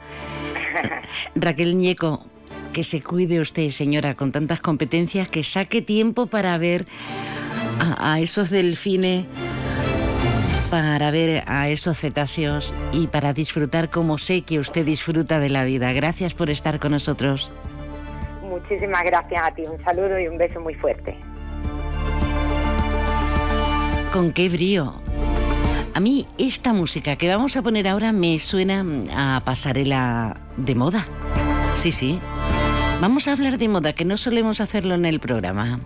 Raquel 1.36 1.78
Ñeco, 1.78 2.26
que 2.74 2.84
se 2.84 3.02
cuide 3.02 3.40
usted, 3.40 3.70
señora, 3.70 4.16
con 4.16 4.34
tantas 4.34 4.60
competencias, 4.60 5.30
que 5.30 5.46
saque 5.46 5.82
tiempo 5.82 6.28
para 6.28 6.58
ver 6.58 6.86
a, 7.80 8.20
esos 8.20 8.50
delfines, 8.50 9.26
para 10.70 11.12
ver 11.12 11.46
a 11.48 11.70
esos 11.70 11.98
cetáceos 11.98 12.76
y 12.92 13.08
para 13.08 13.32
disfrutar 13.32 13.90
como 13.90 14.18
sé 14.18 14.42
que 14.42 14.60
usted 14.60 14.86
disfruta 14.86 15.40
de 15.40 15.50
la 15.50 15.64
vida. 15.64 15.94
Gracias 15.94 16.34
por 16.34 16.50
estar 16.50 16.78
con 16.80 16.92
nosotros. 16.92 17.54
Muchísimas 18.44 19.04
gracias 19.04 19.42
a 19.42 19.56
ti. 19.56 19.64
Un 19.64 19.82
saludo 19.86 20.20
y 20.20 20.28
un 20.28 20.38
beso 20.38 20.60
muy 20.60 20.74
fuerte. 20.76 21.16
Con 24.16 24.32
qué 24.32 24.48
brío. 24.48 24.94
A 25.94 26.00
mí 26.00 26.26
esta 26.38 26.72
música 26.72 27.18
que 27.18 27.28
vamos 27.28 27.58
a 27.58 27.62
poner 27.62 27.86
ahora 27.86 28.14
me 28.14 28.40
suena 28.40 28.86
a 29.14 29.42
pasarela 29.44 30.40
de 30.56 30.74
moda. 30.74 31.06
Sí, 31.76 31.92
sí. 31.92 32.18
Vamos 33.02 33.28
a 33.28 33.34
hablar 33.34 33.58
de 33.58 33.68
moda, 33.68 33.92
que 33.92 34.06
no 34.06 34.16
solemos 34.16 34.62
hacerlo 34.62 34.96
en 34.96 35.06
el 35.06 35.20
programa. 35.20 35.82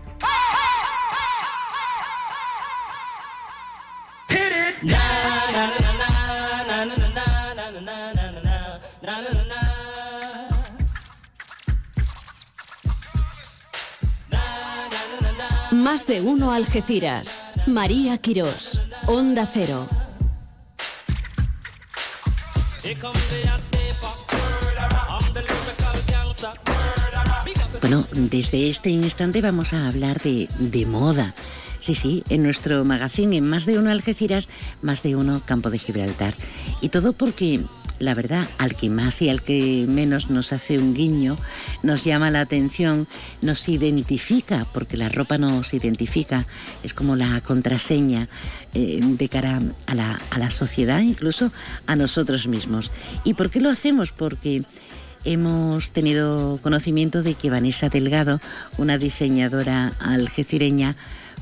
Más 15.72 16.06
de 16.06 16.22
uno 16.22 16.52
Algeciras. 16.52 17.42
María 17.70 18.18
Quirós. 18.18 18.80
Onda 19.06 19.46
Cero. 19.46 19.88
Bueno, 27.82 28.08
desde 28.12 28.70
este 28.70 28.90
instante 28.90 29.42
vamos 29.42 29.74
a 29.74 29.88
hablar 29.88 30.20
de, 30.22 30.50
de 30.58 30.86
moda. 30.86 31.36
Sí, 31.78 31.94
sí, 31.94 32.24
en 32.30 32.44
nuestro 32.44 32.84
magazine, 32.86 33.38
en 33.38 33.48
más 33.48 33.66
de 33.66 33.78
uno 33.78 33.92
Algeciras, 33.92 34.50
más 34.82 35.04
de 35.04 35.16
uno 35.16 35.42
Campo 35.46 35.70
de 35.70 35.78
Gibraltar. 35.78 36.34
Y 36.82 36.90
todo 36.90 37.14
porque 37.14 37.62
la 38.00 38.14
verdad, 38.14 38.48
al 38.58 38.76
que 38.76 38.90
más 38.90 39.22
y 39.22 39.30
al 39.30 39.44
que 39.44 39.86
menos 39.88 40.30
nos 40.30 40.54
hace 40.54 40.78
un 40.78 40.94
guiño, 40.94 41.38
nos 41.84 42.04
llama 42.04 42.32
la 42.32 42.42
atención, 42.42 43.08
nos 43.42 43.68
identifica, 43.70 44.66
porque 44.74 44.98
la 44.98 45.10
ropa 45.10 45.38
nos 45.38 45.74
identifica, 45.74 46.46
es 46.84 46.94
como 46.94 47.16
la 47.16 47.42
contraseña 47.42 48.30
eh, 48.74 49.00
de 49.04 49.30
cara 49.30 49.62
a 49.86 49.96
la, 49.96 50.20
a 50.30 50.40
la 50.40 50.50
sociedad, 50.50 51.02
incluso 51.02 51.52
a 51.88 51.96
nosotros 51.96 52.48
mismos. 52.48 52.92
¿Y 53.24 53.34
por 53.34 53.50
qué 53.50 53.60
lo 53.60 53.70
hacemos? 53.70 54.12
Porque 54.12 54.64
hemos 55.26 55.92
tenido 55.92 56.60
conocimiento 56.62 57.24
de 57.24 57.34
que 57.34 57.50
Vanessa 57.50 57.90
Delgado, 57.90 58.40
una 58.78 58.98
diseñadora 58.98 59.92
algecireña, 60.00 60.96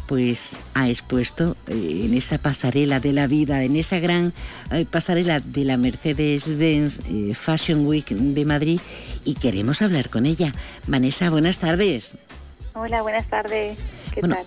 pues 0.07 0.57
ha 0.73 0.89
expuesto 0.89 1.57
eh, 1.67 2.01
en 2.05 2.13
esa 2.13 2.37
pasarela 2.37 2.99
de 2.99 3.13
la 3.13 3.27
vida, 3.27 3.63
en 3.63 3.75
esa 3.75 3.99
gran 3.99 4.33
eh, 4.71 4.85
pasarela 4.89 5.39
de 5.41 5.65
la 5.65 5.77
Mercedes-Benz 5.77 7.01
eh, 7.09 7.35
Fashion 7.35 7.85
Week 7.85 8.07
de 8.07 8.45
Madrid 8.45 8.79
y 9.25 9.35
queremos 9.35 9.81
hablar 9.81 10.09
con 10.09 10.25
ella. 10.25 10.53
Vanessa, 10.87 11.29
buenas 11.29 11.59
tardes. 11.59 12.17
Hola, 12.73 13.01
buenas 13.01 13.27
tardes. 13.27 13.77
¿Qué 14.13 14.21
tal? 14.21 14.45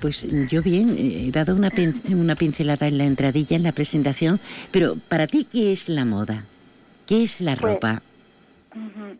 pues 0.00 0.26
yo 0.48 0.62
bien, 0.62 0.96
he 0.98 1.30
dado 1.30 1.54
una, 1.54 1.70
una 2.10 2.34
pincelada 2.34 2.88
en 2.88 2.98
la 2.98 3.04
entradilla, 3.04 3.56
en 3.56 3.62
la 3.62 3.72
presentación, 3.72 4.40
pero 4.70 4.96
para 5.08 5.26
ti, 5.26 5.44
¿qué 5.44 5.72
es 5.72 5.88
la 5.88 6.04
moda? 6.04 6.44
¿Qué 7.06 7.22
es 7.22 7.40
la 7.40 7.54
pues, 7.56 7.74
ropa? 7.74 8.02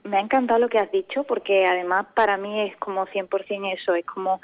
Me 0.05 0.16
ha 0.16 0.20
encantado 0.20 0.59
lo 0.59 0.68
que 0.68 0.78
has 0.78 0.90
dicho 0.90 1.24
porque 1.24 1.66
además 1.66 2.07
para 2.14 2.37
mí 2.37 2.62
es 2.62 2.76
como 2.78 3.07
100% 3.07 3.74
eso, 3.74 3.94
es 3.94 4.07
como 4.07 4.40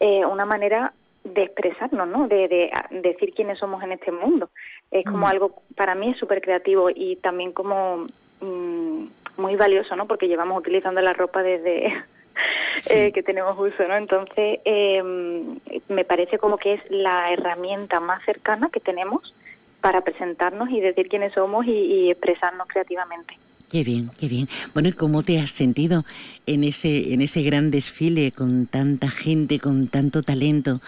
eh, 0.00 0.24
una 0.24 0.44
manera 0.44 0.92
de 1.24 1.42
expresarnos, 1.42 2.08
¿no? 2.08 2.28
De, 2.28 2.70
decir 2.90 3.32
quiénes 3.34 3.58
somos 3.58 3.82
en 3.82 3.92
este 3.92 4.12
mundo. 4.12 4.50
Es 4.90 5.04
como 5.04 5.26
mm. 5.26 5.30
algo, 5.30 5.62
para 5.74 5.94
mí 5.94 6.10
es 6.10 6.18
súper 6.18 6.40
creativo 6.40 6.90
y 6.90 7.16
también 7.16 7.52
como 7.52 8.06
mm, 8.40 9.06
muy 9.38 9.56
valioso, 9.56 9.96
¿no? 9.96 10.06
Porque 10.06 10.28
llevamos 10.28 10.58
utilizando 10.58 11.00
la 11.00 11.12
ropa 11.12 11.42
desde 11.42 11.86
eh, 12.90 13.12
que 13.12 13.22
tenemos 13.22 13.58
uso, 13.58 13.88
¿no? 13.88 13.96
Entonces, 13.96 14.60
em, 14.64 15.58
me 15.88 16.04
parece 16.04 16.38
como 16.38 16.58
que 16.58 16.74
es 16.74 16.90
la 16.90 17.32
herramienta 17.32 18.00
más 18.00 18.24
cercana 18.24 18.70
que 18.70 18.80
tenemos 18.80 19.34
para 19.80 20.02
presentarnos 20.02 20.70
y 20.70 20.80
decir 20.80 21.08
quiénes 21.08 21.32
somos 21.32 21.66
y 21.66 22.10
expresarnos 22.10 22.66
creativamente. 22.68 23.36
Qué 23.68 23.82
bien, 23.82 24.10
qué 24.18 24.28
bien. 24.28 24.46
Bueno, 24.74 24.90
¿y 24.90 24.92
cómo 24.92 25.22
te 25.22 25.40
has 25.40 25.50
sentido 25.50 26.04
en 26.46 26.62
ese, 26.62 27.12
en 27.12 27.20
ese 27.20 27.42
gran 27.42 27.72
desfile 27.72 28.30
con 28.30 28.66
tanta 28.66 29.10
gente, 29.10 29.58
con 29.58 29.88
tanto 29.88 30.22
talento, 30.22 30.78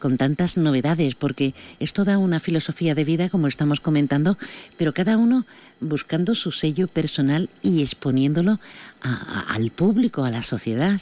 con 0.00 0.16
tantas 0.16 0.56
novedades? 0.56 1.14
Porque 1.14 1.54
es 1.78 1.92
toda 1.92 2.18
una 2.18 2.40
filosofía 2.40 2.96
de 2.96 3.04
vida, 3.04 3.28
como 3.28 3.46
estamos 3.46 3.78
comentando, 3.78 4.36
pero 4.76 4.92
cada 4.92 5.16
uno 5.16 5.44
buscando 5.80 6.34
su 6.34 6.50
sello 6.50 6.88
personal 6.88 7.50
y 7.62 7.82
exponiéndolo 7.82 8.58
al 9.00 9.70
público, 9.70 10.24
a 10.24 10.30
la 10.30 10.42
sociedad. 10.42 11.00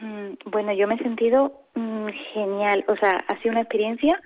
Mm, 0.00 0.50
bueno, 0.50 0.72
yo 0.72 0.88
me 0.88 0.94
he 0.94 0.98
sentido 1.02 1.52
mm, 1.74 2.08
genial. 2.32 2.82
O 2.88 2.96
sea, 2.96 3.22
ha 3.28 3.38
sido 3.42 3.52
una 3.52 3.60
experiencia 3.60 4.18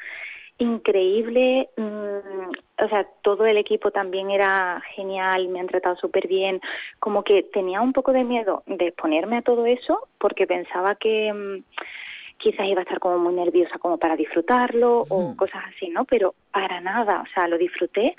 increíble. 0.59 1.69
Mm, 1.77 2.85
o 2.85 2.89
sea, 2.89 3.07
todo 3.23 3.47
el 3.47 3.57
equipo 3.57 3.91
también 3.91 4.31
era 4.31 4.81
genial, 4.95 5.49
me 5.49 5.61
han 5.61 5.67
tratado 5.67 5.97
súper 5.97 6.29
bien. 6.29 6.61
Como 7.01 7.23
que 7.23 7.43
tenía 7.45 7.81
un 7.81 7.93
poco 7.93 8.13
de 8.13 8.25
miedo 8.25 8.63
de 8.67 8.89
exponerme 8.89 9.39
a 9.39 9.43
todo 9.43 9.67
eso 9.67 10.09
porque 10.19 10.47
pensaba 10.47 10.95
que 10.95 11.33
mm, 11.33 11.65
quizás 12.39 12.67
iba 12.67 12.81
a 12.81 12.85
estar 12.85 13.01
como 13.01 13.19
muy 13.19 13.35
nerviosa 13.35 13.79
como 13.79 13.99
para 13.99 14.17
disfrutarlo 14.17 15.05
o 15.09 15.37
cosas 15.37 15.63
así, 15.75 15.89
¿no? 15.89 16.05
Pero 16.05 16.35
para 16.53 16.81
nada, 16.81 17.23
o 17.23 17.35
sea, 17.35 17.49
lo 17.49 17.59
disfruté 17.59 18.15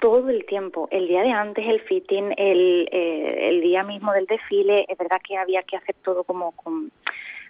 todo 0.00 0.28
el 0.30 0.44
tiempo. 0.46 0.88
El 0.90 1.08
día 1.08 1.22
de 1.22 1.30
antes, 1.30 1.66
el 1.66 1.80
fitting, 1.80 2.32
el, 2.36 2.88
eh, 2.92 3.48
el 3.48 3.60
día 3.60 3.82
mismo 3.82 4.12
del 4.12 4.26
desfile, 4.26 4.86
es 4.88 4.96
verdad 4.96 5.18
que 5.26 5.36
había 5.36 5.62
que 5.62 5.76
hacer 5.76 5.96
todo 6.02 6.24
como 6.24 6.52
con 6.52 6.90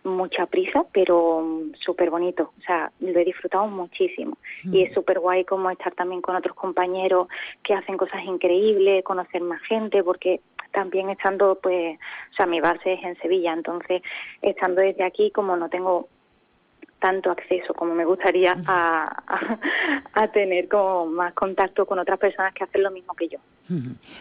mucha 0.04 0.46
prisa, 0.46 0.84
pero 0.92 1.42
mm, 1.42 1.74
súper 1.78 2.10
bonito. 2.10 2.52
O 2.58 2.62
sea, 2.62 2.90
lo 3.00 3.18
he 3.18 3.24
disfrutado 3.24 3.66
muchísimo. 3.66 4.38
Y 4.64 4.82
es 4.82 4.90
mm. 4.90 4.94
súper 4.94 5.20
guay 5.20 5.44
como 5.44 5.70
estar 5.70 5.94
también 5.94 6.22
con 6.22 6.36
otros 6.36 6.54
compañeros 6.54 7.28
que 7.62 7.74
hacen 7.74 7.96
cosas 7.96 8.22
increíbles, 8.24 9.04
conocer 9.04 9.42
más 9.42 9.60
gente, 9.62 10.02
porque 10.02 10.40
también 10.72 11.10
estando, 11.10 11.58
pues, 11.62 11.98
o 12.32 12.34
sea, 12.34 12.46
mi 12.46 12.60
base 12.60 12.94
es 12.94 13.02
en 13.02 13.16
Sevilla, 13.18 13.52
entonces 13.52 14.02
estando 14.42 14.82
desde 14.82 15.04
aquí, 15.04 15.30
como 15.30 15.56
no 15.56 15.68
tengo 15.68 16.08
tanto 16.98 17.30
acceso 17.30 17.74
como 17.74 17.94
me 17.94 18.04
gustaría 18.04 18.54
a, 18.66 19.22
a, 20.14 20.28
tener 20.28 20.68
como 20.68 21.06
más 21.06 21.32
contacto 21.34 21.86
con 21.86 21.98
otras 21.98 22.18
personas 22.18 22.52
que 22.54 22.64
hacen 22.64 22.82
lo 22.82 22.90
mismo 22.90 23.14
que 23.14 23.28
yo. 23.28 23.38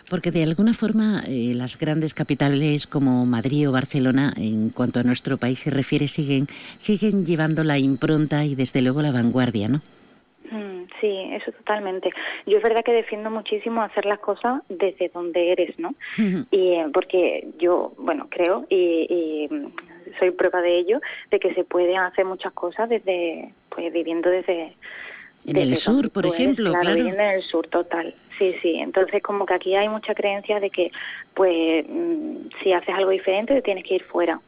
Porque 0.09 0.31
de 0.31 0.43
alguna 0.43 0.73
forma 0.73 1.23
eh, 1.27 1.53
las 1.55 1.77
grandes 1.77 2.13
capitales 2.13 2.85
como 2.85 3.25
Madrid 3.25 3.69
o 3.69 3.71
Barcelona, 3.71 4.33
en 4.35 4.69
cuanto 4.69 4.99
a 4.99 5.03
nuestro 5.03 5.37
país 5.37 5.59
se 5.59 5.71
refiere, 5.71 6.07
siguen, 6.07 6.47
siguen 6.77 7.25
llevando 7.25 7.63
la 7.63 7.77
impronta 7.77 8.43
y 8.43 8.55
desde 8.55 8.81
luego 8.81 9.01
la 9.01 9.11
vanguardia, 9.11 9.69
¿no? 9.69 9.81
Sí, 11.01 11.29
eso 11.31 11.51
totalmente. 11.51 12.09
Yo 12.45 12.57
es 12.57 12.63
verdad 12.63 12.83
que 12.83 12.91
defiendo 12.91 13.29
muchísimo 13.29 13.81
hacer 13.81 14.05
las 14.05 14.19
cosas 14.19 14.63
desde 14.69 15.09
donde 15.09 15.51
eres, 15.51 15.77
¿no? 15.77 15.93
Y 16.51 16.73
eh, 16.73 16.85
porque 16.93 17.47
yo, 17.59 17.93
bueno, 17.97 18.27
creo 18.29 18.65
y, 18.69 19.47
soy 20.19 20.31
prueba 20.31 20.61
de 20.61 20.77
ello, 20.79 21.01
de 21.31 21.39
que 21.39 21.53
se 21.53 21.63
pueden 21.63 21.97
hacer 21.97 22.25
muchas 22.25 22.53
cosas 22.53 22.89
desde, 22.89 23.53
pues 23.69 23.91
viviendo 23.91 24.29
desde... 24.29 24.75
En 25.45 25.55
el 25.55 25.75
sur, 25.75 26.11
por 26.11 26.25
ejemplo, 26.25 26.71
claro, 26.71 26.95
Viviendo 26.95 27.23
en 27.23 27.29
el 27.29 27.43
sur, 27.43 27.67
total. 27.67 28.13
Sí, 28.37 28.53
sí. 28.61 28.75
Entonces, 28.79 29.23
como 29.23 29.45
que 29.45 29.53
aquí 29.53 29.75
hay 29.75 29.87
mucha 29.87 30.13
creencia 30.13 30.59
de 30.59 30.69
que, 30.69 30.91
pues, 31.33 31.85
mm, 31.87 32.49
si 32.61 32.73
haces 32.73 32.93
algo 32.93 33.11
diferente, 33.11 33.53
te 33.53 33.61
tienes 33.61 33.85
que 33.85 33.95
ir 33.95 34.03
fuera. 34.03 34.41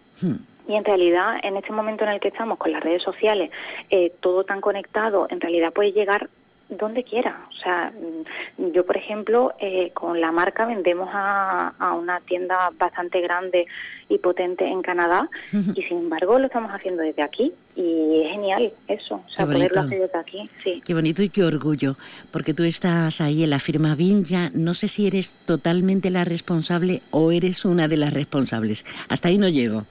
Y 0.68 0.76
en 0.76 0.84
realidad, 0.84 1.40
en 1.42 1.56
este 1.56 1.72
momento 1.72 2.04
en 2.04 2.12
el 2.12 2.20
que 2.20 2.28
estamos 2.28 2.58
con 2.58 2.72
las 2.72 2.84
redes 2.84 3.02
sociales, 3.02 3.50
eh, 3.90 4.12
todo 4.20 4.44
tan 4.44 4.60
conectado, 4.60 5.28
en 5.30 5.40
realidad 5.40 5.72
puede 5.72 5.94
llegar 5.94 6.30
donde 6.70 7.04
quiera. 7.04 7.48
O 7.50 7.56
sea, 7.62 7.92
mm, 7.92 8.72
yo, 8.72 8.86
por 8.86 8.98
ejemplo, 8.98 9.54
eh, 9.60 9.92
con 9.94 10.22
la 10.22 10.32
marca 10.32 10.66
vendemos 10.66 11.10
a, 11.12 11.74
a, 11.80 11.94
una 11.94 12.20
tienda 12.22 12.70
bastante 12.78 13.22
grande 13.22 13.66
y 14.08 14.18
potente 14.18 14.66
en 14.66 14.82
Canadá 14.82 15.30
y, 15.52 15.82
sin 15.84 16.00
embargo, 16.00 16.40
lo 16.40 16.48
estamos 16.48 16.72
haciendo 16.72 17.04
desde 17.04 17.22
aquí 17.22 17.54
y 17.76 18.24
es 18.24 18.32
genial 18.32 18.74
eso, 18.88 19.16
o 19.16 19.30
sea, 19.30 19.46
poderlo 19.46 19.82
hacer 19.82 20.00
desde 20.00 20.18
aquí. 20.18 20.50
Sí. 20.64 20.82
Qué 20.84 20.94
bonito 20.94 21.22
y 21.22 21.30
qué 21.30 21.44
orgullo, 21.44 21.96
porque 22.32 22.54
tú 22.54 22.64
estás 22.64 23.22
ahí 23.22 23.44
en 23.44 23.52
la 23.52 23.60
firma 23.60 23.96
Vinja, 23.96 24.50
no 24.54 24.74
sé 24.74 24.88
si 24.88 25.06
eres 25.06 25.36
totalmente 25.46 26.10
la 26.10 26.26
responsable 26.26 27.02
o 27.12 27.32
eres 27.32 27.66
una 27.66 27.88
de 27.88 27.98
las 27.98 28.14
responsables. 28.14 28.84
Hasta 29.10 29.28
ahí 29.28 29.38
no 29.38 29.48
llego. 29.48 29.86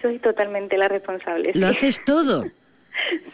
Soy 0.00 0.18
totalmente 0.20 0.78
la 0.78 0.86
responsable. 0.86 1.50
¿Lo 1.54 1.66
haces 1.66 2.04
todo? 2.04 2.44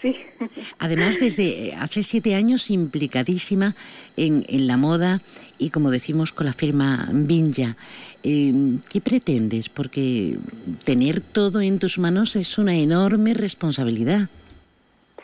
Además, 0.79 1.18
desde 1.20 1.68
eh, 1.68 1.75
hace 1.79 2.03
siete 2.03 2.35
años 2.35 2.70
implicadísima 2.70 3.75
en, 4.16 4.44
en 4.48 4.66
la 4.66 4.77
moda 4.77 5.22
y, 5.59 5.70
como 5.70 5.90
decimos, 5.90 6.33
con 6.33 6.46
la 6.46 6.53
firma 6.53 7.09
Vinja. 7.12 7.77
Eh, 8.22 8.53
¿Qué 8.88 9.01
pretendes? 9.01 9.68
Porque 9.68 10.38
tener 10.85 11.20
todo 11.20 11.61
en 11.61 11.79
tus 11.79 11.98
manos 11.98 12.37
es 12.37 12.59
una 12.59 12.77
enorme 12.77 13.35
responsabilidad. 13.35 14.29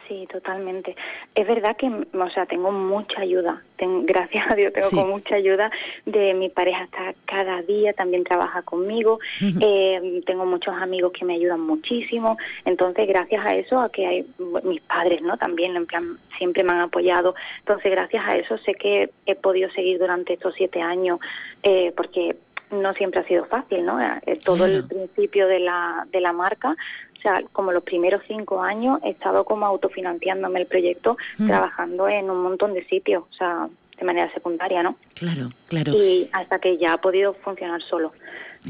Sí, 0.09 0.27
totalmente. 0.33 0.97
Es 1.35 1.47
verdad 1.47 1.77
que, 1.77 1.87
o 1.87 2.31
sea, 2.31 2.47
tengo 2.47 2.73
mucha 2.73 3.21
ayuda. 3.21 3.63
gracias 3.79 4.51
a 4.51 4.55
Dios 4.55 4.73
tengo 4.73 5.03
con 5.03 5.11
mucha 5.11 5.37
ayuda 5.37 5.71
de 6.07 6.35
mi 6.35 6.49
pareja. 6.49 6.85
Está 6.85 7.15
cada 7.27 7.63
día, 7.63 7.93
también 7.93 8.25
trabaja 8.25 8.63
conmigo. 8.63 9.21
eh, 9.41 10.23
tengo 10.27 10.47
muchos 10.47 10.75
amigos 10.75 11.13
que 11.13 11.25
me 11.25 11.35
ayudan 11.35 11.61
muchísimo. 11.61 12.39
Entonces, 12.65 13.07
gracias 13.07 13.45
a 13.45 13.55
eso, 13.55 13.79
a 13.79 13.91
que 13.91 14.07
hay 14.07 14.27
mis 14.65 14.81
padres, 14.81 15.21
¿no? 15.21 15.37
También, 15.37 15.77
en 15.77 15.87
plan, 15.87 16.19
siempre 16.39 16.65
me 16.65 16.73
han 16.73 16.81
apoyado. 16.81 17.35
Entonces, 17.61 17.91
gracias 17.93 18.25
a 18.27 18.37
eso 18.37 18.57
sé 18.59 18.75
que 18.75 19.11
he 19.27 19.35
podido 19.35 19.71
seguir 19.73 19.99
durante 19.99 20.33
estos 20.33 20.55
siete 20.57 20.81
años, 20.81 21.21
eh, 21.63 21.93
porque 21.97 22.37
no 22.71 22.93
siempre 22.95 23.21
ha 23.21 23.25
sido 23.25 23.45
fácil, 23.47 23.85
¿no? 23.85 24.01
Eh, 24.01 24.39
todo 24.45 24.67
el 24.67 24.87
principio 24.87 25.47
de 25.49 25.61
la, 25.61 26.07
de 26.11 26.21
la 26.21 26.33
marca 26.33 26.77
o 27.19 27.21
sea, 27.21 27.43
como 27.53 27.73
los 27.73 27.83
primeros 27.83 28.23
cinco 28.29 28.63
años 28.63 29.01
he 29.03 29.11
estado 29.11 29.45
como 29.45 29.67
autofinanciándome 29.67 30.61
el 30.61 30.67
proyecto, 30.67 31.17
trabajando 31.37 32.09
en 32.09 32.31
un 32.31 32.43
montón 32.43 32.75
de 32.75 32.85
sitios, 32.87 33.25
o 33.29 33.35
sea, 33.35 33.69
de 33.99 34.05
manera 34.05 34.33
secundaria, 34.33 34.83
¿no? 34.83 34.97
Claro, 35.15 35.51
claro. 35.69 35.93
Y 35.95 36.29
hasta 36.33 36.61
que 36.61 36.79
ya 36.79 36.93
ha 36.93 37.01
podido 37.01 37.35
funcionar 37.35 37.83
solo. 37.83 38.13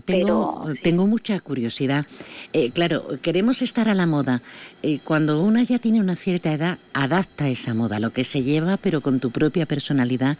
Tengo, 0.04 0.66
tengo 0.82 1.06
mucha 1.06 1.40
curiosidad. 1.40 2.06
Eh, 2.52 2.70
claro, 2.70 3.18
queremos 3.22 3.62
estar 3.62 3.88
a 3.88 3.94
la 3.94 4.06
moda. 4.06 4.42
Eh, 4.82 4.98
cuando 5.02 5.42
una 5.42 5.62
ya 5.62 5.78
tiene 5.78 6.00
una 6.00 6.14
cierta 6.14 6.52
edad, 6.52 6.78
adapta 6.92 7.48
esa 7.48 7.74
moda, 7.74 7.98
lo 7.98 8.12
que 8.12 8.24
se 8.24 8.42
lleva, 8.42 8.76
pero 8.76 9.00
con 9.00 9.18
tu 9.18 9.30
propia 9.30 9.66
personalidad, 9.66 10.36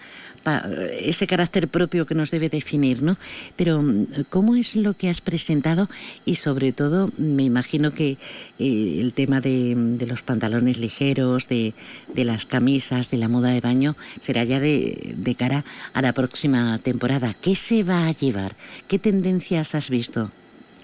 ese 1.00 1.26
carácter 1.26 1.68
propio 1.68 2.06
que 2.06 2.14
nos 2.14 2.30
debe 2.30 2.48
definir, 2.48 3.02
¿no? 3.02 3.16
Pero, 3.56 3.82
¿cómo 4.30 4.54
es 4.54 4.76
lo 4.76 4.94
que 4.94 5.08
has 5.08 5.20
presentado? 5.20 5.88
Y 6.24 6.36
sobre 6.36 6.72
todo, 6.72 7.10
me 7.16 7.42
imagino 7.42 7.90
que 7.90 8.16
eh, 8.58 8.98
el 9.00 9.12
tema 9.12 9.40
de, 9.40 9.76
los 10.06 10.22
pantalones 10.22 10.78
ligeros, 10.78 11.48
de, 11.48 11.74
de, 12.14 12.24
las 12.24 12.46
camisas, 12.46 13.10
de 13.10 13.18
la 13.18 13.28
moda 13.28 13.50
de 13.50 13.60
baño, 13.60 13.96
será 14.20 14.44
ya 14.44 14.60
de, 14.60 15.14
de 15.16 15.34
cara 15.34 15.64
a 15.92 16.02
la 16.02 16.12
próxima 16.12 16.78
temporada. 16.78 17.34
¿Qué 17.34 17.54
se 17.56 17.82
va 17.82 18.06
a 18.06 18.12
llevar? 18.12 18.56
¿Qué 18.88 18.98
tendencias 19.38 19.74
has 19.74 19.88
visto? 19.88 20.30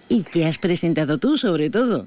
¿Y 0.09 0.23
qué 0.25 0.47
has 0.47 0.59
presentado 0.59 1.19
tú, 1.19 1.37
sobre 1.37 1.71
todo? 1.71 2.07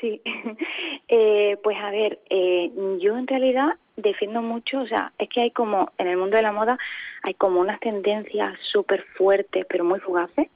Sí, 0.00 0.20
eh, 1.08 1.56
pues 1.62 1.76
a 1.78 1.90
ver, 1.90 2.20
eh, 2.28 2.70
yo 3.00 3.16
en 3.16 3.26
realidad 3.26 3.68
defiendo 3.96 4.42
mucho, 4.42 4.80
o 4.80 4.86
sea, 4.86 5.12
es 5.18 5.28
que 5.30 5.40
hay 5.40 5.50
como, 5.52 5.90
en 5.96 6.08
el 6.08 6.18
mundo 6.18 6.36
de 6.36 6.42
la 6.42 6.52
moda, 6.52 6.78
hay 7.22 7.32
como 7.34 7.60
unas 7.60 7.80
tendencias 7.80 8.58
súper 8.72 9.04
fuertes, 9.16 9.64
pero 9.68 9.84
muy 9.84 10.00
fugaces, 10.00 10.48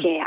que 0.00 0.20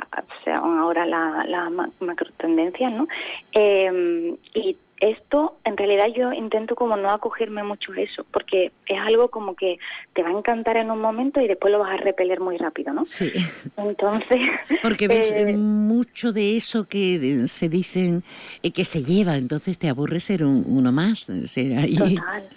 son 0.43 0.79
ahora 0.79 1.05
las 1.05 1.47
la 1.47 1.69
macro 1.99 2.31
tendencias, 2.37 2.91
¿no? 2.91 3.07
Eh, 3.53 4.35
y 4.55 4.75
esto, 4.99 5.57
en 5.65 5.75
realidad 5.77 6.07
yo 6.15 6.31
intento 6.31 6.75
como 6.75 6.95
no 6.95 7.09
acogerme 7.09 7.63
mucho 7.63 7.91
a 7.91 7.99
eso, 7.99 8.25
porque 8.31 8.71
es 8.87 8.99
algo 8.99 9.29
como 9.29 9.55
que 9.55 9.77
te 10.13 10.23
va 10.23 10.29
a 10.29 10.31
encantar 10.31 10.77
en 10.77 10.89
un 10.89 11.01
momento 11.01 11.41
y 11.41 11.47
después 11.47 11.71
lo 11.71 11.79
vas 11.79 11.91
a 11.91 11.97
repeler 11.97 12.39
muy 12.39 12.57
rápido, 12.57 12.93
¿no? 12.93 13.03
Sí. 13.05 13.31
Entonces... 13.77 14.39
Porque 14.81 15.07
ves 15.07 15.31
eh, 15.31 15.53
mucho 15.57 16.31
de 16.31 16.55
eso 16.55 16.87
que 16.87 17.43
se 17.47 17.69
dicen, 17.69 18.23
eh, 18.63 18.71
que 18.71 18.85
se 18.85 19.03
lleva, 19.03 19.35
entonces 19.37 19.77
te 19.77 19.89
aburre 19.89 20.19
ser 20.19 20.45
uno 20.45 20.91
más, 20.91 21.29
ser 21.45 21.77
ahí... 21.77 21.95
Total. 21.95 22.49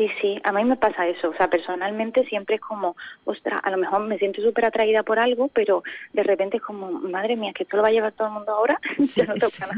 Sí, 0.00 0.08
sí, 0.22 0.40
a 0.44 0.52
mí 0.52 0.64
me 0.64 0.76
pasa 0.76 1.06
eso. 1.06 1.28
O 1.28 1.34
sea, 1.34 1.50
personalmente 1.50 2.24
siempre 2.24 2.54
es 2.54 2.62
como, 2.62 2.96
ostras, 3.26 3.60
a 3.62 3.70
lo 3.70 3.76
mejor 3.76 4.00
me 4.06 4.16
siento 4.16 4.40
súper 4.40 4.64
atraída 4.64 5.02
por 5.02 5.18
algo, 5.18 5.48
pero 5.48 5.82
de 6.14 6.22
repente 6.22 6.56
es 6.56 6.62
como, 6.62 6.90
madre 6.90 7.36
mía, 7.36 7.52
que 7.54 7.64
esto 7.64 7.76
lo 7.76 7.82
va 7.82 7.88
a 7.88 7.92
llevar 7.92 8.12
todo 8.12 8.28
el 8.28 8.32
mundo 8.32 8.50
ahora, 8.50 8.80
yo, 8.98 9.24
no 9.26 9.34
toca 9.34 9.68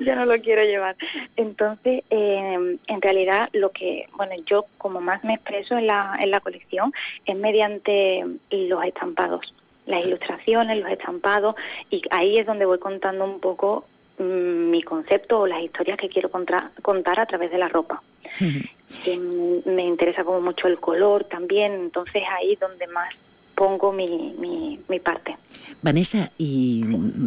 yo 0.00 0.16
no 0.16 0.24
lo 0.24 0.34
quiero 0.42 0.64
llevar. 0.64 0.96
Entonces, 1.36 2.02
eh, 2.10 2.78
en 2.88 3.02
realidad, 3.02 3.50
lo 3.52 3.70
que, 3.70 4.08
bueno, 4.16 4.34
yo 4.46 4.64
como 4.78 5.00
más 5.00 5.22
me 5.22 5.34
expreso 5.34 5.78
en 5.78 5.86
la, 5.86 6.18
en 6.20 6.32
la 6.32 6.40
colección 6.40 6.92
es 7.24 7.36
mediante 7.36 8.24
los 8.50 8.84
estampados 8.84 9.54
las 9.84 10.04
ilustraciones, 10.04 10.78
los 10.78 10.90
estampados, 10.90 11.56
y 11.90 12.02
ahí 12.10 12.36
es 12.36 12.46
donde 12.46 12.64
voy 12.64 12.78
contando 12.78 13.24
un 13.24 13.40
poco 13.40 13.84
mi 14.18 14.82
concepto 14.82 15.40
o 15.40 15.46
las 15.46 15.62
historias 15.62 15.98
que 15.98 16.08
quiero 16.08 16.30
contar 16.30 17.20
a 17.20 17.26
través 17.26 17.50
de 17.50 17.58
la 17.58 17.68
ropa 17.68 18.02
me 19.66 19.84
interesa 19.84 20.24
como 20.24 20.40
mucho 20.40 20.68
el 20.68 20.78
color 20.78 21.24
también, 21.24 21.72
entonces 21.72 22.22
ahí 22.38 22.52
es 22.52 22.60
donde 22.60 22.86
más 22.88 23.14
pongo 23.54 23.92
mi, 23.92 24.34
mi, 24.88 25.00
parte. 25.00 25.36
Vanessa, 25.82 26.32
y 26.38 26.84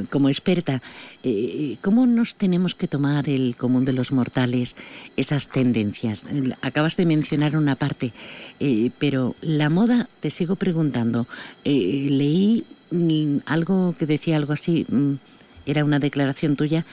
como 0.10 0.28
experta, 0.30 0.82
eh, 1.24 1.78
¿cómo 1.82 2.06
nos 2.06 2.36
tenemos 2.36 2.74
que 2.76 2.88
tomar 2.88 3.30
el 3.30 3.56
común 3.58 3.86
de 3.86 3.94
los 3.94 4.12
mortales 4.12 4.76
esas 5.18 5.50
tendencias? 5.50 6.26
Acabas 6.62 6.98
de 6.98 7.06
mencionar 7.06 7.56
una 7.56 7.76
parte, 7.76 8.12
eh, 8.60 8.92
pero 8.98 9.36
la 9.42 9.70
moda, 9.70 10.10
te 10.20 10.30
sigo 10.30 10.56
preguntando, 10.56 11.28
eh, 11.64 12.08
leí 12.10 12.66
mm, 12.92 13.40
algo 13.46 13.94
que 13.98 14.06
decía 14.06 14.38
algo 14.38 14.54
así, 14.54 14.86
mm, 14.90 15.16
era 15.66 15.86
una 15.86 16.00
declaración 16.00 16.56
tuya, 16.56 16.86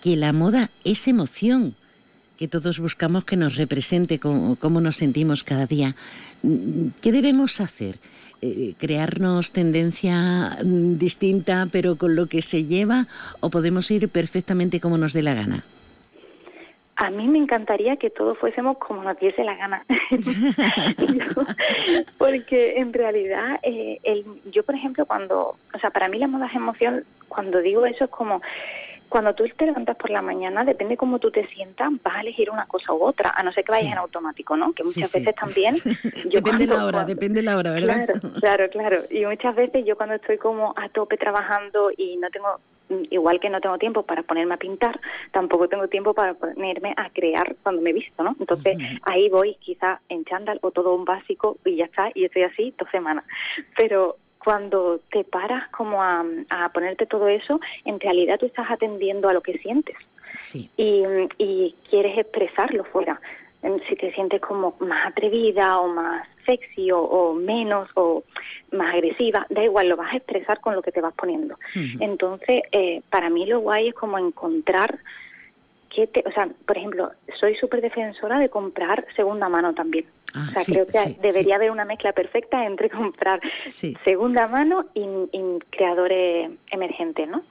que 0.00 0.16
la 0.16 0.32
moda 0.32 0.70
es 0.84 1.08
emoción 1.08 1.76
que 2.36 2.48
todos 2.48 2.78
buscamos 2.78 3.24
que 3.24 3.36
nos 3.36 3.56
represente 3.56 4.18
cómo, 4.18 4.80
nos 4.80 4.96
sentimos 4.96 5.44
cada 5.44 5.66
día. 5.66 5.94
¿Qué 7.00 7.12
debemos 7.12 7.60
hacer? 7.60 7.98
Eh, 8.42 8.74
¿Crearnos 8.76 9.52
tendencia 9.52 10.58
mm, 10.62 10.98
distinta 10.98 11.66
pero 11.70 11.96
con 11.96 12.16
lo 12.16 12.26
que 12.26 12.42
se 12.42 12.64
lleva 12.64 13.08
o 13.40 13.48
podemos 13.50 13.90
ir 13.90 14.08
perfectamente 14.08 14.80
como 14.80 14.98
nos 14.98 15.12
dé 15.12 15.22
la 15.22 15.34
gana? 15.34 15.64
A 16.96 17.10
mí 17.10 17.26
me 17.26 17.38
encantaría 17.38 17.96
que 17.96 18.10
todos 18.10 18.38
fuésemos 18.38 18.78
como 18.78 19.02
nos 19.02 19.18
diese 19.18 19.42
la 19.42 19.56
gana. 19.56 19.84
porque 22.18 22.78
en 22.78 22.92
realidad, 22.92 23.56
eh, 23.62 23.98
el, 24.02 24.24
yo 24.52 24.62
por 24.62 24.74
ejemplo, 24.74 25.06
cuando, 25.06 25.56
o 25.74 25.78
sea, 25.80 25.90
para 25.90 26.08
mí 26.08 26.18
la 26.18 26.28
moda 26.28 26.46
es 26.46 26.54
emoción, 26.54 27.04
cuando 27.28 27.60
digo 27.60 27.84
eso 27.86 28.04
es 28.04 28.10
como 28.10 28.40
cuando 29.14 29.32
tú 29.32 29.44
te 29.56 29.66
levantas 29.66 29.96
por 29.96 30.10
la 30.10 30.22
mañana, 30.22 30.64
depende 30.64 30.96
cómo 30.96 31.20
tú 31.20 31.30
te 31.30 31.46
sientas, 31.46 31.88
vas 32.02 32.16
a 32.16 32.20
elegir 32.22 32.50
una 32.50 32.66
cosa 32.66 32.92
u 32.92 33.00
otra, 33.00 33.32
a 33.36 33.44
no 33.44 33.52
ser 33.52 33.62
que 33.62 33.70
vayas 33.70 33.92
en 33.92 33.98
automático, 33.98 34.56
¿no? 34.56 34.72
Que 34.72 34.82
muchas 34.82 35.12
veces 35.12 35.32
también... 35.36 35.76
depende 36.32 36.66
la 36.66 36.84
hora, 36.84 37.04
depende 37.04 37.40
la 37.40 37.56
hora, 37.56 37.70
¿verdad? 37.70 38.06
Claro, 38.06 38.40
claro, 38.40 38.70
claro. 38.70 38.96
Y 39.10 39.24
muchas 39.24 39.54
veces 39.54 39.84
yo 39.86 39.96
cuando 39.96 40.16
estoy 40.16 40.36
como 40.36 40.74
a 40.76 40.88
tope 40.88 41.16
trabajando 41.16 41.92
y 41.96 42.16
no 42.16 42.28
tengo 42.30 42.58
igual 43.10 43.40
que 43.40 43.50
no 43.50 43.60
tengo 43.60 43.78
tiempo 43.78 44.02
para 44.02 44.22
ponerme 44.22 44.54
a 44.54 44.58
pintar, 44.58 45.00
tampoco 45.32 45.68
tengo 45.68 45.88
tiempo 45.88 46.14
para 46.14 46.34
ponerme 46.34 46.94
a 46.96 47.10
crear 47.10 47.56
cuando 47.62 47.82
me 47.82 47.90
he 47.90 47.94
visto, 47.94 48.22
¿no? 48.22 48.36
Entonces 48.38 48.76
ahí 49.02 49.28
voy 49.28 49.56
quizá 49.60 50.00
en 50.08 50.24
chándal 50.24 50.58
o 50.62 50.70
todo 50.70 50.94
un 50.94 51.04
básico 51.04 51.56
y 51.64 51.76
ya 51.76 51.86
está, 51.86 52.10
y 52.14 52.24
estoy 52.24 52.42
así 52.42 52.74
dos 52.78 52.88
semanas. 52.90 53.24
Pero 53.76 54.16
cuando 54.44 55.00
te 55.10 55.24
paras 55.24 55.68
como 55.70 56.02
a, 56.02 56.22
ponerte 56.72 57.06
todo 57.06 57.28
eso, 57.28 57.60
en 57.84 57.98
realidad 57.98 58.38
tú 58.38 58.46
estás 58.46 58.70
atendiendo 58.70 59.28
a 59.28 59.32
lo 59.32 59.40
que 59.40 59.58
sientes. 59.58 59.96
Y, 60.76 61.74
quieres 61.88 62.18
expresarlo 62.18 62.84
fuera. 62.84 63.20
Si 63.88 63.96
te 63.96 64.12
sientes 64.12 64.40
como 64.40 64.74
más 64.80 65.06
atrevida 65.06 65.80
o 65.80 65.88
más 65.88 66.28
sexy 66.44 66.90
o, 66.92 67.32
menos 67.32 67.88
o 67.94 68.22
más 68.72 68.94
agresiva, 68.94 69.46
da 69.48 69.64
igual, 69.64 69.88
lo 69.88 69.96
vas 69.96 70.12
a 70.12 70.16
expresar 70.16 70.60
con 70.60 70.74
lo 70.74 70.82
que 70.82 70.92
te 70.92 71.00
vas 71.00 71.14
poniendo. 71.14 71.58
Entonces, 72.00 72.62
eh, 72.72 73.00
para 73.08 73.30
mí 73.30 73.46
lo 73.46 73.60
guay 73.60 73.88
es 73.88 73.94
como 73.94 74.18
encontrar 74.18 74.98
o 76.02 76.32
sea, 76.32 76.48
por 76.66 76.76
ejemplo, 76.76 77.12
soy 77.38 77.54
súper 77.56 77.80
defensora 77.80 78.38
de 78.38 78.48
comprar 78.48 79.06
segunda 79.14 79.48
mano 79.48 79.74
también. 79.74 80.06
Ah, 80.34 80.46
o 80.50 80.52
sea, 80.52 80.64
creo 80.64 80.86
que 80.86 81.16
debería 81.20 81.56
haber 81.56 81.70
una 81.70 81.84
mezcla 81.84 82.12
perfecta 82.12 82.64
entre 82.66 82.90
comprar 82.90 83.40
segunda 84.04 84.48
mano 84.48 84.86
y, 84.94 85.04
creadores 85.70 86.50
emergentes, 86.70 87.28
¿no? 87.28 87.42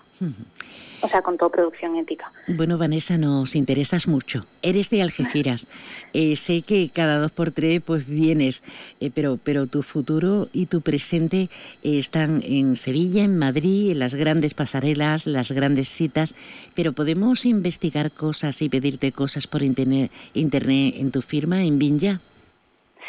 O 1.03 1.09
sea, 1.09 1.21
con 1.21 1.37
toda 1.37 1.51
producción 1.51 1.97
ética. 1.97 2.31
Bueno, 2.47 2.77
Vanessa, 2.77 3.17
nos 3.17 3.55
interesas 3.55 4.07
mucho. 4.07 4.45
Eres 4.61 4.89
de 4.89 5.01
Algeciras. 5.01 5.67
Eh, 6.15 6.35
sé 6.35 6.61
que 6.61 6.89
cada 6.93 7.17
dos 7.17 7.31
por 7.31 7.49
tres 7.49 7.81
pues 7.81 8.05
vienes, 8.05 8.61
eh, 8.99 9.09
pero, 9.11 9.39
pero 9.43 9.65
tu 9.65 9.81
futuro 9.81 10.47
y 10.53 10.67
tu 10.67 10.81
presente 10.81 11.49
eh, 11.81 11.97
están 11.97 12.43
en 12.45 12.75
Sevilla, 12.75 13.23
en 13.23 13.39
Madrid, 13.39 13.91
en 13.91 13.97
las 13.97 14.13
grandes 14.13 14.53
pasarelas, 14.53 15.25
las 15.25 15.51
grandes 15.51 15.89
citas, 15.89 16.35
pero 16.75 16.93
podemos 16.93 17.47
investigar 17.47 18.11
cosas 18.11 18.61
y 18.61 18.69
pedirte 18.69 19.11
cosas 19.11 19.47
por 19.47 19.63
internet, 19.63 20.11
internet 20.35 20.93
en 20.99 21.09
tu 21.09 21.23
firma, 21.23 21.63
en 21.63 21.79
Vinja. 21.79 22.21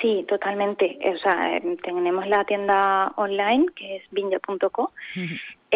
Sí, 0.01 0.25
totalmente. 0.29 0.99
O 1.15 1.19
sea, 1.19 1.61
tenemos 1.83 2.27
la 2.27 2.45
tienda 2.45 3.13
online 3.17 3.67
que 3.75 3.97
es 3.97 4.03
vinja.co 4.11 4.93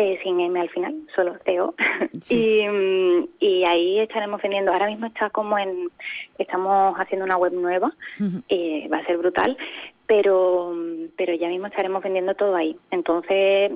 eh, 0.01 0.17
sin 0.23 0.39
M 0.39 0.61
al 0.61 0.71
final, 0.71 0.95
solo 1.15 1.37
CEO. 1.45 1.75
Mm, 2.31 3.25
y, 3.41 3.65
ahí 3.65 4.01
estaremos 4.01 4.41
vendiendo. 4.43 4.73
Ahora 4.73 4.87
mismo 4.87 5.07
está 5.07 5.31
como 5.31 5.59
en. 5.59 5.91
Estamos 6.39 6.95
haciendo 6.99 7.25
una 7.25 7.37
web 7.37 7.53
nueva, 7.53 7.93
y 8.49 8.87
va 8.89 8.99
a 8.99 9.07
ser 9.07 9.19
brutal, 9.19 9.57
pero, 10.07 10.75
pero 11.17 11.35
ya 11.35 11.49
mismo 11.49 11.67
estaremos 11.67 12.03
vendiendo 12.03 12.35
todo 12.35 12.55
ahí. 12.55 12.77
Entonces, 12.91 13.73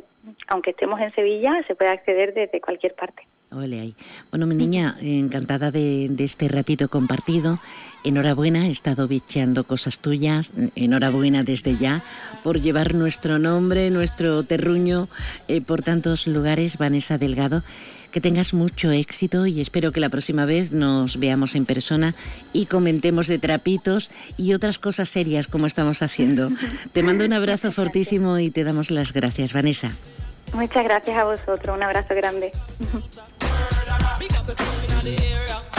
aunque 0.48 0.70
estemos 0.70 1.00
en 1.00 1.14
Sevilla, 1.14 1.52
se 1.66 1.74
puede 1.74 1.90
acceder 1.90 2.34
desde 2.34 2.60
cualquier 2.60 2.94
parte. 2.94 3.22
Ole 3.54 3.80
ahí. 3.80 3.94
Bueno, 4.30 4.46
mi 4.46 4.54
niña, 4.54 4.96
encantada 5.00 5.70
de, 5.70 6.10
este 6.18 6.48
ratito 6.48 6.88
compartido. 6.88 7.60
Enhorabuena, 8.02 8.66
he 8.66 8.70
estado 8.70 9.06
bicheando 9.08 9.64
cosas 9.64 9.98
tuyas. 9.98 10.54
Enhorabuena 10.74 11.44
desde 11.44 11.76
ya 11.76 12.02
por 12.42 12.60
llevar 12.60 12.94
nuestro 12.94 13.38
nombre, 13.38 13.90
nuestro 13.90 14.42
terruño 14.44 15.08
eh, 15.48 15.60
por 15.60 15.82
tantos 15.82 16.26
lugares, 16.26 16.78
Vanessa 16.78 17.18
Delgado. 17.18 17.62
Que 18.10 18.20
tengas 18.20 18.52
mucho 18.52 18.90
éxito 18.90 19.46
y 19.46 19.60
espero 19.60 19.92
que 19.92 20.00
la 20.00 20.10
próxima 20.10 20.44
vez 20.44 20.72
nos 20.72 21.18
veamos 21.18 21.54
en 21.54 21.64
persona 21.64 22.14
y 22.52 22.66
comentemos 22.66 23.26
de 23.26 23.38
trapitos 23.38 24.10
y 24.36 24.52
otras 24.52 24.78
cosas 24.78 25.08
serias 25.08 25.46
como 25.46 25.66
estamos 25.66 26.02
haciendo. 26.02 26.50
Te 26.92 27.02
mando 27.02 27.24
un 27.24 27.32
abrazo 27.32 27.72
fortísimo 27.72 28.38
y 28.38 28.50
te 28.50 28.64
damos 28.64 28.90
las 28.90 29.12
gracias, 29.12 29.54
Vanessa. 29.54 29.92
Muchas 30.52 30.84
gracias 30.84 31.16
a 31.16 31.24
vosotros, 31.24 31.76
un 31.76 31.82
abrazo 31.82 32.14
grande. 32.14 32.52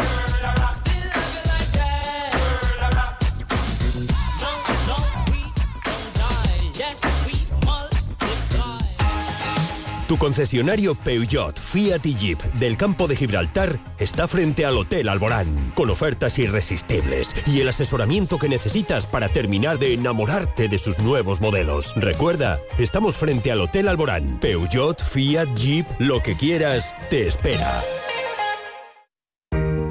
Tu 10.08 10.18
concesionario 10.18 10.96
Peugeot, 10.96 11.58
Fiat 11.58 12.06
y 12.06 12.16
Jeep 12.16 12.42
del 12.56 12.76
campo 12.76 13.08
de 13.08 13.16
Gibraltar 13.16 13.80
está 13.98 14.28
frente 14.28 14.66
al 14.66 14.78
Hotel 14.78 15.08
Alborán, 15.08 15.72
con 15.76 15.90
ofertas 15.90 16.38
irresistibles 16.40 17.34
y 17.48 17.62
el 17.62 17.70
asesoramiento 17.70 18.38
que 18.38 18.50
necesitas 18.50 19.08
para 19.08 19.30
terminar 19.30 19.80
de 19.80 19.94
enamorarte 19.94 20.68
de 20.68 20.78
sus 20.78 21.00
nuevos 21.00 21.40
modelos. 21.40 21.94
Recuerda, 21.96 22.60
estamos 22.78 23.16
frente 23.16 23.52
al 23.52 23.62
Hotel 23.62 23.88
Alborán. 23.88 24.40
Peugeot, 24.40 25.02
Fiat, 25.02 25.48
Jeep, 25.56 25.86
lo 26.00 26.22
que 26.22 26.36
quieras, 26.36 26.94
te 27.10 27.28
espera. 27.28 27.82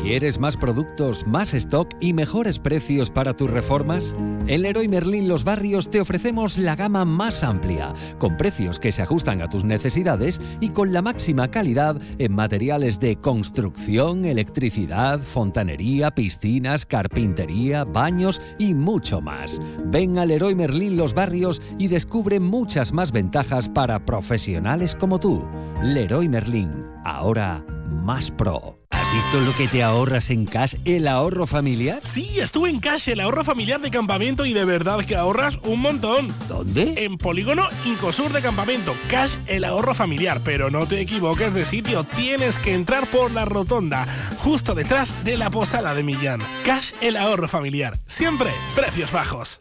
¿Quieres 0.03 0.40
más 0.40 0.57
productos, 0.57 1.28
más 1.28 1.55
stock 1.55 1.88
y 2.00 2.12
mejores 2.12 2.59
precios 2.59 3.09
para 3.09 3.36
tus 3.36 3.48
reformas? 3.48 4.16
En 4.48 4.62
Leroy 4.62 4.88
Merlin 4.88 5.28
Los 5.28 5.44
Barrios 5.44 5.90
te 5.90 6.00
ofrecemos 6.00 6.59
la 6.59 6.74
gama 6.74 7.05
más 7.05 7.44
amplia, 7.44 7.94
con 8.18 8.36
precios 8.36 8.80
que 8.80 8.90
se 8.90 9.03
ajustan 9.03 9.40
a 9.42 9.48
tus 9.48 9.62
necesidades 9.62 10.40
y 10.61 10.70
con 10.70 10.92
la 10.92 11.03
máxima 11.03 11.53
calidad 11.53 12.03
en 12.18 12.34
materiales 12.34 12.98
de 12.98 13.14
construcción, 13.14 14.24
electricidad, 14.24 15.20
fontanería, 15.20 16.11
piscinas, 16.11 16.84
carpintería, 16.84 17.84
baños 17.84 18.42
y 18.59 18.74
mucho 18.74 19.20
más. 19.20 19.62
Ven 19.84 20.18
a 20.18 20.26
Leroy 20.26 20.57
Merlin 20.57 20.96
Los 20.96 21.14
Barrios 21.14 21.62
y 21.78 21.86
descubre 21.86 22.40
muchas 22.40 22.92
más 22.92 23.12
ventajas 23.12 23.68
para 23.68 24.05
profesionales 24.05 24.96
como 24.96 25.20
tú. 25.20 25.44
Leroy 25.80 26.28
Merlin, 26.28 26.91
ahora 27.05 27.64
más 28.03 28.30
pro. 28.30 28.78
¿Has 28.90 29.12
visto 29.14 29.40
lo 29.40 29.57
que 29.57 29.68
te 29.68 29.82
ahorras 29.82 30.30
en 30.30 30.44
Cash, 30.44 30.76
el 30.84 31.09
ahorro 31.09 31.46
familiar? 31.46 32.00
Sí, 32.05 32.40
estuve 32.40 32.70
en 32.70 32.80
Cash, 32.80 33.09
el 33.09 33.20
ahorro 33.20 33.44
familiar 33.44 33.80
de 33.80 33.90
campamento 33.90 34.44
y 34.44 34.53
de 34.53 34.64
verdad 34.64 35.05
que 35.05 35.16
ahorras 35.16 35.59
un 35.64 35.80
montón. 35.80 36.28
¿Dónde? 36.48 37.05
En 37.05 37.18
Polígono 37.18 37.68
Incosur 37.84 38.32
de 38.32 38.42
Campamento. 38.42 38.94
Cash, 39.11 39.36
el 39.46 39.64
ahorro 39.64 39.94
familiar. 39.94 40.40
Pero 40.44 40.70
no 40.70 40.86
te 40.86 41.00
equivoques 41.00 41.53
de 41.55 41.64
sitio, 41.64 42.05
tienes 42.05 42.59
que 42.59 42.74
entrar 42.74 43.07
por 43.07 43.30
la 43.32 43.44
rotonda, 43.44 44.07
justo 44.38 44.74
detrás 44.74 45.24
de 45.24 45.36
la 45.36 45.50
posada 45.50 45.94
de 45.94 46.05
Millán. 46.05 46.40
Cash, 46.64 46.92
el 47.00 47.16
ahorro 47.16 47.48
familiar. 47.48 47.98
Siempre 48.07 48.50
precios 48.74 49.12
bajos. 49.12 49.61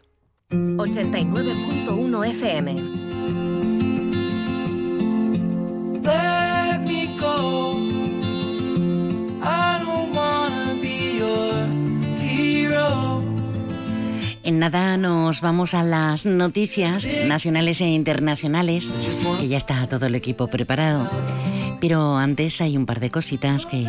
89.1 0.50 2.26
FM. 2.26 2.76
En 14.44 14.58
nada 14.58 14.96
nos 14.96 15.40
vamos 15.40 15.72
a 15.72 15.84
las 15.84 16.26
noticias 16.26 17.06
nacionales 17.26 17.80
e 17.80 17.86
internacionales, 17.86 18.90
ya 19.48 19.56
está 19.56 19.86
todo 19.88 20.06
el 20.06 20.16
equipo 20.16 20.48
preparado. 20.48 21.08
Pero 21.80 22.16
antes 22.16 22.60
hay 22.60 22.76
un 22.76 22.84
par 22.84 22.98
de 22.98 23.10
cositas 23.10 23.66
que, 23.66 23.86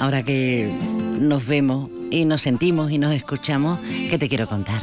ahora 0.00 0.22
que 0.22 0.72
nos 1.20 1.46
vemos 1.46 1.90
y 2.10 2.24
nos 2.24 2.42
sentimos 2.42 2.90
y 2.90 2.98
nos 2.98 3.12
escuchamos, 3.12 3.78
que 4.08 4.16
te 4.16 4.28
quiero 4.28 4.48
contar. 4.48 4.82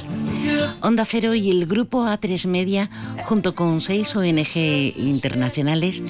Onda 0.81 1.03
Cero 1.05 1.33
y 1.33 1.49
el 1.49 1.65
grupo 1.65 2.05
A3 2.05 2.47
Media, 2.47 2.91
junto 3.23 3.55
con 3.55 3.81
seis 3.81 4.15
ONG 4.15 4.55
internacionales, 4.97 6.03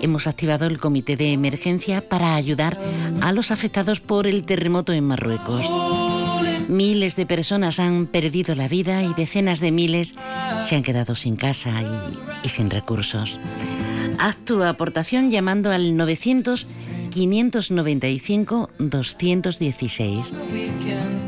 hemos 0.00 0.26
activado 0.26 0.66
el 0.66 0.78
comité 0.78 1.16
de 1.16 1.32
emergencia 1.32 2.08
para 2.08 2.34
ayudar 2.34 2.80
a 3.20 3.32
los 3.32 3.50
afectados 3.50 4.00
por 4.00 4.26
el 4.26 4.44
terremoto 4.44 4.94
en 4.94 5.04
Marruecos. 5.04 5.66
Miles 6.72 7.16
de 7.16 7.26
personas 7.26 7.78
han 7.78 8.06
perdido 8.06 8.54
la 8.54 8.66
vida 8.66 9.02
y 9.02 9.12
decenas 9.12 9.60
de 9.60 9.70
miles 9.70 10.14
se 10.66 10.74
han 10.74 10.82
quedado 10.82 11.14
sin 11.14 11.36
casa 11.36 11.82
y, 12.42 12.48
sin 12.48 12.70
recursos. 12.70 13.38
Haz 14.18 14.38
tu 14.38 14.62
aportación 14.62 15.30
llamando 15.30 15.70
al 15.70 15.94
900 15.98 16.66
595 17.10 18.70
216. 18.78 20.26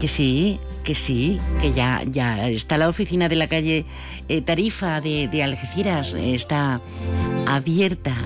Que 0.00 0.08
sí, 0.08 0.58
que 0.84 0.94
sí, 0.94 1.38
que 1.60 1.72
ya, 1.74 2.02
ya 2.06 2.48
está 2.48 2.78
la 2.78 2.88
oficina 2.88 3.28
de 3.28 3.36
la 3.36 3.46
calle 3.46 3.84
eh, 4.28 4.40
Tarifa 4.40 5.02
de, 5.02 5.28
de 5.28 5.42
Algeciras, 5.42 6.14
está 6.14 6.80
abierta. 7.46 8.16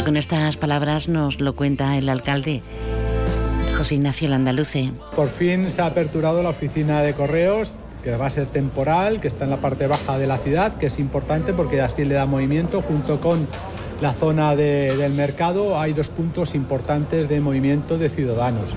Y 0.00 0.04
con 0.04 0.16
estas 0.16 0.56
palabras 0.56 1.06
nos 1.06 1.38
lo 1.38 1.54
cuenta 1.54 1.98
el 1.98 2.08
alcalde 2.08 2.62
José 3.76 3.96
Ignacio 3.96 4.28
Landaluce. 4.28 4.90
Por 5.14 5.28
fin 5.28 5.70
se 5.70 5.82
ha 5.82 5.86
aperturado 5.86 6.42
la 6.42 6.48
oficina 6.48 7.02
de 7.02 7.12
correos 7.12 7.74
que 8.04 8.14
va 8.16 8.26
a 8.26 8.30
ser 8.30 8.46
temporal, 8.46 9.18
que 9.18 9.28
está 9.28 9.44
en 9.44 9.50
la 9.50 9.56
parte 9.56 9.86
baja 9.86 10.18
de 10.18 10.26
la 10.26 10.36
ciudad, 10.36 10.76
que 10.76 10.86
es 10.86 10.98
importante 10.98 11.54
porque 11.54 11.80
así 11.80 12.04
le 12.04 12.14
da 12.14 12.26
movimiento 12.26 12.82
junto 12.82 13.18
con 13.18 13.48
la 14.02 14.12
zona 14.12 14.54
del 14.54 15.14
mercado. 15.14 15.80
Hay 15.80 15.94
dos 15.94 16.08
puntos 16.08 16.54
importantes 16.54 17.30
de 17.30 17.40
movimiento 17.40 17.96
de 17.96 18.10
ciudadanos. 18.10 18.76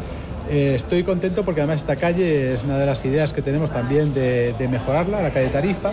Eh, 0.49 0.75
estoy 0.75 1.03
contento 1.03 1.43
porque 1.43 1.59
además 1.59 1.81
esta 1.81 1.97
calle 1.97 2.53
es 2.53 2.63
una 2.63 2.77
de 2.77 2.85
las 2.85 3.03
ideas 3.03 3.33
que 3.33 3.41
tenemos 3.41 3.69
también 3.73 4.13
de, 4.13 4.55
mejorarla, 4.71 5.21
la 5.21 5.31
calle 5.31 5.49
Tarifa. 5.49 5.91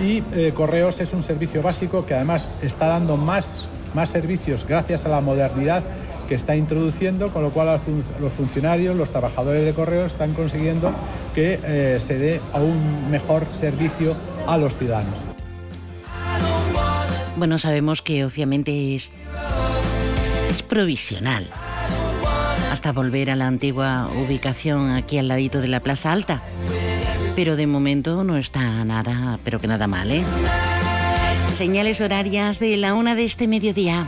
Y 0.00 0.22
eh, 0.32 0.52
Correos 0.54 1.00
es 1.00 1.12
un 1.12 1.24
servicio 1.24 1.60
básico 1.60 2.06
que 2.06 2.14
además 2.14 2.48
está 2.62 2.86
dando 2.86 3.16
más, 3.16 3.68
más 3.92 4.08
servicios 4.08 4.64
gracias 4.64 5.04
a 5.04 5.08
la 5.08 5.20
modernidad 5.20 5.82
que 6.28 6.34
está 6.34 6.54
introduciendo, 6.56 7.32
con 7.32 7.42
lo 7.42 7.50
cual 7.50 7.80
los 8.20 8.32
funcionarios, 8.32 8.94
los 8.94 9.10
trabajadores 9.10 9.64
de 9.64 9.72
correos 9.72 10.12
están 10.12 10.34
consiguiendo 10.34 10.92
que 11.34 11.58
eh, 11.64 11.98
se 12.00 12.18
dé 12.18 12.40
un 12.54 13.10
mejor 13.10 13.46
servicio 13.52 14.14
a 14.46 14.58
los 14.58 14.76
ciudadanos. 14.76 15.20
Bueno, 17.36 17.58
sabemos 17.58 18.02
que 18.02 18.24
obviamente 18.24 18.94
es, 18.94 19.12
es 20.50 20.62
provisional 20.62 21.48
hasta 22.70 22.92
volver 22.92 23.30
a 23.30 23.36
la 23.36 23.46
antigua 23.46 24.08
ubicación 24.14 24.92
aquí 24.92 25.18
al 25.18 25.28
ladito 25.28 25.60
de 25.60 25.68
la 25.68 25.80
Plaza 25.80 26.12
Alta. 26.12 26.42
pero 27.34 27.56
de 27.56 27.66
momento 27.66 28.24
no 28.24 28.36
está 28.36 28.84
nada, 28.84 29.38
pero 29.44 29.60
que 29.60 29.68
nada 29.68 29.86
mal, 29.86 30.10
¿eh? 30.10 30.24
Señales 31.56 32.00
horarias 32.00 32.58
de 32.58 32.76
la 32.76 32.94
una 32.94 33.14
de 33.14 33.24
este 33.24 33.48
mediodía. 33.48 34.06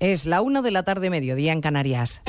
Es 0.00 0.26
la 0.26 0.42
una 0.42 0.62
de 0.62 0.70
la 0.70 0.84
tarde, 0.84 1.10
mediodía 1.10 1.52
en 1.52 1.60
Canarias. 1.60 2.22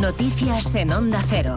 Noticias 0.00 0.74
en 0.74 0.90
Onda 0.90 1.22
Cero. 1.28 1.56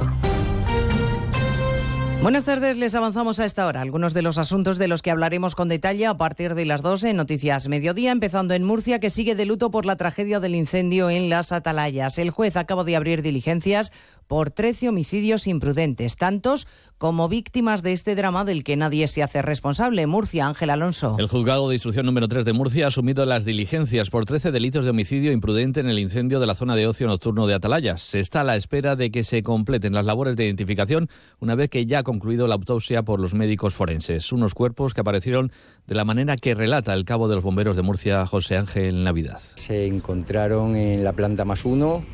Buenas 2.24 2.46
tardes, 2.46 2.78
les 2.78 2.96
avanzamos 2.96 3.42
a 3.42 3.46
esta 3.46 3.68
hora 3.68 3.82
algunos 3.82 4.14
de 4.14 4.22
los 4.22 4.38
asuntos 4.38 4.78
de 4.78 4.88
los 4.88 5.02
que 5.02 5.12
hablaremos 5.12 5.56
con 5.56 5.68
detalle 5.68 6.06
a 6.06 6.18
partir 6.18 6.56
de 6.56 6.66
las 6.66 6.82
12 6.82 7.10
en 7.10 7.18
Noticias 7.18 7.68
Mediodía, 7.68 8.14
empezando 8.14 8.54
en 8.54 8.64
Murcia, 8.64 9.00
que 9.00 9.10
sigue 9.10 9.36
de 9.36 9.46
luto 9.46 9.72
por 9.72 9.86
la 9.86 9.98
tragedia 9.98 10.40
del 10.40 10.56
incendio 10.56 11.10
en 11.10 11.30
las 11.30 11.52
Atalayas. 11.52 12.18
El 12.20 12.30
juez 12.30 12.56
acaba 12.56 12.86
de 12.86 12.96
abrir 12.96 13.24
diligencias 13.24 13.92
por 14.28 14.52
13 14.52 14.90
homicidios 14.90 15.48
imprudentes, 15.48 16.16
tantos 16.16 16.68
como 16.98 17.28
víctimas 17.28 17.84
de 17.84 17.92
este 17.92 18.16
drama 18.16 18.46
del 18.46 18.64
que 18.64 18.78
nadie 18.78 19.10
se 19.10 19.24
hace 19.24 19.42
responsable. 19.42 20.08
Murcia, 20.08 20.48
Ángel 20.48 20.70
Alonso. 20.70 21.18
El 21.20 21.28
juzgado 21.28 21.68
de 21.68 21.76
instrucción 21.76 22.06
número 22.06 22.30
3 22.30 22.46
de 22.46 22.54
Murcia 22.54 22.86
ha 22.86 22.88
asumido 22.88 23.26
las 23.26 23.44
diligencias 23.44 24.10
por 24.10 24.24
13 24.24 24.52
delitos 24.52 24.86
de 24.86 24.92
homicidio 24.92 25.34
imprudente 25.34 25.82
en 25.82 25.90
el 25.90 26.00
incendio 26.00 26.40
de 26.40 26.48
la 26.48 26.56
zona 26.56 26.76
de 26.76 26.88
ocio 26.88 27.06
nocturno 27.08 27.46
de 27.46 27.56
Atalayas. 27.56 28.02
Se 28.02 28.22
está 28.22 28.40
a 28.42 28.44
la 28.46 28.56
espera 28.56 28.96
de 28.96 29.12
que 29.12 29.26
se 29.26 29.44
completen 29.44 29.94
las 29.94 30.06
labores 30.06 30.38
de 30.38 30.46
identificación 30.46 31.10
una 31.40 31.56
vez 31.56 31.70
que 31.70 31.86
ya 31.86 32.00
ha 32.00 32.04
concluido 32.04 32.48
la 32.48 32.56
autopsia 32.56 33.04
por 33.04 33.20
los 33.20 33.34
médicos 33.34 33.74
forenses. 33.74 34.32
Unos 34.32 34.54
cuerpos 34.54 34.94
que 34.94 35.02
aparecieron 35.02 35.52
de 35.88 35.96
la 35.96 36.06
manera 36.06 36.38
que 36.38 36.56
relata 36.56 36.94
el 36.94 37.04
cabo 37.04 37.28
de 37.28 37.36
los 37.36 37.44
bomberos 37.44 37.76
de 37.76 37.82
Murcia, 37.82 38.26
José 38.26 38.56
Ángel 38.56 39.04
Navidad. 39.04 39.40
Se 39.40 39.88
encontraron 39.88 40.78
en 40.78 41.04
la 41.04 41.12
planta 41.12 41.44
más 41.44 41.66
uno 41.66 42.06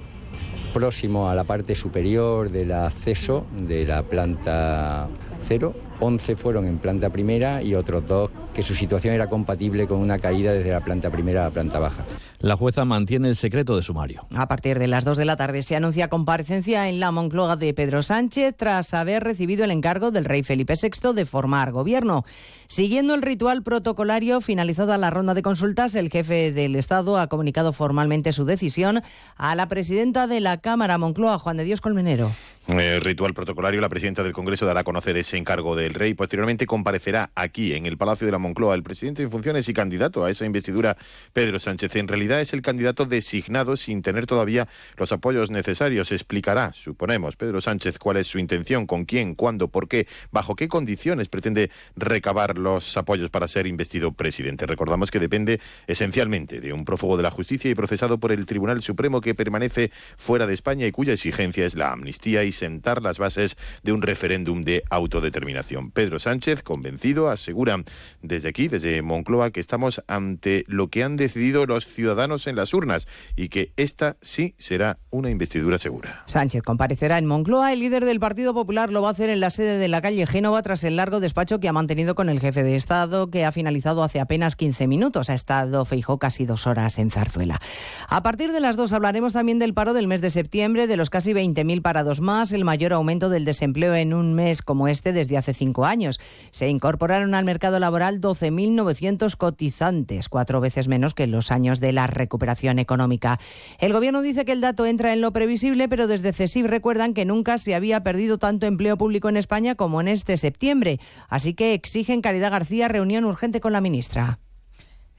próximo 0.69 1.29
a 1.29 1.35
la 1.35 1.43
parte 1.43 1.75
superior 1.75 2.49
del 2.49 2.71
acceso 2.71 3.45
de 3.67 3.85
la 3.85 4.03
planta 4.03 5.07
cero. 5.41 5.73
11 5.99 6.35
fueron 6.35 6.65
en 6.65 6.77
planta 6.77 7.09
primera 7.09 7.61
y 7.61 7.75
otros 7.75 8.07
dos 8.07 8.31
que 8.53 8.63
su 8.63 8.73
situación 8.73 9.13
era 9.13 9.27
compatible 9.27 9.87
con 9.87 9.99
una 9.99 10.17
caída 10.17 10.53
desde 10.53 10.71
la 10.71 10.81
planta 10.81 11.09
primera 11.09 11.41
a 11.41 11.45
la 11.45 11.51
planta 11.51 11.79
baja. 11.79 12.05
La 12.39 12.55
jueza 12.55 12.85
mantiene 12.85 13.27
el 13.27 13.35
secreto 13.35 13.75
de 13.75 13.83
sumario. 13.83 14.25
A 14.35 14.47
partir 14.47 14.79
de 14.79 14.87
las 14.87 15.03
2 15.03 15.17
de 15.17 15.25
la 15.25 15.35
tarde 15.35 15.61
se 15.61 15.75
anuncia 15.75 16.07
comparecencia 16.07 16.87
en 16.87 16.99
la 16.99 17.11
Moncloa 17.11 17.57
de 17.57 17.73
Pedro 17.73 18.01
Sánchez 18.01 18.55
tras 18.55 18.93
haber 18.93 19.23
recibido 19.23 19.65
el 19.65 19.71
encargo 19.71 20.11
del 20.11 20.25
rey 20.25 20.43
Felipe 20.43 20.75
VI 20.81 21.13
de 21.13 21.25
formar 21.25 21.71
gobierno. 21.71 22.23
Siguiendo 22.71 23.15
el 23.15 23.23
ritual 23.23 23.63
protocolario, 23.63 24.41
finalizada 24.41 24.99
la 24.99 25.09
ronda 25.09 25.33
de 25.33 25.41
consultas, 25.41 25.95
el 25.95 26.11
jefe 26.11 26.51
del 26.51 26.75
Estado 26.75 27.17
ha 27.17 27.25
comunicado 27.25 27.73
formalmente 27.73 28.31
su 28.31 28.45
decisión 28.45 29.01
a 29.37 29.55
la 29.55 29.67
presidenta 29.67 30.27
de 30.27 30.39
la 30.39 30.57
Cámara 30.57 30.99
Moncloa, 30.99 31.39
Juan 31.39 31.57
de 31.57 31.63
Dios 31.63 31.81
Colmenero. 31.81 32.31
El 32.67 33.01
ritual 33.01 33.33
protocolario, 33.33 33.81
la 33.81 33.89
presidenta 33.89 34.21
del 34.21 34.33
Congreso 34.33 34.67
dará 34.67 34.81
a 34.81 34.83
conocer 34.83 35.17
ese 35.17 35.37
encargo 35.37 35.75
del 35.75 35.95
rey. 35.95 36.13
Posteriormente 36.13 36.67
comparecerá 36.67 37.31
aquí, 37.33 37.73
en 37.73 37.87
el 37.87 37.97
Palacio 37.97 38.27
de 38.27 38.31
la 38.31 38.37
Moncloa, 38.37 38.75
el 38.75 38.83
presidente 38.83 39.23
en 39.23 39.31
funciones 39.31 39.67
y 39.67 39.73
candidato 39.73 40.23
a 40.23 40.29
esa 40.29 40.45
investidura, 40.45 40.95
Pedro 41.33 41.57
Sánchez. 41.57 41.95
En 41.95 42.07
realidad 42.07 42.39
es 42.39 42.53
el 42.53 42.61
candidato 42.61 43.05
designado 43.05 43.75
sin 43.75 44.03
tener 44.03 44.27
todavía 44.27 44.67
los 44.97 45.11
apoyos 45.11 45.49
necesarios. 45.49 46.11
Explicará, 46.11 46.71
suponemos, 46.73 47.35
Pedro 47.35 47.59
Sánchez 47.59 47.97
cuál 47.97 48.17
es 48.17 48.27
su 48.27 48.37
intención, 48.37 48.85
con 48.85 49.05
quién, 49.05 49.33
cuándo, 49.33 49.69
por 49.69 49.87
qué, 49.87 50.05
bajo 50.29 50.55
qué 50.55 50.67
condiciones 50.67 51.27
pretende 51.27 51.71
recabar 51.95 52.58
los 52.59 52.97
apoyos 52.97 53.29
para 53.29 53.47
ser 53.47 53.67
investido 53.67 54.11
presidente. 54.11 54.65
Recordamos 54.65 55.11
que 55.11 55.19
depende 55.19 55.59
esencialmente 55.87 56.61
de 56.61 56.73
un 56.73 56.85
prófugo 56.85 57.17
de 57.17 57.23
la 57.23 57.31
justicia 57.31 57.71
y 57.71 57.75
procesado 57.75 58.19
por 58.19 58.31
el 58.31 58.45
Tribunal 58.45 58.81
Supremo 58.81 59.21
que 59.21 59.35
permanece 59.35 59.91
fuera 60.17 60.47
de 60.47 60.53
España 60.53 60.85
y 60.85 60.91
cuya 60.91 61.13
exigencia 61.13 61.65
es 61.65 61.75
la 61.75 61.91
amnistía 61.91 62.43
y 62.43 62.51
sentar 62.51 63.01
las 63.01 63.19
bases 63.19 63.57
de 63.83 63.91
un 63.91 64.01
referéndum 64.01 64.63
de 64.63 64.83
autodeterminación. 64.89 65.91
Pedro 65.91 66.19
Sánchez, 66.19 66.63
convencido, 66.63 67.29
asegura 67.29 67.83
desde 68.21 68.49
aquí, 68.49 68.67
desde 68.67 69.01
Moncloa, 69.01 69.51
que 69.51 69.59
estamos 69.59 70.03
ante 70.07 70.65
lo 70.67 70.89
que 70.89 71.03
han 71.03 71.17
decidido 71.17 71.65
los 71.65 71.87
ciudadanos 71.87 72.47
en 72.47 72.55
las 72.55 72.73
urnas 72.73 73.07
y 73.35 73.49
que 73.49 73.71
esta 73.77 74.17
sí 74.21 74.55
será 74.57 74.99
una 75.09 75.29
investidura 75.29 75.77
segura. 75.77 76.23
Sánchez 76.25 76.63
comparecerá 76.63 77.17
en 77.17 77.25
Moncloa. 77.25 77.73
El 77.73 77.79
líder 77.79 78.05
del 78.05 78.19
Partido 78.19 78.53
Popular 78.53 78.91
lo 78.91 79.01
va 79.01 79.09
a 79.09 79.11
hacer 79.11 79.29
en 79.29 79.39
la 79.39 79.49
sede 79.49 79.77
de 79.77 79.87
la 79.87 80.01
calle 80.01 80.25
Génova 80.27 80.61
tras 80.61 80.83
el 80.83 80.95
largo 80.95 81.19
despacho 81.19 81.59
que 81.59 81.67
ha 81.67 81.73
mantenido 81.73 82.15
con 82.15 82.29
el 82.29 82.39
jefe 82.39 82.48
de 82.55 82.75
Estado, 82.75 83.29
que 83.29 83.45
ha 83.45 83.51
finalizado 83.51 84.03
hace 84.03 84.19
apenas 84.19 84.55
15 84.55 84.87
minutos. 84.87 85.29
Ha 85.29 85.35
estado 85.35 85.85
Feijó 85.85 86.17
casi 86.17 86.45
dos 86.45 86.67
horas 86.67 86.97
en 86.97 87.11
Zarzuela. 87.11 87.59
A 88.07 88.23
partir 88.23 88.51
de 88.51 88.59
las 88.59 88.75
dos 88.75 88.91
hablaremos 88.93 89.33
también 89.33 89.59
del 89.59 89.73
paro 89.73 89.93
del 89.93 90.07
mes 90.07 90.21
de 90.21 90.31
septiembre, 90.31 90.87
de 90.87 90.97
los 90.97 91.09
casi 91.09 91.33
20.000 91.33 91.81
parados 91.81 92.21
más, 92.21 92.51
el 92.51 92.65
mayor 92.65 92.93
aumento 92.93 93.29
del 93.29 93.45
desempleo 93.45 93.93
en 93.93 94.13
un 94.13 94.33
mes 94.33 94.61
como 94.61 94.87
este 94.87 95.13
desde 95.13 95.37
hace 95.37 95.53
cinco 95.53 95.85
años. 95.85 96.19
Se 96.51 96.69
incorporaron 96.69 97.35
al 97.35 97.45
mercado 97.45 97.79
laboral 97.79 98.19
12.900 98.19 99.35
cotizantes, 99.35 100.29
cuatro 100.29 100.59
veces 100.61 100.87
menos 100.87 101.13
que 101.13 101.23
en 101.23 101.31
los 101.31 101.51
años 101.51 101.79
de 101.79 101.91
la 101.91 102.07
recuperación 102.07 102.79
económica. 102.79 103.39
El 103.77 103.93
Gobierno 103.93 104.21
dice 104.21 104.45
que 104.45 104.53
el 104.53 104.61
dato 104.61 104.85
entra 104.85 105.13
en 105.13 105.21
lo 105.21 105.31
previsible, 105.31 105.87
pero 105.87 106.07
desde 106.07 106.33
CESIF 106.33 106.65
recuerdan 106.65 107.13
que 107.13 107.25
nunca 107.25 107.57
se 107.57 107.75
había 107.75 108.03
perdido 108.03 108.37
tanto 108.37 108.65
empleo 108.65 108.97
público 108.97 109.29
en 109.29 109.37
España 109.37 109.75
como 109.75 110.01
en 110.01 110.07
este 110.07 110.37
septiembre. 110.37 110.99
Así 111.27 111.53
que 111.53 111.73
exigen 111.73 112.21
Caridad 112.21 112.38
García 112.47 112.87
reunión 112.87 113.25
urgente 113.25 113.59
con 113.59 113.73
la 113.73 113.81
ministra. 113.81 114.39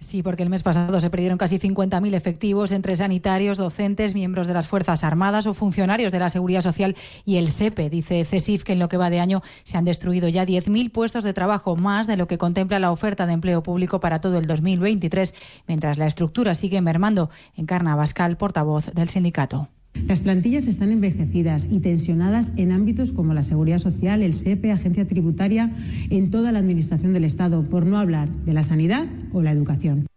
Sí, 0.01 0.23
porque 0.23 0.43
el 0.43 0.49
mes 0.49 0.63
pasado 0.63 0.99
se 0.99 1.11
perdieron 1.11 1.37
casi 1.37 1.59
50.000 1.59 2.15
efectivos 2.15 2.73
entre 2.73 2.97
sanitarios, 2.97 3.59
docentes, 3.59 4.15
miembros 4.15 4.47
de 4.47 4.55
las 4.55 4.67
Fuerzas 4.67 5.05
Armadas 5.05 5.47
o 5.47 5.53
funcionarios 5.53 6.11
de 6.11 6.19
la 6.19 6.31
Seguridad 6.31 6.63
Social 6.63 6.97
y 7.27 7.37
el 7.37 7.51
SEPE. 7.51 7.91
Dice 7.91 8.25
CESIF 8.25 8.65
que 8.65 8.73
en 8.73 8.79
lo 8.79 8.89
que 8.89 8.97
va 8.97 9.11
de 9.11 9.21
año 9.21 9.43
se 9.63 9.77
han 9.77 9.85
destruido 9.85 10.29
ya 10.29 10.47
10.000 10.47 10.91
puestos 10.91 11.23
de 11.23 11.35
trabajo, 11.35 11.77
más 11.77 12.07
de 12.07 12.17
lo 12.17 12.27
que 12.27 12.39
contempla 12.39 12.79
la 12.79 12.93
oferta 12.93 13.27
de 13.27 13.35
empleo 13.35 13.63
público 13.63 14.01
para 14.01 14.23
todo 14.23 14.39
el 14.39 14.47
2023, 14.47 15.35
mientras 15.69 15.99
la 15.99 16.07
estructura 16.07 16.55
sigue 16.55 16.81
mermando. 16.81 17.29
Encarna 17.55 17.95
Bascal, 17.95 18.39
portavoz 18.39 18.87
del 18.95 19.11
sindicato. 19.11 19.69
Las 20.07 20.23
plantillas 20.23 20.67
están 20.67 20.91
envejecidas 20.91 21.69
y 21.71 21.79
tensionadas 21.81 22.53
en 22.57 22.73
ámbitos 22.73 23.13
como 23.13 23.33
la 23.33 23.45
seguridad 23.45 23.79
social, 23.79 24.23
el 24.23 24.35
SEPE, 24.35 24.73
agencia 24.73 25.07
tributaria, 25.07 25.73
en 26.11 26.31
toda 26.31 26.51
la 26.53 26.59
administración 26.59 27.13
del 27.13 27.25
Estado, 27.25 27.69
por 27.69 27.87
no 27.87 27.97
hablar 27.97 28.29
de 28.45 28.53
la 28.53 28.65
sanidad 28.65 29.07
o 29.33 29.43
la 29.43 29.53
educación. 29.53 30.10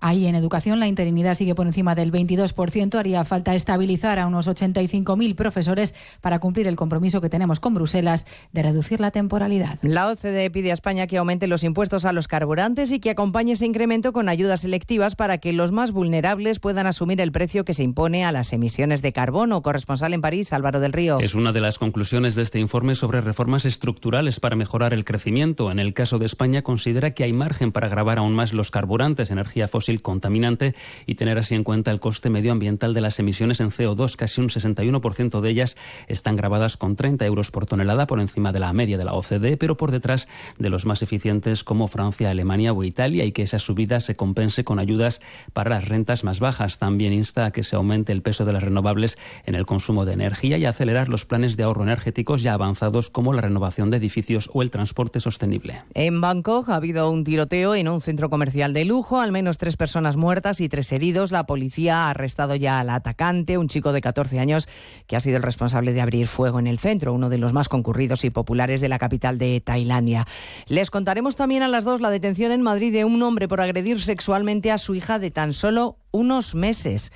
Ahí 0.00 0.26
en 0.26 0.34
educación 0.34 0.78
la 0.80 0.86
interinidad 0.86 1.34
sigue 1.34 1.54
por 1.54 1.66
encima 1.66 1.94
del 1.94 2.12
22%. 2.12 2.98
Haría 2.98 3.24
falta 3.24 3.54
estabilizar 3.54 4.18
a 4.18 4.26
unos 4.26 4.46
85.000 4.48 5.34
profesores 5.34 5.94
para 6.20 6.38
cumplir 6.38 6.68
el 6.68 6.76
compromiso 6.76 7.20
que 7.20 7.28
tenemos 7.28 7.60
con 7.60 7.74
Bruselas 7.74 8.26
de 8.52 8.62
reducir 8.62 9.00
la 9.00 9.10
temporalidad. 9.10 9.78
La 9.82 10.08
OCDE 10.08 10.50
pide 10.50 10.70
a 10.70 10.74
España 10.74 11.06
que 11.06 11.18
aumente 11.18 11.46
los 11.46 11.64
impuestos 11.64 12.04
a 12.04 12.12
los 12.12 12.28
carburantes 12.28 12.92
y 12.92 13.00
que 13.00 13.10
acompañe 13.10 13.52
ese 13.52 13.66
incremento 13.66 14.12
con 14.12 14.28
ayudas 14.28 14.60
selectivas 14.60 15.16
para 15.16 15.38
que 15.38 15.52
los 15.52 15.72
más 15.72 15.92
vulnerables 15.92 16.60
puedan 16.60 16.86
asumir 16.86 17.20
el 17.20 17.32
precio 17.32 17.64
que 17.64 17.74
se 17.74 17.82
impone 17.82 18.24
a 18.24 18.32
las 18.32 18.52
emisiones 18.52 19.02
de 19.02 19.12
carbono. 19.12 19.62
Corresponsal 19.62 20.14
en 20.14 20.20
París, 20.20 20.52
Álvaro 20.52 20.80
del 20.80 20.92
Río. 20.92 21.18
Es 21.20 21.34
una 21.34 21.52
de 21.52 21.60
las 21.60 21.78
conclusiones 21.78 22.34
de 22.34 22.42
este 22.42 22.60
informe 22.60 22.94
sobre 22.94 23.20
reformas 23.20 23.64
estructurales 23.64 24.38
para 24.40 24.56
mejorar 24.56 24.94
el 24.94 25.04
crecimiento. 25.04 25.70
En 25.70 25.78
el 25.78 25.94
caso 25.94 26.18
de 26.18 26.26
España, 26.26 26.62
considera 26.62 27.12
que 27.12 27.24
hay 27.24 27.32
margen 27.32 27.72
para 27.72 27.88
grabar 27.88 28.18
aún 28.18 28.34
más 28.34 28.52
los 28.52 28.70
carburantes, 28.70 29.30
energía 29.30 29.66
fósil 29.68 29.87
contaminante 29.96 30.74
y 31.06 31.14
tener 31.14 31.38
así 31.38 31.54
en 31.54 31.64
cuenta 31.64 31.90
el 31.90 32.00
coste 32.00 32.30
medioambiental 32.30 32.94
de 32.94 33.00
las 33.00 33.18
emisiones 33.18 33.60
en 33.60 33.70
CO2. 33.70 34.16
Casi 34.16 34.40
un 34.40 34.48
61% 34.48 35.40
de 35.40 35.50
ellas 35.50 35.76
están 36.06 36.36
grabadas 36.36 36.76
con 36.76 36.96
30 36.96 37.24
euros 37.26 37.50
por 37.50 37.66
tonelada 37.66 38.06
por 38.06 38.20
encima 38.20 38.52
de 38.52 38.60
la 38.60 38.72
media 38.72 38.98
de 38.98 39.04
la 39.04 39.14
OCDE, 39.14 39.56
pero 39.56 39.76
por 39.76 39.90
detrás 39.90 40.28
de 40.58 40.70
los 40.70 40.86
más 40.86 41.02
eficientes 41.02 41.64
como 41.64 41.88
Francia, 41.88 42.30
Alemania 42.30 42.72
o 42.72 42.84
Italia 42.84 43.24
y 43.24 43.32
que 43.32 43.42
esa 43.42 43.58
subida 43.58 44.00
se 44.00 44.16
compense 44.16 44.64
con 44.64 44.78
ayudas 44.78 45.20
para 45.52 45.70
las 45.70 45.88
rentas 45.88 46.24
más 46.24 46.40
bajas. 46.40 46.78
También 46.78 47.12
insta 47.12 47.46
a 47.46 47.50
que 47.50 47.62
se 47.62 47.76
aumente 47.76 48.12
el 48.12 48.22
peso 48.22 48.44
de 48.44 48.52
las 48.52 48.62
renovables 48.62 49.18
en 49.46 49.54
el 49.54 49.66
consumo 49.66 50.04
de 50.04 50.12
energía 50.12 50.58
y 50.58 50.64
acelerar 50.64 51.08
los 51.08 51.24
planes 51.24 51.56
de 51.56 51.62
ahorro 51.62 51.82
energéticos 51.82 52.42
ya 52.42 52.54
avanzados 52.54 53.10
como 53.10 53.32
la 53.32 53.40
renovación 53.40 53.90
de 53.90 53.96
edificios 53.96 54.50
o 54.52 54.62
el 54.62 54.70
transporte 54.70 55.20
sostenible. 55.20 55.82
En 55.94 56.20
Bangkok 56.20 56.68
ha 56.68 56.76
habido 56.76 57.10
un 57.10 57.24
tiroteo 57.24 57.74
en 57.74 57.88
un 57.88 58.00
centro 58.00 58.30
comercial 58.30 58.72
de 58.72 58.84
lujo, 58.84 59.20
al 59.20 59.32
menos 59.32 59.58
tres 59.58 59.76
personas 59.78 60.18
muertas 60.18 60.60
y 60.60 60.68
tres 60.68 60.92
heridos. 60.92 61.32
La 61.32 61.46
policía 61.46 62.02
ha 62.02 62.10
arrestado 62.10 62.54
ya 62.54 62.80
al 62.80 62.90
atacante, 62.90 63.56
un 63.56 63.68
chico 63.68 63.94
de 63.94 64.02
14 64.02 64.38
años 64.38 64.68
que 65.06 65.16
ha 65.16 65.20
sido 65.20 65.38
el 65.38 65.42
responsable 65.42 65.94
de 65.94 66.02
abrir 66.02 66.26
fuego 66.26 66.58
en 66.58 66.66
el 66.66 66.78
centro, 66.78 67.14
uno 67.14 67.30
de 67.30 67.38
los 67.38 67.54
más 67.54 67.70
concurridos 67.70 68.26
y 68.26 68.30
populares 68.30 68.82
de 68.82 68.90
la 68.90 68.98
capital 68.98 69.38
de 69.38 69.62
Tailandia. 69.62 70.26
Les 70.66 70.90
contaremos 70.90 71.36
también 71.36 71.62
a 71.62 71.68
las 71.68 71.84
dos 71.84 72.02
la 72.02 72.10
detención 72.10 72.52
en 72.52 72.60
Madrid 72.60 72.92
de 72.92 73.06
un 73.06 73.22
hombre 73.22 73.48
por 73.48 73.62
agredir 73.62 74.02
sexualmente 74.02 74.70
a 74.70 74.76
su 74.76 74.94
hija 74.94 75.18
de 75.18 75.30
tan 75.30 75.54
solo 75.54 75.96
unos 76.10 76.54
meses. 76.54 77.10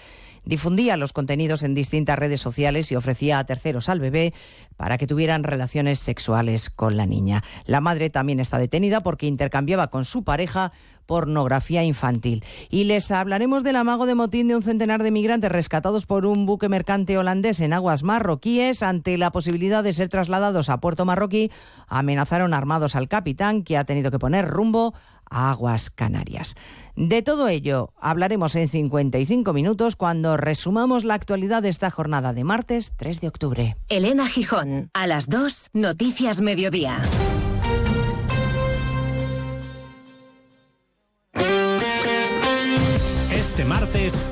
Difundía 0.44 0.96
los 0.96 1.12
contenidos 1.12 1.62
en 1.62 1.74
distintas 1.74 2.18
redes 2.18 2.40
sociales 2.40 2.90
y 2.90 2.96
ofrecía 2.96 3.38
a 3.38 3.44
terceros 3.44 3.88
al 3.88 4.00
bebé 4.00 4.34
para 4.76 4.98
que 4.98 5.06
tuvieran 5.06 5.44
relaciones 5.44 6.00
sexuales 6.00 6.68
con 6.68 6.96
la 6.96 7.06
niña. 7.06 7.44
La 7.64 7.80
madre 7.80 8.10
también 8.10 8.40
está 8.40 8.58
detenida 8.58 9.02
porque 9.04 9.26
intercambiaba 9.26 9.88
con 9.88 10.04
su 10.04 10.24
pareja 10.24 10.72
pornografía 11.06 11.84
infantil. 11.84 12.44
Y 12.70 12.84
les 12.84 13.10
hablaremos 13.10 13.64
del 13.64 13.76
amago 13.76 14.06
de 14.06 14.14
motín 14.14 14.48
de 14.48 14.56
un 14.56 14.62
centenar 14.62 15.02
de 15.02 15.10
migrantes 15.10 15.52
rescatados 15.52 16.06
por 16.06 16.26
un 16.26 16.46
buque 16.46 16.68
mercante 16.68 17.18
holandés 17.18 17.60
en 17.60 17.72
aguas 17.72 18.02
marroquíes. 18.02 18.82
Ante 18.82 19.18
la 19.18 19.32
posibilidad 19.32 19.84
de 19.84 19.92
ser 19.92 20.08
trasladados 20.08 20.68
a 20.68 20.80
puerto 20.80 21.04
marroquí, 21.04 21.50
amenazaron 21.88 22.54
armados 22.54 22.96
al 22.96 23.08
capitán 23.08 23.62
que 23.62 23.76
ha 23.76 23.84
tenido 23.84 24.10
que 24.10 24.18
poner 24.18 24.48
rumbo 24.48 24.94
a 25.32 25.50
aguas 25.50 25.90
canarias. 25.90 26.54
De 26.94 27.22
todo 27.22 27.48
ello 27.48 27.92
hablaremos 27.98 28.54
en 28.54 28.68
55 28.68 29.52
minutos 29.52 29.96
cuando 29.96 30.36
resumamos 30.36 31.04
la 31.04 31.14
actualidad 31.14 31.62
de 31.62 31.70
esta 31.70 31.90
jornada 31.90 32.32
de 32.34 32.44
martes 32.44 32.92
3 32.96 33.20
de 33.22 33.28
octubre. 33.28 33.76
Elena 33.88 34.26
Gijón, 34.26 34.90
a 34.92 35.06
las 35.06 35.28
2, 35.28 35.70
Noticias 35.72 36.40
Mediodía. 36.42 37.00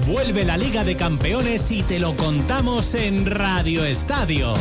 Vuelve 0.07 0.45
la 0.45 0.57
Liga 0.57 0.83
de 0.83 0.97
Campeones 0.97 1.71
y 1.71 1.83
te 1.83 2.01
lo 2.01 2.17
contamos 2.17 2.95
en 2.97 3.25
Radio 3.25 3.85
Estadio 3.85 4.55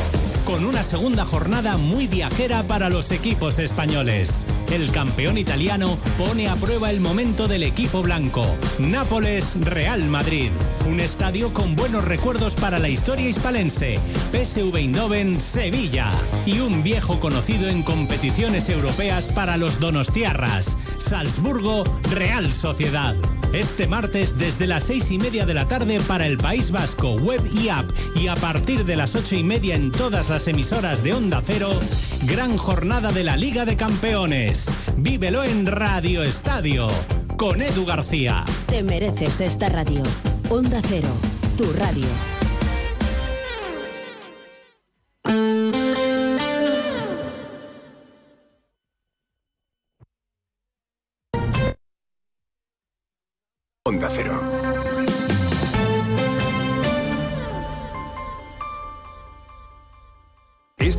con 0.45 0.65
una 0.65 0.83
segunda 0.83 1.25
jornada 1.25 1.77
muy 1.77 2.07
viajera 2.07 2.63
para 2.63 2.89
los 2.89 3.11
equipos 3.11 3.59
españoles. 3.59 4.45
El 4.71 4.91
campeón 4.91 5.37
italiano 5.37 5.97
pone 6.17 6.47
a 6.47 6.55
prueba 6.55 6.91
el 6.91 7.01
momento 7.01 7.47
del 7.47 7.63
equipo 7.63 8.01
blanco. 8.01 8.45
Nápoles-Real 8.79 10.03
Madrid. 10.05 10.49
Un 10.87 10.99
estadio 10.99 11.53
con 11.53 11.75
buenos 11.75 12.05
recuerdos 12.05 12.55
para 12.55 12.77
la 12.79 12.89
historia 12.89 13.29
hispalense. 13.29 13.99
PSV 14.31 14.75
Eindhoven-Sevilla. 14.75 16.11
Y 16.45 16.59
un 16.59 16.83
viejo 16.83 17.19
conocido 17.19 17.67
en 17.67 17.83
competiciones 17.83 18.69
europeas 18.69 19.27
para 19.29 19.57
los 19.57 19.79
donostiarras. 19.79 20.77
Salzburgo-Real 20.99 22.51
Sociedad. 22.53 23.15
Este 23.53 23.87
martes 23.87 24.37
desde 24.37 24.67
las 24.67 24.83
seis 24.83 25.09
y 25.09 25.17
media 25.17 25.43
de 25.43 25.55
la 25.55 25.67
tarde 25.67 25.99
para 26.07 26.27
el 26.27 26.37
País 26.37 26.69
Vasco, 26.69 27.15
web 27.15 27.41
y 27.53 27.69
app. 27.69 27.89
Y 28.15 28.27
a 28.27 28.35
partir 28.35 28.85
de 28.85 28.95
las 28.95 29.15
ocho 29.15 29.35
y 29.35 29.43
media 29.43 29.75
en 29.75 29.91
todas 29.91 30.29
las 30.29 30.47
emisoras 30.47 31.03
de 31.03 31.13
Onda 31.13 31.41
Cero, 31.43 31.71
gran 32.27 32.57
jornada 32.57 33.11
de 33.11 33.23
la 33.23 33.35
Liga 33.37 33.65
de 33.65 33.75
Campeones. 33.75 34.67
Vívelo 34.97 35.43
en 35.43 35.65
Radio 35.65 36.21
Estadio 36.21 36.87
con 37.37 37.61
Edu 37.61 37.85
García. 37.85 38.45
Te 38.67 38.83
mereces 38.83 39.41
esta 39.41 39.67
radio. 39.67 40.03
Onda 40.49 40.79
Cero, 40.87 41.09
tu 41.57 41.73
radio. 41.73 42.38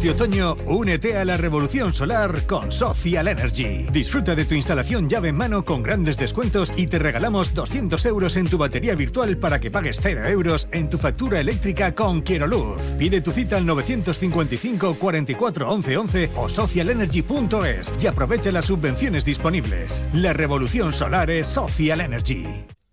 Este 0.00 0.10
otoño, 0.10 0.56
únete 0.66 1.16
a 1.16 1.24
la 1.24 1.36
revolución 1.36 1.92
solar 1.92 2.46
con 2.46 2.72
Social 2.72 3.28
Energy. 3.28 3.86
Disfruta 3.92 4.34
de 4.34 4.44
tu 4.44 4.54
instalación 4.54 5.08
llave 5.08 5.28
en 5.28 5.36
mano 5.36 5.64
con 5.64 5.82
grandes 5.82 6.16
descuentos 6.16 6.72
y 6.76 6.86
te 6.86 6.98
regalamos 6.98 7.52
200 7.54 8.06
euros 8.06 8.36
en 8.36 8.48
tu 8.48 8.56
batería 8.56 8.94
virtual 8.94 9.36
para 9.36 9.60
que 9.60 9.70
pagues 9.70 9.98
0 10.00 10.26
euros 10.26 10.68
en 10.72 10.88
tu 10.88 10.96
factura 10.96 11.40
eléctrica 11.40 11.94
con 11.94 12.22
Quiero 12.22 12.46
Luz. 12.46 12.80
Pide 12.98 13.20
tu 13.20 13.30
cita 13.30 13.56
al 13.56 13.66
955 13.66 14.94
44 14.94 15.70
11 15.70 15.96
11 15.96 16.30
o 16.36 16.48
socialenergy.es 16.48 17.92
y 18.02 18.06
aprovecha 18.06 18.52
las 18.52 18.66
subvenciones 18.66 19.24
disponibles. 19.24 20.02
La 20.12 20.32
revolución 20.32 20.92
solar 20.92 21.30
es 21.30 21.46
Social 21.46 22.00
Energy. 22.00 22.44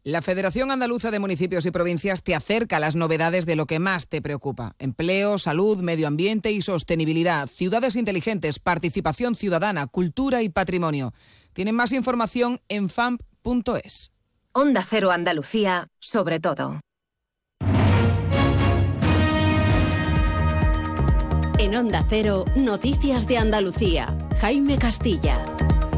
La 0.08 0.22
Federación 0.22 0.72
Andaluza 0.72 1.12
de 1.12 1.20
Municipios 1.20 1.66
y 1.66 1.72
Provincias 1.72 2.24
te 2.24 2.34
acerca 2.34 2.78
a 2.78 2.80
las 2.80 2.96
novedades 2.96 3.46
de 3.46 3.58
lo 3.58 3.66
que 3.66 3.78
más 3.78 4.08
te 4.08 4.22
preocupa. 4.22 4.74
Empleo, 4.80 5.38
salud, 5.38 5.80
medio 5.80 6.08
ambiente 6.08 6.50
y 6.50 6.62
sostenibilidad, 6.62 7.50
ciudades 7.50 7.98
inteligentes, 7.98 8.60
participación 8.60 9.36
ciudadana, 9.36 9.86
cultura 9.86 10.44
y 10.44 10.48
patrimonio. 10.48 11.14
Tienen 11.52 11.76
más 11.76 11.92
información 11.92 12.62
en 12.70 12.88
famp.es. 12.88 14.14
Onda 14.54 14.82
Cero 14.90 15.12
Andalucía, 15.12 15.90
sobre 16.00 16.40
todo. 16.40 16.80
En 21.60 21.76
Onda 21.76 22.06
Cero, 22.08 22.46
Noticias 22.56 23.28
de 23.28 23.40
Andalucía. 23.40 24.18
Jaime 24.40 24.78
Castilla. 24.78 25.44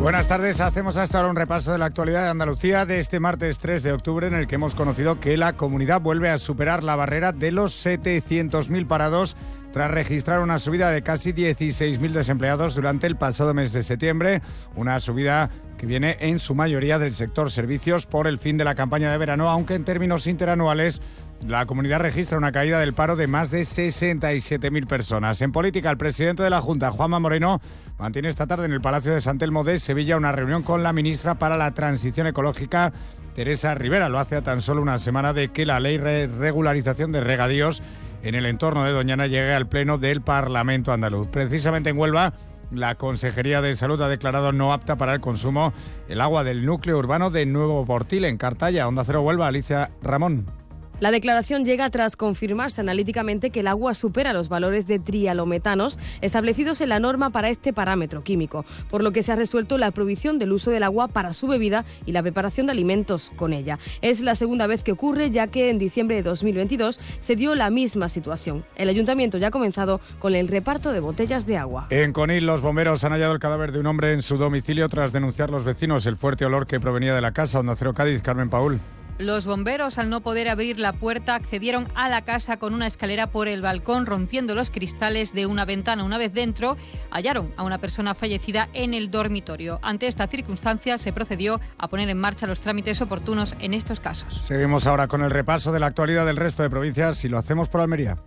Buenas 0.01 0.27
tardes, 0.27 0.61
hacemos 0.61 0.95
hasta 0.95 1.17
ahora 1.17 1.29
un 1.29 1.35
repaso 1.35 1.73
de 1.73 1.77
la 1.77 1.85
actualidad 1.85 2.23
de 2.23 2.29
Andalucía 2.29 2.85
de 2.85 2.99
este 2.99 3.19
martes 3.19 3.59
3 3.59 3.83
de 3.83 3.91
octubre 3.91 4.27
en 4.27 4.33
el 4.33 4.47
que 4.47 4.55
hemos 4.55 4.73
conocido 4.73 5.19
que 5.19 5.35
la 5.35 5.57
comunidad 5.57 5.99
vuelve 5.99 6.29
a 6.29 6.37
superar 6.37 6.85
la 6.85 6.95
barrera 6.95 7.33
de 7.33 7.51
los 7.51 7.85
700.000 7.85 8.87
parados 8.87 9.35
tras 9.73 9.91
registrar 9.91 10.39
una 10.39 10.57
subida 10.57 10.89
de 10.89 11.03
casi 11.03 11.33
16.000 11.33 12.11
desempleados 12.11 12.75
durante 12.75 13.07
el 13.07 13.17
pasado 13.17 13.53
mes 13.53 13.73
de 13.73 13.83
septiembre, 13.83 14.41
una 14.73 15.01
subida 15.01 15.49
que 15.79 15.85
viene 15.85 16.17
en 16.19 16.39
su 16.39 16.55
mayoría 16.55 16.99
del 16.99 17.13
sector 17.13 17.49
servicios 17.49 18.05
por 18.05 18.27
el 18.27 18.37
fin 18.37 18.57
de 18.57 18.65
la 18.65 18.75
campaña 18.75 19.09
de 19.11 19.17
verano, 19.17 19.49
aunque 19.49 19.75
en 19.75 19.85
términos 19.85 20.27
interanuales 20.27 21.01
la 21.47 21.65
comunidad 21.65 22.01
registra 22.01 22.37
una 22.37 22.51
caída 22.51 22.79
del 22.79 22.93
paro 22.93 23.15
de 23.15 23.27
más 23.27 23.49
de 23.49 23.61
67.000 23.61 24.87
personas. 24.87 25.41
En 25.41 25.53
política, 25.53 25.89
el 25.89 25.95
presidente 25.95 26.43
de 26.43 26.49
la 26.49 26.59
Junta, 26.59 26.91
Juanma 26.91 27.21
Moreno, 27.21 27.61
mantiene 27.97 28.27
esta 28.27 28.45
tarde 28.45 28.65
en 28.65 28.73
el 28.73 28.81
Palacio 28.81 29.13
de 29.13 29.21
San 29.21 29.37
Telmo 29.37 29.63
de 29.63 29.79
Sevilla 29.79 30.17
una 30.17 30.33
reunión 30.33 30.63
con 30.63 30.83
la 30.83 30.91
ministra 30.91 31.35
para 31.35 31.55
la 31.55 31.73
Transición 31.73 32.27
Ecológica, 32.27 32.91
Teresa 33.33 33.73
Rivera. 33.73 34.09
Lo 34.09 34.19
hace 34.19 34.35
a 34.35 34.43
tan 34.43 34.59
solo 34.59 34.81
una 34.81 34.97
semana 34.97 35.31
de 35.31 35.47
que 35.47 35.65
la 35.65 35.79
ley 35.79 35.97
de 35.97 36.27
regularización 36.27 37.13
de 37.13 37.21
regadíos 37.21 37.81
en 38.21 38.35
el 38.35 38.45
entorno 38.45 38.83
de 38.83 38.91
Doñana 38.91 39.27
llegue 39.27 39.53
al 39.53 39.69
Pleno 39.69 39.97
del 39.97 40.21
Parlamento 40.21 40.91
andaluz. 40.91 41.29
Precisamente 41.29 41.89
en 41.89 41.97
Huelva, 41.97 42.33
la 42.71 42.95
Consejería 42.95 43.61
de 43.61 43.75
Salud 43.75 44.01
ha 44.01 44.07
declarado 44.07 44.51
no 44.51 44.73
apta 44.73 44.95
para 44.95 45.13
el 45.13 45.21
consumo 45.21 45.73
el 46.07 46.21
agua 46.21 46.43
del 46.43 46.65
núcleo 46.65 46.97
urbano 46.97 47.29
de 47.29 47.45
Nuevo 47.45 47.85
Portil, 47.85 48.25
en 48.25 48.37
Cartaya. 48.37 48.87
Onda 48.87 49.03
Cero 49.03 49.21
Huelva, 49.21 49.47
Alicia 49.47 49.91
Ramón. 50.01 50.58
La 50.99 51.11
declaración 51.11 51.63
llega 51.63 51.89
tras 51.89 52.17
confirmarse 52.17 52.81
analíticamente 52.81 53.51
que 53.51 53.61
el 53.61 53.67
agua 53.67 53.93
supera 53.93 54.33
los 54.33 54.49
valores 54.49 54.85
de 54.85 54.99
trialometanos 54.99 55.97
establecidos 56.19 56.81
en 56.81 56.89
la 56.89 56.99
norma 56.99 57.29
para 57.29 57.49
este 57.49 57.71
parámetro 57.71 58.21
químico, 58.21 58.65
por 58.89 59.01
lo 59.01 59.13
que 59.13 59.23
se 59.23 59.31
ha 59.31 59.37
resuelto 59.37 59.77
la 59.77 59.91
prohibición 59.91 60.39
del 60.39 60.51
uso 60.51 60.71
del 60.71 60.83
agua 60.83 61.07
para 61.07 61.31
su 61.31 61.47
bebida 61.47 61.85
y 62.05 62.11
la 62.11 62.21
preparación 62.21 62.65
de 62.65 62.73
alimentos 62.73 63.31
con 63.37 63.53
ella. 63.53 63.79
Es 64.01 64.19
la 64.19 64.35
segunda 64.35 64.67
vez 64.67 64.83
que 64.83 64.91
ocurre, 64.91 65.31
ya 65.31 65.47
que 65.47 65.69
en 65.69 65.79
diciembre 65.79 66.17
de 66.17 66.23
2022 66.23 66.99
se 67.21 67.35
dio 67.37 67.55
la 67.55 67.69
misma 67.69 68.09
situación. 68.09 68.65
El 68.75 68.89
ayuntamiento 68.89 69.37
ya 69.37 69.47
ha 69.47 69.51
comenzado 69.51 70.01
con 70.19 70.35
el 70.35 70.49
reparto 70.49 70.91
de 70.91 70.99
botellas 70.99 71.45
de 71.45 71.55
agua. 71.55 71.87
En 71.91 72.11
Conil, 72.11 72.45
los 72.45 72.59
bomberos 72.61 73.05
han 73.05 73.13
hallado 73.13 73.31
el 73.31 73.39
cadáver 73.39 73.71
de 73.71 73.79
un 73.79 73.87
hombre 73.87 74.11
en 74.11 74.21
su 74.21 74.35
domicilio 74.35 74.89
tras 74.89 75.13
denunciar 75.13 75.49
los 75.49 75.63
vecinos 75.63 76.05
el 76.07 76.17
fuerte 76.17 76.43
olor 76.43 76.67
que 76.67 76.81
provenía 76.81 77.15
de 77.15 77.21
la 77.21 77.31
casa. 77.31 77.61
Onda 77.61 77.75
Cero 77.77 77.93
Cádiz, 77.93 78.21
Carmen 78.21 78.49
Paul. 78.49 78.81
Los 79.19 79.45
bomberos, 79.45 79.97
al 79.97 80.09
no 80.09 80.21
poder 80.21 80.47
abrir 80.47 80.79
la 80.79 80.93
puerta, 80.93 81.35
accedieron 81.35 81.89
a 81.93 82.07
la 82.07 82.21
casa 82.21 82.55
con 82.55 82.73
una 82.73 82.87
escalera 82.87 83.27
por 83.27 83.49
el 83.49 83.61
balcón, 83.61 84.05
rompiendo 84.05 84.55
los 84.55 84.71
cristales 84.71 85.33
de 85.33 85.45
una 85.45 85.65
ventana. 85.65 86.05
Una 86.05 86.17
vez 86.17 86.33
dentro, 86.33 86.77
hallaron 87.11 87.53
a 87.57 87.63
una 87.63 87.79
persona 87.79 88.15
fallecida 88.15 88.69
en 88.71 88.93
el 88.93 89.11
dormitorio. 89.11 89.79
Ante 89.81 90.07
esta 90.07 90.27
circunstancia, 90.27 90.97
se 90.97 91.11
procedió 91.11 91.59
a 91.77 91.89
poner 91.89 92.09
en 92.09 92.17
marcha 92.17 92.47
los 92.47 92.61
trámites 92.61 93.01
oportunos 93.01 93.57
en 93.59 93.73
estos 93.73 93.99
casos. 93.99 94.37
Seguimos 94.41 94.87
ahora 94.87 95.09
con 95.09 95.21
el 95.21 95.31
repaso 95.31 95.73
de 95.73 95.81
la 95.81 95.87
actualidad 95.87 96.25
del 96.25 96.37
resto 96.37 96.63
de 96.63 96.69
provincias 96.69 97.25
y 97.25 97.27
lo 97.27 97.37
hacemos 97.37 97.67
por 97.67 97.81
Almería. 97.81 98.19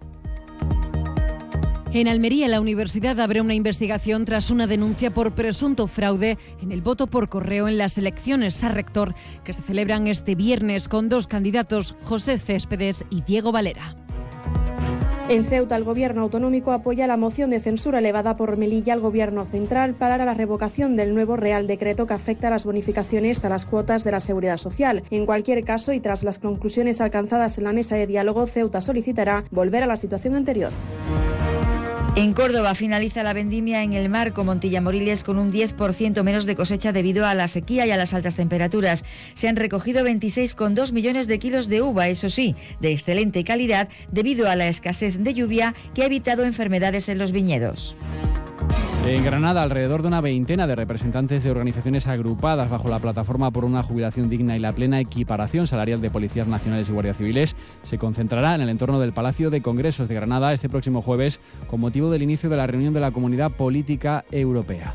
En 1.95 2.09
Almería, 2.09 2.49
la 2.49 2.62
universidad 2.62 3.20
abre 3.20 3.43
una 3.43 3.53
investigación 3.53 4.24
tras 4.24 4.51
una 4.51 4.66
denuncia 4.66 5.12
por 5.12 5.34
presunto 5.34 5.86
fraude 5.86 6.38
en 6.62 6.72
el 6.72 6.80
voto 6.80 7.07
por 7.07 7.28
correo 7.28 7.68
en 7.68 7.76
las 7.76 7.99
elecciones 7.99 8.64
a 8.64 8.70
rector 8.70 9.14
que 9.45 9.53
se 9.53 9.61
celebran 9.61 10.07
este 10.07 10.34
viernes 10.34 10.88
con 10.88 11.11
dos 11.11 11.26
candidatos, 11.26 11.95
José 12.03 12.38
Céspedes 12.38 13.05
y 13.11 13.20
Diego 13.20 13.53
Valera. 13.53 13.95
En 15.28 15.45
Ceuta, 15.45 15.76
el 15.76 15.84
gobierno 15.84 16.22
autonómico 16.22 16.72
apoya 16.72 17.07
la 17.07 17.18
moción 17.18 17.51
de 17.51 17.61
censura 17.61 17.99
elevada 17.99 18.36
por 18.36 18.57
Melilla 18.57 18.95
al 18.95 19.01
gobierno 19.01 19.45
central 19.45 19.95
para 19.95 20.16
la 20.24 20.32
revocación 20.32 20.97
del 20.97 21.12
nuevo 21.14 21.36
Real 21.36 21.66
Decreto 21.66 22.07
que 22.07 22.14
afecta 22.14 22.49
a 22.49 22.51
las 22.51 22.64
bonificaciones 22.64 23.45
a 23.45 23.51
las 23.51 23.66
cuotas 23.66 24.03
de 24.03 24.12
la 24.12 24.20
seguridad 24.20 24.57
social. 24.57 25.03
En 25.11 25.26
cualquier 25.26 25.62
caso, 25.62 25.93
y 25.93 26.01
tras 26.01 26.24
las 26.24 26.38
conclusiones 26.38 27.03
alcanzadas 27.03 27.59
en 27.59 27.64
la 27.64 27.74
mesa 27.74 27.97
de 27.97 28.07
diálogo, 28.07 28.47
Ceuta 28.47 28.80
solicitará 28.80 29.45
volver 29.51 29.82
a 29.82 29.86
la 29.86 29.97
situación 29.97 30.34
anterior. 30.34 30.72
En 32.14 32.34
Córdoba 32.34 32.74
finaliza 32.74 33.22
la 33.22 33.32
vendimia 33.32 33.82
en 33.82 33.94
el 33.94 34.10
marco 34.10 34.44
Montilla 34.44 34.82
Moriles 34.82 35.24
con 35.24 35.38
un 35.38 35.50
10% 35.50 36.22
menos 36.22 36.44
de 36.44 36.54
cosecha 36.54 36.92
debido 36.92 37.26
a 37.26 37.34
la 37.34 37.48
sequía 37.48 37.86
y 37.86 37.90
a 37.90 37.96
las 37.96 38.12
altas 38.12 38.36
temperaturas. 38.36 39.02
Se 39.32 39.48
han 39.48 39.56
recogido 39.56 40.04
26,2 40.04 40.92
millones 40.92 41.26
de 41.26 41.38
kilos 41.38 41.68
de 41.68 41.80
uva, 41.80 42.08
eso 42.08 42.28
sí, 42.28 42.54
de 42.80 42.92
excelente 42.92 43.44
calidad 43.44 43.88
debido 44.10 44.50
a 44.50 44.56
la 44.56 44.68
escasez 44.68 45.24
de 45.24 45.32
lluvia 45.32 45.74
que 45.94 46.02
ha 46.02 46.06
evitado 46.06 46.44
enfermedades 46.44 47.08
en 47.08 47.16
los 47.16 47.32
viñedos. 47.32 47.96
En 49.06 49.24
Granada, 49.24 49.62
alrededor 49.62 50.02
de 50.02 50.08
una 50.08 50.20
veintena 50.20 50.66
de 50.66 50.76
representantes 50.76 51.42
de 51.42 51.50
organizaciones 51.50 52.06
agrupadas 52.06 52.70
bajo 52.70 52.88
la 52.88 53.00
plataforma 53.00 53.50
por 53.50 53.64
una 53.64 53.82
jubilación 53.82 54.28
digna 54.28 54.56
y 54.56 54.60
la 54.60 54.74
plena 54.74 55.00
equiparación 55.00 55.66
salarial 55.66 56.00
de 56.00 56.10
policías 56.10 56.46
nacionales 56.46 56.88
y 56.88 56.92
guardias 56.92 57.16
civiles 57.16 57.56
se 57.82 57.98
concentrará 57.98 58.54
en 58.54 58.60
el 58.60 58.68
entorno 58.68 59.00
del 59.00 59.12
Palacio 59.12 59.50
de 59.50 59.60
Congresos 59.60 60.08
de 60.08 60.14
Granada 60.14 60.52
este 60.52 60.68
próximo 60.68 61.02
jueves 61.02 61.40
con 61.66 61.80
motivo 61.80 62.10
del 62.10 62.22
inicio 62.22 62.48
de 62.48 62.56
la 62.56 62.66
reunión 62.66 62.94
de 62.94 63.00
la 63.00 63.10
Comunidad 63.10 63.50
Política 63.50 64.24
Europea. 64.30 64.94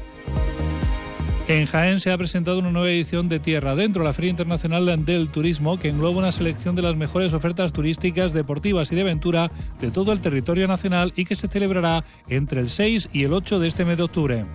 En 1.48 1.66
Jaén 1.66 2.02
se 2.02 2.12
ha 2.12 2.18
presentado 2.18 2.60
una 2.60 2.72
nueva 2.72 2.90
edición 2.90 3.30
de 3.30 3.40
Tierra 3.40 3.74
Dentro, 3.74 4.04
la 4.04 4.12
Feria 4.12 4.32
Internacional 4.32 5.06
del 5.06 5.30
Turismo, 5.30 5.80
que 5.80 5.88
engloba 5.88 6.20
una 6.20 6.34
selección 6.34 6.76
de 6.76 6.82
las 6.82 6.98
mejores 6.98 7.32
ofertas 7.32 7.72
turísticas, 7.72 8.34
deportivas 8.34 8.92
y 8.92 8.96
de 8.96 9.04
aventura 9.04 9.50
de 9.80 9.90
todo 9.90 10.12
el 10.12 10.20
territorio 10.20 10.68
nacional 10.68 11.14
y 11.16 11.24
que 11.24 11.36
se 11.36 11.48
celebrará 11.48 12.04
entre 12.28 12.60
el 12.60 12.70
6 12.70 13.12
y 13.14 13.24
el 13.24 13.32
8 13.32 13.60
de 13.62 13.68
este 13.70 13.86
mes 13.86 13.96
de 13.96 14.04
octubre. 14.04 14.46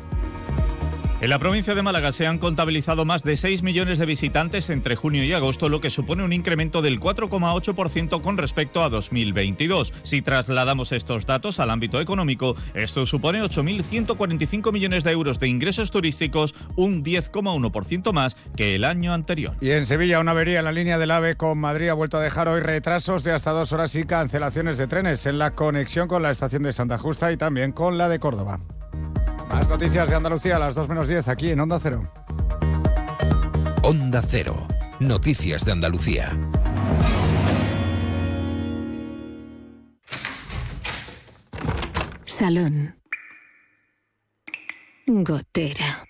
En 1.23 1.31
la 1.31 1.39
provincia 1.39 1.77
de 1.77 1.83
Málaga 1.83 2.11
se 2.11 2.27
han 2.27 2.39
contabilizado 2.39 3.05
más 3.05 3.23
de 3.23 3.37
6 3.37 3.63
millones 3.63 4.01
de 4.01 4.07
visitantes 4.07 4.69
entre 4.71 4.97
junio 4.97 5.23
y 5.23 5.33
agosto, 5.33 5.69
lo 5.69 5.81
que 5.81 5.89
supone 5.89 6.25
un 6.25 6.33
incremento 6.33 6.83
del 6.83 6.99
4,8% 6.99 8.21
con 8.21 8.37
respecto 8.37 8.83
a 8.83 8.89
2022. 8.89 9.93
Si 10.03 10.21
trasladamos 10.21 10.91
estos 10.91 11.25
datos 11.25 11.61
al 11.61 11.71
ámbito 11.71 12.01
económico, 12.01 12.57
esto 12.75 13.07
supone 13.07 13.41
8.145 13.41 14.73
millones 14.73 15.05
de 15.05 15.13
euros 15.13 15.39
de 15.39 15.47
ingresos 15.47 15.93
turísticos, 15.93 16.57
un 16.75 17.05
10,1% 17.05 18.13
más 18.13 18.37
que 18.57 18.75
el 18.75 18.85
año 18.85 19.15
anterior. 19.15 19.55
Y 19.61 19.71
en 19.71 19.87
Sevilla, 19.87 20.19
una 20.19 20.33
avería 20.33 20.59
en 20.59 20.65
la 20.65 20.73
línea 20.73 20.99
del 20.99 21.13
AVE 21.13 21.37
con 21.37 21.57
Madrid 21.57 21.91
ha 21.91 21.95
vuelto 21.95 22.17
a 22.17 22.21
dejar 22.21 22.49
hoy 22.49 22.63
retrasos 22.63 23.23
de 23.23 23.31
hasta 23.31 23.53
dos 23.53 23.73
horas 23.73 23.95
y 23.95 24.03
cancelaciones 24.07 24.77
de 24.77 24.89
trenes 24.89 25.25
en 25.27 25.39
la 25.39 25.53
conexión 25.53 26.09
con 26.09 26.25
la 26.25 26.33
estación 26.33 26.65
de 26.65 26.73
Santa 26.73 26.99
Justa 26.99 27.31
y 27.31 27.37
también 27.37 27.71
con 27.71 27.97
la 27.97 28.09
de 28.09 28.19
Córdoba. 28.19 28.59
Más 29.53 29.69
noticias 29.69 30.09
de 30.09 30.17
Andalucía 30.17 30.57
a 30.57 30.59
las 30.59 30.75
2 30.75 30.89
menos 30.89 31.09
10 31.09 31.29
aquí 31.29 31.51
en 31.51 31.61
Onda 31.61 31.79
Cero. 31.79 32.11
Onda 33.83 34.23
Cero. 34.27 34.67
Noticias 34.99 35.65
de 35.67 35.73
Andalucía. 35.73 36.37
Salón. 42.25 42.97
Gotera. 45.07 46.05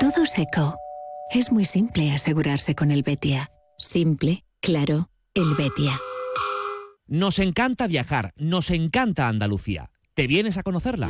Todo 0.00 0.26
seco. 0.26 0.76
Es 1.30 1.50
muy 1.50 1.64
simple 1.64 2.12
asegurarse 2.12 2.74
con 2.74 2.90
el 2.90 3.02
Betia. 3.02 3.50
Simple, 3.78 4.44
claro, 4.60 5.08
el 5.34 5.54
Betia. 5.54 5.98
Nos 7.06 7.38
encanta 7.38 7.86
viajar, 7.86 8.32
nos 8.36 8.70
encanta 8.70 9.28
Andalucía. 9.28 9.90
¿Te 10.18 10.26
vienes 10.26 10.58
a 10.58 10.64
conocerla? 10.64 11.08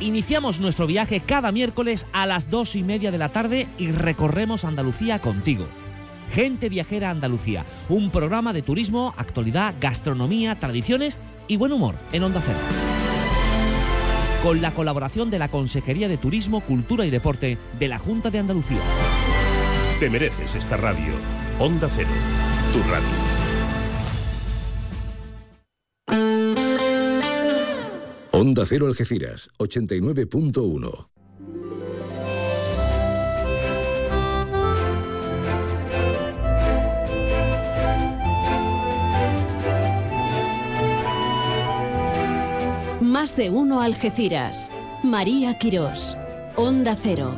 Iniciamos 0.00 0.58
nuestro 0.58 0.88
viaje 0.88 1.20
cada 1.20 1.52
miércoles 1.52 2.08
a 2.12 2.26
las 2.26 2.50
dos 2.50 2.74
y 2.74 2.82
media 2.82 3.12
de 3.12 3.18
la 3.18 3.28
tarde 3.28 3.68
y 3.78 3.92
recorremos 3.92 4.64
Andalucía 4.64 5.20
contigo. 5.20 5.68
Gente 6.32 6.68
Viajera 6.68 7.10
Andalucía, 7.10 7.64
un 7.88 8.10
programa 8.10 8.52
de 8.52 8.62
turismo, 8.62 9.14
actualidad, 9.16 9.76
gastronomía, 9.80 10.58
tradiciones 10.58 11.20
y 11.46 11.56
buen 11.56 11.70
humor 11.70 11.94
en 12.10 12.24
Onda 12.24 12.42
Cero. 12.44 12.58
Con 14.42 14.60
la 14.60 14.72
colaboración 14.72 15.30
de 15.30 15.38
la 15.38 15.46
Consejería 15.46 16.08
de 16.08 16.16
Turismo, 16.16 16.62
Cultura 16.62 17.06
y 17.06 17.10
Deporte 17.10 17.58
de 17.78 17.86
la 17.86 18.00
Junta 18.00 18.32
de 18.32 18.40
Andalucía. 18.40 18.80
Te 20.00 20.10
mereces 20.10 20.56
esta 20.56 20.76
radio. 20.76 21.12
Onda 21.60 21.88
Cero, 21.88 22.10
tu 22.72 22.80
radio. 22.90 23.37
Onda 28.40 28.64
Cero 28.64 28.86
Algeciras, 28.86 29.50
89.1. 29.58 31.08
Más 43.00 43.34
de 43.34 43.50
uno 43.50 43.80
Algeciras. 43.80 44.70
María 45.02 45.58
Quirós. 45.58 46.16
Onda 46.54 46.94
Cero. 46.94 47.34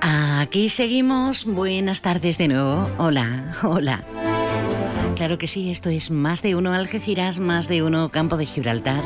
Aquí 0.00 0.70
seguimos. 0.70 1.44
Buenas 1.44 2.00
tardes 2.00 2.38
de 2.38 2.48
nuevo. 2.48 2.88
Hola, 2.96 3.54
hola. 3.62 4.02
Claro 5.16 5.38
que 5.38 5.46
sí, 5.46 5.70
esto 5.70 5.90
es 5.90 6.10
más 6.10 6.42
de 6.42 6.56
uno 6.56 6.72
Algeciras, 6.72 7.38
más 7.38 7.68
de 7.68 7.84
uno 7.84 8.08
Campo 8.08 8.36
de 8.36 8.46
Gibraltar. 8.46 9.02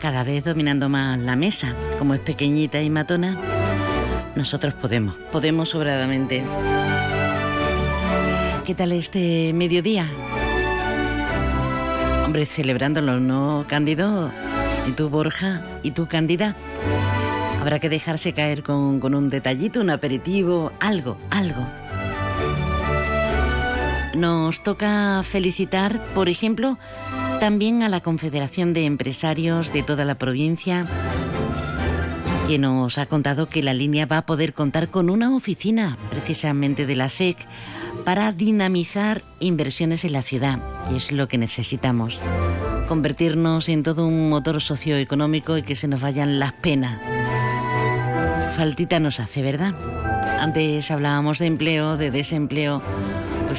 Cada 0.00 0.22
vez 0.22 0.44
dominando 0.44 0.88
más 0.88 1.18
la 1.18 1.34
mesa. 1.34 1.74
Como 1.98 2.14
es 2.14 2.20
pequeñita 2.20 2.80
y 2.80 2.88
matona, 2.88 3.36
nosotros 4.36 4.74
podemos, 4.74 5.16
podemos 5.32 5.70
sobradamente. 5.70 6.44
¿Qué 8.64 8.74
tal 8.76 8.92
este 8.92 9.52
mediodía? 9.52 10.08
Hombre, 12.24 12.46
celebrándolo, 12.46 13.18
¿no, 13.18 13.64
Cándido? 13.66 14.30
¿Y 14.88 14.92
tú, 14.92 15.08
Borja? 15.08 15.62
¿Y 15.82 15.90
tú, 15.90 16.06
Cándida? 16.06 16.54
Habrá 17.60 17.80
que 17.80 17.88
dejarse 17.88 18.32
caer 18.34 18.62
con, 18.62 19.00
con 19.00 19.16
un 19.16 19.30
detallito, 19.30 19.80
un 19.80 19.90
aperitivo, 19.90 20.70
algo, 20.78 21.18
algo 21.30 21.66
nos 24.16 24.62
toca 24.62 25.22
felicitar, 25.22 26.02
por 26.14 26.28
ejemplo, 26.28 26.78
también 27.40 27.82
a 27.82 27.88
la 27.88 28.00
Confederación 28.00 28.72
de 28.72 28.86
Empresarios 28.86 29.72
de 29.72 29.82
toda 29.82 30.04
la 30.04 30.16
provincia, 30.16 30.86
que 32.48 32.58
nos 32.58 32.98
ha 32.98 33.06
contado 33.06 33.48
que 33.48 33.62
la 33.62 33.74
línea 33.74 34.06
va 34.06 34.18
a 34.18 34.26
poder 34.26 34.54
contar 34.54 34.88
con 34.88 35.10
una 35.10 35.34
oficina, 35.34 35.98
precisamente 36.10 36.86
de 36.86 36.96
la 36.96 37.08
CEC, 37.08 37.38
para 38.04 38.32
dinamizar 38.32 39.22
inversiones 39.40 40.04
en 40.04 40.12
la 40.12 40.22
ciudad, 40.22 40.60
y 40.92 40.96
es 40.96 41.12
lo 41.12 41.28
que 41.28 41.38
necesitamos. 41.38 42.20
Convertirnos 42.88 43.68
en 43.68 43.82
todo 43.82 44.06
un 44.06 44.30
motor 44.30 44.62
socioeconómico 44.62 45.58
y 45.58 45.62
que 45.62 45.76
se 45.76 45.88
nos 45.88 46.00
vayan 46.00 46.38
las 46.38 46.52
penas. 46.52 47.00
Faltita 48.56 49.00
nos 49.00 49.20
hace, 49.20 49.42
¿verdad? 49.42 49.74
Antes 50.40 50.90
hablábamos 50.90 51.38
de 51.38 51.46
empleo, 51.46 51.96
de 51.96 52.10
desempleo 52.10 52.80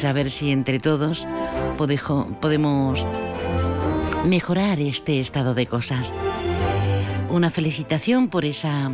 a 0.04 0.14
ver 0.14 0.30
si 0.30 0.52
entre 0.52 0.80
todos 0.80 1.26
podemos 1.78 3.06
mejorar 4.26 4.80
este 4.80 5.20
estado 5.20 5.54
de 5.54 5.66
cosas. 5.66 6.12
Una 7.30 7.50
felicitación 7.50 8.28
por 8.28 8.46
esa 8.46 8.92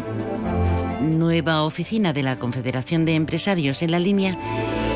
nueva 1.01 1.63
oficina 1.63 2.13
de 2.13 2.23
la 2.23 2.37
Confederación 2.37 3.05
de 3.05 3.15
Empresarios 3.15 3.81
en 3.81 3.91
la 3.91 3.99
línea 3.99 4.37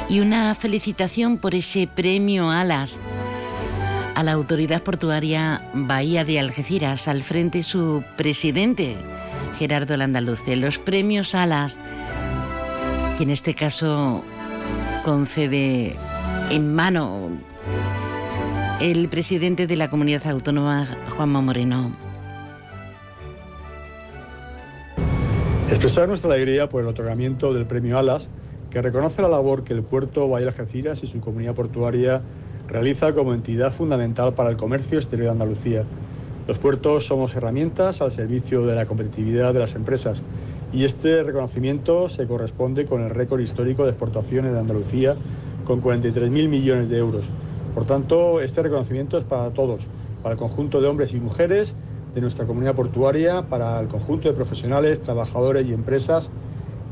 y 0.10 0.20
una 0.20 0.54
felicitación 0.56 1.38
por 1.38 1.56
ese 1.56 1.88
premio 1.88 2.50
Alas 2.50 3.02
a 4.16 4.24
la 4.24 4.32
autoridad 4.32 4.82
portuaria 4.84 5.62
Bahía 5.74 6.26
de 6.26 6.40
Algeciras, 6.40 7.08
al 7.08 7.24
frente 7.24 7.64
su 7.64 8.04
presidente, 8.16 8.96
Gerardo 9.60 9.96
Landaluce. 9.98 10.56
Los 10.56 10.78
premios 10.78 11.36
Alas, 11.36 11.78
que 13.18 13.24
en 13.24 13.30
este 13.30 13.54
caso 13.54 14.24
concede 15.04 15.96
en 16.50 16.76
mano 16.76 17.30
el 18.82 19.10
presidente 19.10 19.68
de 19.68 19.76
la 19.76 19.90
comunidad 19.90 20.28
autónoma, 20.28 20.86
Juanma 21.16 21.42
Moreno. 21.42 21.92
Expresar 25.70 26.08
nuestra 26.08 26.34
alegría 26.34 26.70
por 26.70 26.82
el 26.82 26.88
otorgamiento 26.88 27.54
del 27.54 27.66
premio 27.66 27.98
Alas, 27.98 28.28
que 28.70 28.82
reconoce 28.82 29.22
la 29.22 29.30
labor 29.30 29.64
que 29.64 29.74
el 29.74 29.84
puerto 29.84 30.28
Bahía 30.30 30.48
Algeciras 30.48 31.04
y 31.04 31.08
su 31.08 31.20
comunidad 31.20 31.56
portuaria 31.56 32.22
realiza 32.68 33.14
como 33.14 33.34
entidad 33.34 33.74
fundamental 33.74 34.34
para 34.34 34.50
el 34.50 34.58
comercio 34.58 34.98
exterior 34.98 35.28
de 35.28 35.32
Andalucía. 35.32 35.86
Los 36.48 36.60
puertos 36.60 37.06
somos 37.06 37.36
herramientas 37.36 38.02
al 38.02 38.12
servicio 38.12 38.66
de 38.66 38.76
la 38.76 38.86
competitividad 38.86 39.54
de 39.54 39.60
las 39.60 39.76
empresas 39.76 40.22
y 40.74 40.84
este 40.84 41.24
reconocimiento 41.24 42.10
se 42.10 42.28
corresponde 42.28 42.86
con 42.86 43.02
el 43.02 43.10
récord 43.10 43.40
histórico 43.40 43.84
de 43.84 43.92
exportaciones 43.92 44.54
de 44.54 44.60
Andalucía 44.60 45.16
con 45.66 45.82
43.000 45.82 46.30
millones 46.50 46.90
de 46.90 46.98
euros. 46.98 47.30
Por 47.74 47.86
tanto, 47.86 48.42
este 48.42 48.64
reconocimiento 48.64 49.18
es 49.18 49.24
para 49.24 49.52
todos, 49.52 49.86
para 50.24 50.34
el 50.34 50.40
conjunto 50.40 50.82
de 50.82 50.88
hombres 50.88 51.14
y 51.14 51.20
mujeres 51.20 51.76
de 52.16 52.22
nuestra 52.22 52.46
comunidad 52.46 52.76
portuaria, 52.76 53.44
para 53.44 53.80
el 53.80 53.88
conjunto 53.88 54.28
de 54.28 54.34
profesionales, 54.34 55.02
trabajadores 55.02 55.68
y 55.68 55.74
empresas 55.74 56.30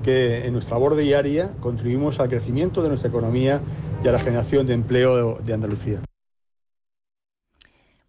que 0.04 0.46
en 0.46 0.54
nuestra 0.54 0.76
labor 0.76 0.96
diaria 0.96 1.52
contribuimos 1.60 2.20
al 2.20 2.30
crecimiento 2.30 2.84
de 2.84 2.90
nuestra 2.90 3.10
economía 3.10 3.62
y 4.04 4.08
a 4.08 4.12
la 4.12 4.20
generación 4.20 4.68
de 4.68 4.74
empleo 4.74 5.40
de 5.44 5.54
Andalucía. 5.54 6.00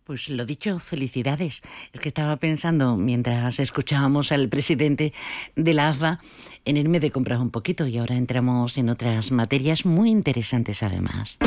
Pues 0.06 0.28
lo 0.28 0.46
dicho, 0.46 0.78
felicidades. 0.78 1.62
Es 1.92 2.00
que 2.00 2.10
estaba 2.10 2.36
pensando 2.36 2.96
mientras 2.96 3.58
escuchábamos 3.58 4.30
al 4.30 4.48
presidente 4.48 5.12
de 5.56 5.74
la 5.74 5.88
AFA 5.88 6.20
en 6.66 6.76
irme 6.76 7.00
de 7.00 7.10
comprar 7.10 7.40
un 7.40 7.50
poquito 7.50 7.86
y 7.86 7.96
ahora 7.96 8.16
entramos 8.16 8.76
en 8.76 8.90
otras 8.90 9.30
materias 9.30 9.86
muy 9.86 10.10
interesantes 10.10 10.82
además. 10.82 11.38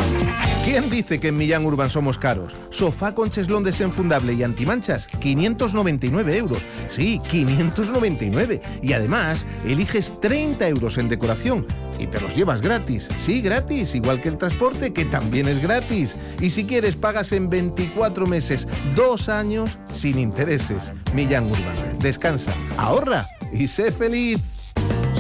¿Quién 0.66 0.90
dice 0.90 1.20
que 1.20 1.30
en 1.30 1.38
Millán 1.38 1.66
Urban 1.66 1.90
somos 1.90 2.18
caros? 2.18 2.54
Sofá 2.70 3.14
con 3.14 3.30
cheslón 3.30 3.64
desenfundable 3.64 4.34
y 4.34 4.44
antimanchas, 4.44 5.08
599 5.20 6.38
euros. 6.38 6.62
Sí, 6.90 7.20
599. 7.30 8.62
Y 8.82 8.94
además, 8.94 9.46
eliges 9.66 10.20
30 10.22 10.68
euros 10.68 10.98
en 10.98 11.10
decoración 11.10 11.66
y 11.98 12.08
te 12.08 12.22
los 12.22 12.36
llevas 12.36 12.62
gratis. 12.62 13.08
Sí, 13.26 13.42
gratis, 13.42 13.96
igual 13.96 14.22
que 14.22 14.30
el 14.30 14.38
transporte, 14.38 14.94
que 14.94 15.06
también 15.06 15.48
es 15.48 15.62
gratis. 15.62 16.16
Y 16.40 16.50
si 16.50 16.66
quieres, 16.66 16.96
pagas 16.96 17.32
en 17.32 17.50
24 17.50 18.28
meses, 18.28 18.68
dos 18.96 19.28
años, 19.28 19.72
sin 19.94 20.20
intereses. 20.20 20.92
Millán 21.14 21.46
Urban. 21.46 22.00
Descansa, 22.00 22.54
ahorra 22.78 23.26
y 23.52 23.68
sé 23.68 23.92
feliz. 23.92 24.59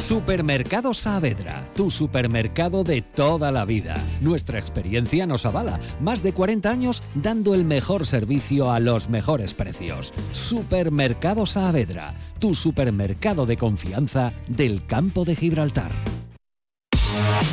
Supermercado 0.10 0.96
Saavedra, 0.96 1.64
tu 1.76 1.92
supermercado 1.92 2.84
de 2.84 3.04
toda 3.04 3.52
la 3.52 3.64
vida. 3.64 3.96
Nuestra 4.22 4.58
experiencia 4.58 5.28
nos 5.28 5.46
avala. 5.46 5.80
Más 6.02 6.24
de 6.24 6.34
40 6.34 6.68
años 6.68 7.04
dando 7.14 7.54
el 7.54 7.64
mejor 7.64 8.08
servicio 8.08 8.72
a 8.72 8.80
los 8.80 9.08
mejores 9.08 9.54
precios. 9.54 10.12
Supermercado 10.32 11.46
Saavedra, 11.46 12.16
tu 12.40 12.56
supermercado 12.56 13.46
de 13.46 13.58
confianza 13.58 14.34
del 14.48 14.84
campo 14.88 15.26
de 15.26 15.36
Gibraltar. 15.36 15.92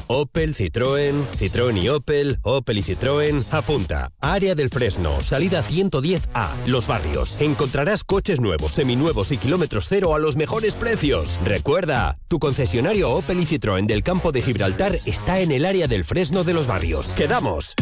Opel, 0.09 0.55
Citroën, 0.55 1.15
Citroën 1.39 1.77
y 1.83 1.89
Opel, 1.89 2.39
Opel 2.43 2.79
y 2.79 2.83
Citroën. 2.83 3.45
Apunta. 3.51 4.13
Área 4.21 4.55
del 4.55 4.71
Fresno, 4.71 5.21
salida 5.23 5.63
110A, 5.63 6.53
Los 6.67 6.87
Barrios. 6.87 7.37
Encontrarás 7.41 8.05
coches 8.05 8.41
nuevos, 8.41 8.73
seminuevos 8.73 9.33
y 9.33 9.37
kilómetros 9.37 9.87
cero 9.89 10.15
a 10.15 10.19
los 10.19 10.37
mejores 10.37 10.75
precios. 10.75 11.39
Recuerda, 11.45 12.19
tu 12.29 12.39
concesionario 12.39 13.11
Opel 13.11 13.41
y 13.41 13.47
Citroën 13.47 13.87
del 13.87 14.03
campo 14.03 14.33
de 14.33 14.43
Gibraltar 14.43 15.01
está 15.05 15.41
en 15.41 15.53
el 15.53 15.65
área 15.65 15.87
del 15.87 16.05
Fresno 16.05 16.45
de 16.45 16.55
Los 16.55 16.67
Barrios. 16.67 17.09
¡Quedamos! 17.13 17.75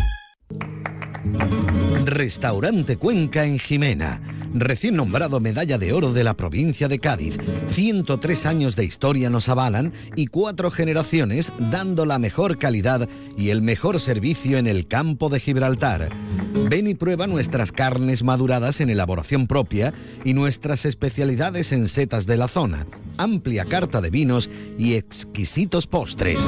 Restaurante 2.05 2.97
Cuenca 2.97 3.45
en 3.45 3.59
Jimena. 3.59 4.20
Recién 4.57 4.94
nombrado 4.94 5.40
Medalla 5.40 5.78
de 5.78 5.92
Oro 5.92 6.12
de 6.12 6.22
la 6.22 6.34
provincia 6.34 6.86
de 6.86 7.00
Cádiz. 7.00 7.38
103 7.70 8.46
años 8.46 8.76
de 8.76 8.84
historia 8.84 9.28
nos 9.28 9.48
avalan 9.48 9.92
y 10.14 10.28
cuatro 10.28 10.70
generaciones 10.70 11.52
dando 11.59 12.07
la 12.07 12.20
mejor 12.20 12.57
calidad 12.57 13.09
y 13.36 13.50
el 13.50 13.62
mejor 13.62 13.98
servicio 13.98 14.57
en 14.57 14.68
el 14.68 14.86
campo 14.86 15.28
de 15.28 15.40
Gibraltar. 15.40 16.09
Ven 16.70 16.86
y 16.86 16.94
prueba 16.94 17.26
nuestras 17.26 17.72
carnes 17.72 18.22
maduradas 18.22 18.80
en 18.80 18.90
elaboración 18.90 19.48
propia 19.48 19.92
y 20.24 20.34
nuestras 20.34 20.84
especialidades 20.84 21.72
en 21.72 21.88
setas 21.88 22.24
de 22.24 22.36
la 22.36 22.46
zona. 22.46 22.86
Amplia 23.16 23.64
carta 23.64 24.00
de 24.00 24.11
vinos 24.11 24.48
y 24.78 24.94
exquisitos 24.94 25.88
postres. 25.88 26.38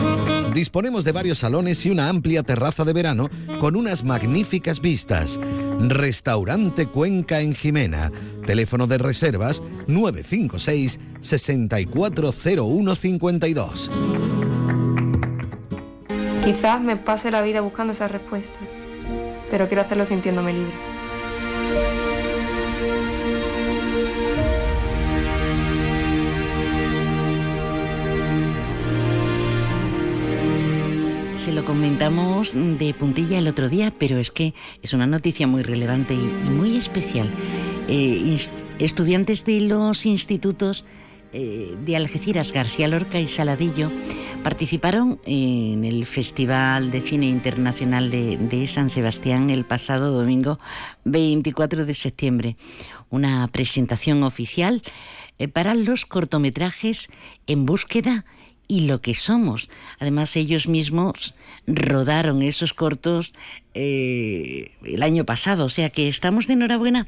Disponemos 0.55 1.05
de 1.05 1.11
varios 1.11 1.39
salones 1.39 1.85
y 1.85 1.91
una 1.91 2.09
amplia 2.09 2.45
terraza 2.45 2.85
de 2.85 2.93
verano 2.93 3.29
con 3.61 3.75
unas 3.75 4.05
magníficas 4.05 4.81
vistas. 4.81 5.41
Restaurante 5.81 6.87
Cuenca 6.87 7.41
en 7.41 7.55
Jimena. 7.55 8.11
Teléfono 8.47 8.87
de 8.87 8.99
reservas 8.99 9.63
956 9.87 11.01
640152. 11.21 13.91
Quizás 16.45 16.81
me 16.81 16.97
pase 16.97 17.31
la 17.31 17.43
vida 17.43 17.61
buscando 17.61 17.93
esas 17.93 18.11
respuestas, 18.11 18.63
pero 19.51 19.67
quiero 19.67 19.83
hacerlo 19.83 20.07
sintiéndome 20.07 20.53
libre. 20.53 20.73
Se 31.47 31.53
lo 31.53 31.65
comentamos 31.65 32.55
de 32.55 32.93
puntilla 32.93 33.39
el 33.39 33.47
otro 33.47 33.69
día, 33.69 33.95
pero 33.97 34.19
es 34.19 34.33
que 34.33 34.53
es 34.83 34.93
una 34.95 35.07
noticia 35.07 35.47
muy 35.47 35.63
relevante 35.63 36.13
y, 36.13 36.51
muy 36.51 36.77
especial. 36.77 37.31
Eh, 37.87 38.37
estudiantes 38.81 39.45
de 39.45 39.61
los 39.61 40.07
institutos 40.07 40.85
eh, 41.33 41.73
de 41.87 41.95
Algeciras, 41.95 42.51
García 42.51 42.89
Lorca 42.89 43.21
y 43.21 43.29
Saladillo 43.29 43.93
participaron 44.43 45.21
en 45.25 45.85
el 45.85 46.05
Festival 46.05 46.91
de 46.91 47.01
Cine 47.01 47.27
Internacional 47.27 48.11
de, 48.11 48.67
San 48.67 48.91
Sebastián 48.91 49.49
el 49.49 49.65
pasado 49.65 50.11
domingo 50.11 50.59
24 51.05 51.87
de 51.87 51.95
septiembre. 51.95 52.57
Una 53.09 53.47
presentación 53.47 54.25
oficial 54.25 54.83
eh, 55.39 55.47
para 55.47 55.77
los 55.77 56.07
cortometrajes 56.07 57.07
en 57.47 57.67
búsqueda 57.67 58.25
y 58.69 58.87
lo 58.87 59.01
que 59.01 59.15
somos. 59.15 59.69
Además, 59.99 60.37
ellos 60.37 60.69
mismos 60.69 61.35
rodaron 61.67 62.43
esos 62.43 62.75
cortos 62.75 63.33
eh, 63.75 64.73
el 64.85 65.03
año 65.03 65.25
pasado, 65.25 65.65
o 65.65 65.71
sea 65.71 65.91
que 65.91 66.09
estamos 66.09 66.47
de 66.47 66.55
enhorabuena 66.55 67.07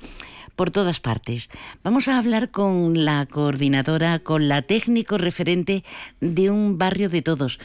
por 0.57 0.71
todas 0.71 0.99
partes. 0.99 1.49
Vamos 1.85 2.09
a 2.09 2.19
hablar 2.19 2.51
con 2.51 3.05
la 3.05 3.27
coordinadora, 3.27 4.19
con 4.19 4.49
la 4.49 4.63
técnico 4.63 5.17
referente 5.17 5.85
de 6.21 6.51
un 6.51 6.79
barrio 6.79 7.09
de 7.09 7.23
todos, 7.23 7.61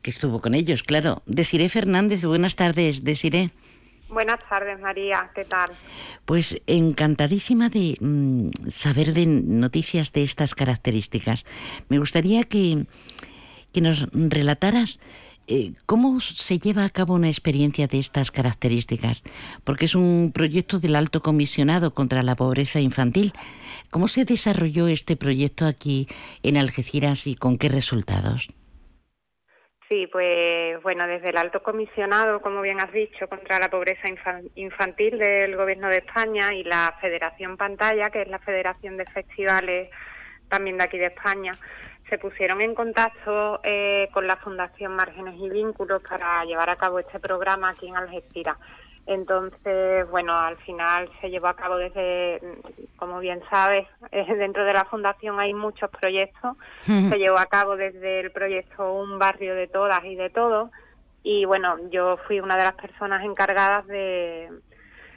que 0.00 0.10
estuvo 0.10 0.40
con 0.40 0.54
ellos, 0.54 0.84
claro. 0.84 1.22
Desiré 1.26 1.68
Fernández, 1.68 2.24
buenas 2.24 2.54
tardes, 2.54 3.02
Desiré. 3.02 3.50
Buenas 4.08 4.38
tardes, 4.48 4.80
María, 4.80 5.28
¿qué 5.34 5.44
tal? 5.44 5.68
Pues 6.24 6.62
encantadísima 6.68 7.68
de 7.68 7.96
mm, 8.00 8.50
saber 8.68 9.12
de 9.12 9.26
noticias 9.26 10.12
de 10.12 10.22
estas 10.22 10.54
características. 10.54 11.44
Me 11.88 11.98
gustaría 11.98 12.44
que 12.44 12.86
que 13.76 13.82
nos 13.82 14.08
relataras 14.10 14.98
eh, 15.48 15.72
cómo 15.84 16.18
se 16.20 16.58
lleva 16.58 16.86
a 16.86 16.88
cabo 16.88 17.12
una 17.12 17.28
experiencia 17.28 17.86
de 17.86 17.98
estas 17.98 18.30
características, 18.30 19.22
porque 19.64 19.84
es 19.84 19.94
un 19.94 20.32
proyecto 20.34 20.78
del 20.78 20.96
Alto 20.96 21.20
Comisionado 21.20 21.92
contra 21.92 22.22
la 22.22 22.36
Pobreza 22.36 22.80
Infantil. 22.80 23.34
¿Cómo 23.90 24.08
se 24.08 24.24
desarrolló 24.24 24.88
este 24.88 25.14
proyecto 25.14 25.66
aquí 25.66 26.08
en 26.42 26.56
Algeciras 26.56 27.26
y 27.26 27.36
con 27.36 27.58
qué 27.58 27.68
resultados? 27.68 28.48
Sí, 29.90 30.08
pues 30.10 30.82
bueno, 30.82 31.06
desde 31.06 31.28
el 31.28 31.36
Alto 31.36 31.62
Comisionado, 31.62 32.40
como 32.40 32.62
bien 32.62 32.80
has 32.80 32.92
dicho, 32.94 33.28
contra 33.28 33.58
la 33.58 33.68
pobreza 33.68 34.08
infantil 34.54 35.18
del 35.18 35.54
Gobierno 35.54 35.88
de 35.88 35.98
España 35.98 36.54
y 36.54 36.64
la 36.64 36.96
Federación 36.98 37.58
Pantalla, 37.58 38.08
que 38.08 38.22
es 38.22 38.28
la 38.28 38.38
Federación 38.38 38.96
de 38.96 39.04
Festivales 39.04 39.90
también 40.48 40.78
de 40.78 40.84
aquí 40.84 40.98
de 40.98 41.06
España, 41.06 41.52
se 42.08 42.18
pusieron 42.18 42.60
en 42.60 42.74
contacto 42.74 43.60
eh, 43.62 44.08
con 44.12 44.26
la 44.26 44.36
Fundación 44.36 44.94
Márgenes 44.94 45.34
y 45.38 45.50
Vínculos 45.50 46.02
para 46.08 46.44
llevar 46.44 46.70
a 46.70 46.76
cabo 46.76 46.98
este 46.98 47.18
programa 47.18 47.70
aquí 47.70 47.88
en 47.88 47.96
Algeciras. 47.96 48.56
Entonces, 49.06 50.08
bueno, 50.10 50.36
al 50.36 50.56
final 50.58 51.08
se 51.20 51.30
llevó 51.30 51.46
a 51.46 51.54
cabo 51.54 51.76
desde, 51.76 52.40
como 52.96 53.20
bien 53.20 53.40
sabes, 53.50 53.86
eh, 54.12 54.34
dentro 54.34 54.64
de 54.64 54.72
la 54.72 54.84
Fundación 54.84 55.38
hay 55.38 55.54
muchos 55.54 55.90
proyectos. 55.90 56.56
Se 56.84 57.18
llevó 57.18 57.38
a 57.38 57.46
cabo 57.46 57.76
desde 57.76 58.20
el 58.20 58.30
proyecto 58.32 58.92
Un 58.92 59.18
barrio 59.18 59.54
de 59.54 59.68
todas 59.68 60.04
y 60.04 60.16
de 60.16 60.30
todos. 60.30 60.70
Y 61.22 61.44
bueno, 61.44 61.76
yo 61.90 62.18
fui 62.26 62.40
una 62.40 62.56
de 62.56 62.64
las 62.64 62.74
personas 62.74 63.24
encargadas 63.24 63.86
de, 63.86 64.48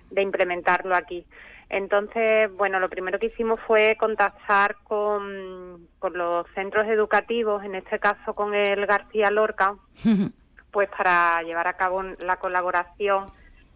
de 0.09 0.21
implementarlo 0.21 0.95
aquí. 0.95 1.25
Entonces, 1.69 2.51
bueno, 2.55 2.79
lo 2.79 2.89
primero 2.89 3.19
que 3.19 3.27
hicimos 3.27 3.59
fue 3.67 3.95
contactar 3.99 4.77
con, 4.83 5.87
los 6.13 6.47
centros 6.55 6.87
educativos, 6.87 7.63
en 7.63 7.75
este 7.75 7.99
caso 7.99 8.33
con 8.33 8.55
el 8.55 8.85
García 8.87 9.29
Lorca, 9.29 9.75
pues 10.71 10.89
para 10.89 11.43
llevar 11.43 11.67
a 11.67 11.73
cabo 11.73 12.01
la 12.01 12.37
colaboración 12.37 13.25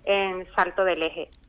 en 0.05 0.47
Salto 0.55 0.83
del 0.83 1.03
Eje. 1.03 1.29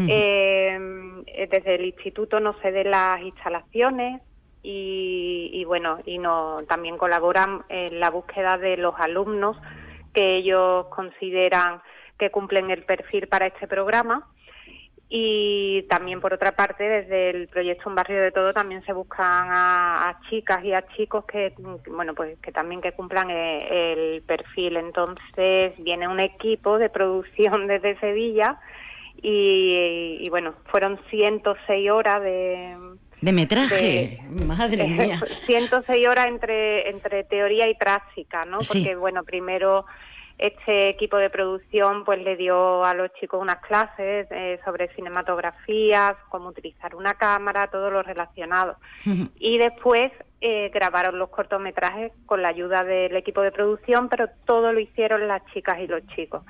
Em, 0.00 1.24
desde 1.24 1.74
el 1.74 1.84
instituto 1.84 2.38
nos 2.38 2.56
ceden 2.60 2.92
las 2.92 3.20
instalaciones 3.20 4.22
y, 4.62 5.64
bueno, 5.66 5.98
y 6.04 6.18
no, 6.18 6.58
también 6.68 6.98
colaboran 6.98 7.62
en 7.68 7.98
la 7.98 8.10
búsqueda 8.10 8.58
de 8.58 8.76
los 8.76 8.94
alumnos 8.98 9.56
que 10.12 10.36
ellos 10.36 10.86
consideran 10.88 11.80
que 12.18 12.30
cumplen 12.30 12.70
el 12.70 12.84
perfil 12.84 13.28
para 13.28 13.46
este 13.46 13.66
programa 13.66 14.28
y 15.10 15.86
también 15.88 16.20
por 16.20 16.34
otra 16.34 16.52
parte 16.52 16.84
desde 16.84 17.30
el 17.30 17.48
proyecto 17.48 17.88
Un 17.88 17.94
barrio 17.94 18.20
de 18.22 18.30
todo 18.30 18.52
también 18.52 18.84
se 18.84 18.92
buscan 18.92 19.48
a, 19.50 20.20
chicas 20.28 20.62
y 20.64 20.74
a 20.74 20.86
chicos 20.88 21.24
que 21.24 21.54
bueno 21.90 22.14
pues 22.14 22.38
que 22.40 22.52
también 22.52 22.82
que 22.82 22.92
cumplan 22.92 23.30
eh, 23.30 23.92
el, 23.92 24.22
perfil 24.22 24.76
entonces 24.76 25.72
viene 25.78 26.08
un 26.08 26.20
equipo 26.20 26.78
de 26.78 26.90
producción 26.90 27.66
desde 27.68 27.98
Sevilla 28.00 28.60
y, 29.20 30.28
bueno 30.30 30.54
fueron 30.66 31.00
106 31.08 31.90
horas 31.90 32.22
de 32.22 32.76
de 33.20 33.32
metraje, 33.32 34.20
madre 34.30 34.86
mía. 34.88 35.20
106 35.46 36.06
horas 36.06 36.26
entre 36.26 36.88
entre 36.88 37.24
teoría 37.24 37.68
y 37.68 37.74
práctica, 37.74 38.44
¿no? 38.44 38.58
Porque 38.58 38.94
bueno, 38.94 39.24
primero 39.24 39.86
este 40.38 40.88
equipo 40.88 41.16
de 41.16 41.30
producción 41.30 42.04
pues 42.04 42.22
le 42.22 42.36
dio 42.36 42.84
a 42.84 42.94
los 42.94 43.12
chicos 43.14 43.42
unas 43.42 43.58
clases 43.58 44.28
eh, 44.30 44.60
sobre 44.64 44.88
cinematografía, 44.94 46.16
cómo 46.28 46.48
utilizar 46.48 46.94
una 46.94 47.14
cámara, 47.14 47.66
todo 47.66 47.90
lo 47.90 48.02
relacionado. 48.02 48.76
Y 49.38 49.58
después 49.58 50.12
eh, 50.40 50.70
grabaron 50.72 51.18
los 51.18 51.30
cortometrajes 51.30 52.12
con 52.24 52.42
la 52.42 52.50
ayuda 52.50 52.84
del 52.84 53.16
equipo 53.16 53.42
de 53.42 53.50
producción, 53.50 54.08
pero 54.08 54.28
todo 54.44 54.72
lo 54.72 54.78
hicieron 54.78 55.26
las 55.26 55.44
chicas 55.46 55.80
y 55.80 55.88
los 55.88 56.06
chicos. 56.14 56.44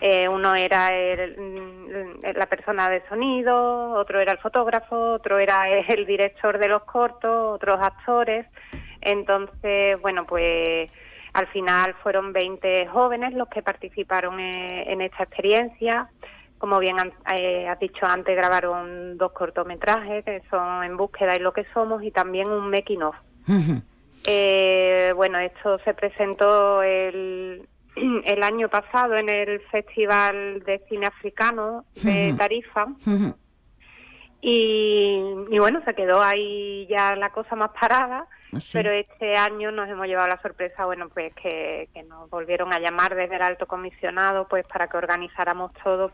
Eh, 0.00 0.26
uno 0.28 0.54
era 0.54 0.94
el, 0.94 2.18
la 2.22 2.46
persona 2.46 2.88
de 2.88 3.06
sonido, 3.08 3.90
otro 3.90 4.20
era 4.20 4.32
el 4.32 4.38
fotógrafo, 4.38 5.12
otro 5.12 5.38
era 5.38 5.68
el 5.88 6.06
director 6.06 6.58
de 6.58 6.68
los 6.68 6.84
cortos, 6.84 7.56
otros 7.56 7.78
actores. 7.82 8.46
Entonces, 9.02 10.00
bueno, 10.00 10.26
pues 10.26 10.90
al 11.36 11.46
final 11.48 11.94
fueron 12.02 12.32
20 12.32 12.86
jóvenes 12.86 13.34
los 13.34 13.48
que 13.48 13.60
participaron 13.60 14.40
eh, 14.40 14.90
en, 14.90 15.02
esta 15.02 15.24
experiencia. 15.24 16.08
Como 16.56 16.78
bien 16.78 16.96
eh, 17.30 17.68
has 17.68 17.78
dicho 17.78 18.06
antes, 18.06 18.34
grabaron 18.34 19.18
dos 19.18 19.32
cortometrajes 19.32 20.24
que 20.24 20.42
son 20.48 20.82
En 20.82 20.96
búsqueda 20.96 21.36
y 21.36 21.40
lo 21.40 21.52
que 21.52 21.66
somos 21.74 22.02
y 22.02 22.10
también 22.10 22.48
un 22.48 22.70
making 22.70 23.02
of. 23.02 23.16
Eh, 24.24 25.12
bueno, 25.14 25.38
esto 25.38 25.78
se 25.84 25.92
presentó 25.92 26.82
el, 26.82 27.68
el 28.24 28.42
año 28.42 28.70
pasado 28.70 29.14
en 29.16 29.28
el 29.28 29.60
Festival 29.70 30.62
de 30.64 30.82
Cine 30.88 31.04
Africano 31.04 31.84
de 32.02 32.34
Tarifa. 32.38 32.86
y, 34.40 35.20
y, 35.50 35.58
bueno, 35.58 35.82
se 35.84 35.94
quedó 35.94 36.22
ahí 36.22 36.86
ya 36.88 37.14
la 37.14 37.28
cosa 37.28 37.56
más 37.56 37.72
parada 37.78 38.26
Pero 38.72 38.90
este 38.90 39.36
año 39.36 39.70
nos 39.70 39.88
hemos 39.88 40.06
llevado 40.06 40.28
la 40.28 40.40
sorpresa, 40.40 40.84
bueno, 40.84 41.08
pues 41.08 41.34
que, 41.34 41.88
nos 42.08 42.30
volvieron 42.30 42.72
a 42.72 42.78
llamar 42.78 43.14
desde 43.14 43.36
el 43.36 43.42
alto 43.42 43.66
comisionado, 43.66 44.46
pues 44.48 44.66
para 44.66 44.88
que 44.88 44.96
organizáramos 44.96 45.72
todo, 45.82 46.08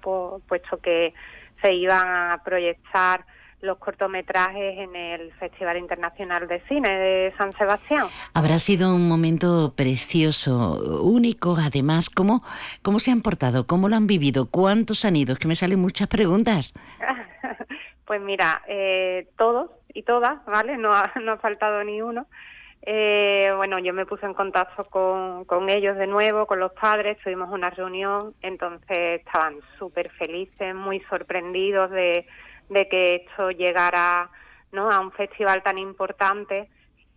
puesto 0.47 0.79
que 0.79 1.15
se 1.61 1.73
iban 1.73 2.07
a 2.07 2.43
proyectar 2.45 3.25
los 3.63 3.79
cortometrajes 3.79 4.79
en 4.79 4.97
el 4.97 5.33
Festival 5.35 5.79
Internacional 5.79 6.49
de 6.49 6.61
Cine 6.69 6.91
de 6.91 7.35
San 7.39 7.53
Sebastián. 7.53 8.09
Habrá 8.35 8.59
sido 8.59 8.95
un 8.95 9.09
momento 9.09 9.73
precioso, 9.77 11.01
único, 11.03 11.57
además. 11.57 12.11
¿Cómo, 12.11 12.43
cómo 12.83 12.99
se 12.99 13.13
han 13.13 13.23
portado? 13.23 13.67
¿Cómo 13.67 13.89
lo 13.89 13.95
han 13.95 14.09
vivido? 14.09 14.47
¿Cuántos 14.47 15.05
han 15.05 15.15
ido? 15.15 15.33
Es 15.35 15.39
que 15.39 15.47
me 15.47 15.57
salen 15.57 15.79
muchas 15.79 16.09
preguntas. 16.09 16.75
pues 18.05 18.21
mira, 18.21 18.63
eh, 18.67 19.29
todos, 19.39 19.71
y 19.95 20.03
todas, 20.03 20.45
¿vale? 20.47 20.77
No 20.77 20.95
ha, 20.95 21.13
no 21.23 21.33
ha 21.33 21.39
faltado 21.39 21.83
ni 21.85 22.03
uno. 22.03 22.27
Eh, 22.85 23.53
bueno, 23.57 23.79
yo 23.79 23.93
me 23.93 24.07
puse 24.07 24.27
en 24.27 24.35
contacto 24.35 24.85
con, 24.85 25.45
con 25.45 25.69
ellos 25.71 25.97
de 25.97 26.09
nuevo, 26.09 26.47
con 26.47 26.59
los 26.59 26.73
padres, 26.73 27.17
tuvimos 27.23 27.49
una 27.51 27.71
reunión, 27.71 28.35
entonces 28.43 29.21
estaban 29.21 29.61
súper 29.79 30.11
felices, 30.11 30.75
muy 30.75 30.99
sorprendidos 31.09 31.93
de, 31.93 32.27
de 32.69 32.89
que 32.89 33.15
esto 33.27 33.53
llegara 33.53 34.31
¿no? 34.73 34.91
a 34.91 34.99
un 34.99 35.13
festival 35.13 35.63
tan 35.63 35.79
importante. 35.79 36.69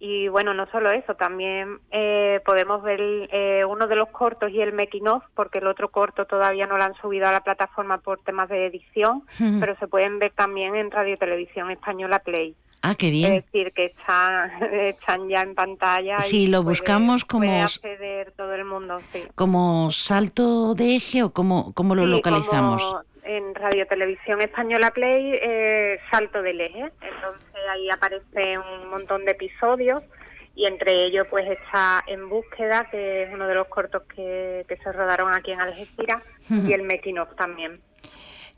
Y 0.08 0.28
bueno, 0.28 0.54
no 0.54 0.68
solo 0.68 0.92
eso, 0.92 1.16
también 1.16 1.80
eh, 1.90 2.40
podemos 2.46 2.84
ver 2.84 3.00
eh, 3.02 3.66
uno 3.68 3.88
de 3.88 3.96
los 3.96 4.10
cortos 4.10 4.52
y 4.52 4.62
el 4.62 4.72
making 4.72 5.08
of, 5.08 5.24
porque 5.34 5.58
el 5.58 5.66
otro 5.66 5.90
corto 5.90 6.26
todavía 6.26 6.68
no 6.68 6.78
lo 6.78 6.84
han 6.84 6.94
subido 6.94 7.28
a 7.28 7.32
la 7.32 7.42
plataforma 7.42 7.98
por 7.98 8.20
temas 8.20 8.48
de 8.50 8.68
edición, 8.68 9.24
pero 9.60 9.76
se 9.78 9.88
pueden 9.88 10.20
ver 10.20 10.32
también 10.32 10.76
en 10.76 10.92
Radio 10.92 11.18
Televisión 11.18 11.72
Española 11.72 12.20
Play. 12.20 12.56
Ah, 12.84 12.94
qué 12.94 13.10
bien. 13.10 13.34
Es 13.34 13.46
decir, 13.46 13.74
que 13.74 13.86
están, 13.86 14.52
están 14.74 15.28
ya 15.28 15.42
en 15.42 15.56
pantalla. 15.56 16.20
Si 16.20 16.46
lo 16.46 16.62
buscamos 16.62 17.26
como... 17.26 17.46
Puede 17.48 17.62
acceder 17.62 18.32
todo 18.38 18.54
el 18.54 18.64
mundo, 18.64 19.00
sí. 19.12 19.24
¿Como 19.34 19.92
salto 19.92 20.76
de 20.76 20.98
eje 20.98 21.24
o 21.24 21.32
cómo, 21.32 21.74
cómo 21.74 21.96
lo 21.96 22.06
localizamos? 22.06 22.84
Como 22.84 23.02
en 23.26 23.56
Radio 23.56 23.88
Televisión 23.88 24.42
Española 24.42 24.92
Play, 24.92 25.34
eh, 25.42 26.00
salto 26.12 26.42
del 26.42 26.62
eje. 26.62 26.92
Entonces 27.02 27.62
ahí 27.70 27.90
aparece 27.90 28.58
un 28.58 28.90
montón 28.90 29.26
de 29.26 29.32
episodios 29.32 30.04
y 30.56 30.66
entre 30.66 31.04
ellos 31.04 31.28
pues 31.30 31.46
está 31.50 32.04
En 32.08 32.30
Búsqueda, 32.30 32.88
que 32.90 33.24
es 33.24 33.34
uno 33.34 33.48
de 33.48 33.56
los 33.56 33.68
cortos 33.68 34.04
que, 34.16 34.66
que 34.68 34.78
se 34.78 34.92
rodaron 34.92 35.34
aquí 35.34 35.52
en 35.52 35.60
Algeciras, 35.60 36.24
y 36.50 36.72
el 36.74 36.84
Making 36.84 37.20
of 37.20 37.36
también. 37.36 37.82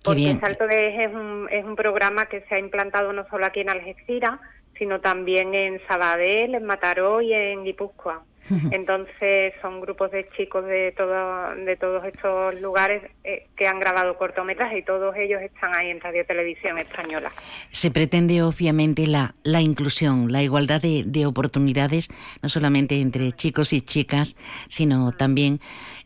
Porque 0.03 0.37
Salto 0.39 0.67
de 0.67 0.89
Eje 0.89 1.05
es 1.05 1.13
un, 1.13 1.47
es 1.51 1.65
un 1.65 1.75
programa 1.75 2.27
que 2.27 2.41
se 2.41 2.55
ha 2.55 2.59
implantado 2.59 3.11
no 3.13 3.27
solo 3.29 3.45
aquí 3.45 3.61
en 3.61 3.69
Algeciras, 3.69 4.39
sino 4.77 5.01
también 5.01 5.53
en 5.55 5.81
Sabadell, 5.87 6.55
en 6.55 6.65
Mataró 6.65 7.21
y 7.21 7.33
en 7.33 7.63
Guipúzcoa. 7.63 8.23
Entonces 8.71 9.53
son 9.61 9.81
grupos 9.81 10.11
de 10.11 10.27
chicos 10.35 10.65
de, 10.65 10.93
todo, 10.95 11.55
de 11.55 11.75
todos 11.75 12.05
estos 12.05 12.59
lugares 12.61 13.03
eh, 13.23 13.47
que 13.55 13.67
han 13.67 13.79
grabado 13.79 14.17
cortometrajes 14.17 14.79
y 14.79 14.81
todos 14.83 15.15
ellos 15.15 15.41
están 15.41 15.75
ahí 15.75 15.89
en 15.89 15.99
Radio 15.99 16.25
Televisión 16.25 16.77
Española. 16.77 17.31
Se 17.71 17.91
pretende 17.91 18.41
obviamente 18.41 19.07
la, 19.07 19.35
la 19.43 19.61
inclusión, 19.61 20.31
la 20.31 20.43
igualdad 20.43 20.81
de, 20.81 21.03
de 21.05 21.25
oportunidades, 21.25 22.09
no 22.41 22.49
solamente 22.49 22.99
entre 23.01 23.31
chicos 23.31 23.73
y 23.73 23.81
chicas, 23.81 24.35
sino 24.67 25.11
también 25.11 25.59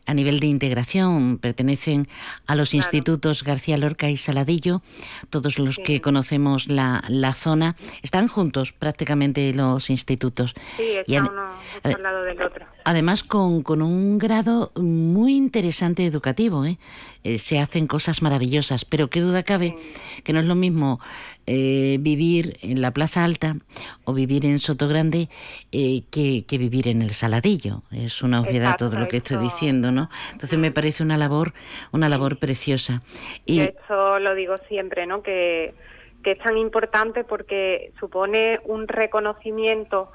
a 0.06 0.14
nivel 0.14 0.40
de 0.40 0.46
integración. 0.46 1.38
Pertenecen 1.38 2.08
a 2.46 2.54
los 2.54 2.74
institutos 2.74 3.44
García 3.44 3.76
Lorca 3.76 4.10
y 4.10 4.16
Saladillo. 4.16 4.82
Todos 5.30 5.58
los 5.58 5.78
que 5.78 6.00
conocemos 6.00 6.68
la, 6.68 7.04
la, 7.08 7.32
zona 7.32 7.76
están 8.02 8.28
juntos 8.28 8.72
prácticamente 8.72 9.52
los 9.54 9.90
institutos. 9.90 10.54
Sí, 10.76 10.96
está 11.06 11.20
uno 11.20 11.42
al 11.82 12.02
lado 12.02 12.22
del 12.24 12.40
otro. 12.42 12.66
Además, 12.84 13.22
con, 13.22 13.62
con, 13.62 13.82
un 13.82 14.18
grado 14.18 14.72
muy 14.76 15.36
interesante 15.36 16.04
educativo. 16.04 16.64
¿eh? 16.64 16.78
Eh, 17.24 17.38
se 17.38 17.60
hacen 17.60 17.86
cosas 17.86 18.20
maravillosas, 18.22 18.84
pero 18.84 19.08
qué 19.08 19.20
duda 19.20 19.44
cabe 19.44 19.76
que 20.24 20.32
no 20.32 20.40
es 20.40 20.46
lo 20.46 20.56
mismo 20.56 20.98
eh, 21.46 21.96
vivir 22.00 22.58
en 22.62 22.80
la 22.80 22.92
Plaza 22.92 23.24
Alta 23.24 23.56
o 24.04 24.14
vivir 24.14 24.44
en 24.44 24.58
Soto 24.58 24.88
Grande 24.88 25.28
eh, 25.72 26.02
que, 26.10 26.44
vivir 26.58 26.88
en 26.88 27.02
el 27.02 27.10
Saladillo. 27.10 27.82
Es 27.90 28.22
una 28.22 28.40
obviedad 28.40 28.76
todo 28.76 28.98
lo 28.98 29.08
que 29.08 29.18
estoy 29.18 29.38
diciendo, 29.38 29.90
¿no? 29.92 30.08
Entonces 30.32 30.58
me 30.58 30.70
parece 30.70 31.02
una 31.02 31.16
labor, 31.16 31.52
una 31.92 32.08
labor 32.08 32.38
preciosa. 32.38 33.02
Y 33.46 33.60
eso 33.60 34.18
lo 34.18 34.34
digo 34.34 34.56
siempre, 34.68 35.06
¿no? 35.06 35.22
Que, 35.22 35.74
que 36.22 36.32
es 36.32 36.38
tan 36.38 36.56
importante 36.56 37.24
porque 37.24 37.92
supone 37.98 38.60
un 38.64 38.88
reconocimiento 38.88 40.10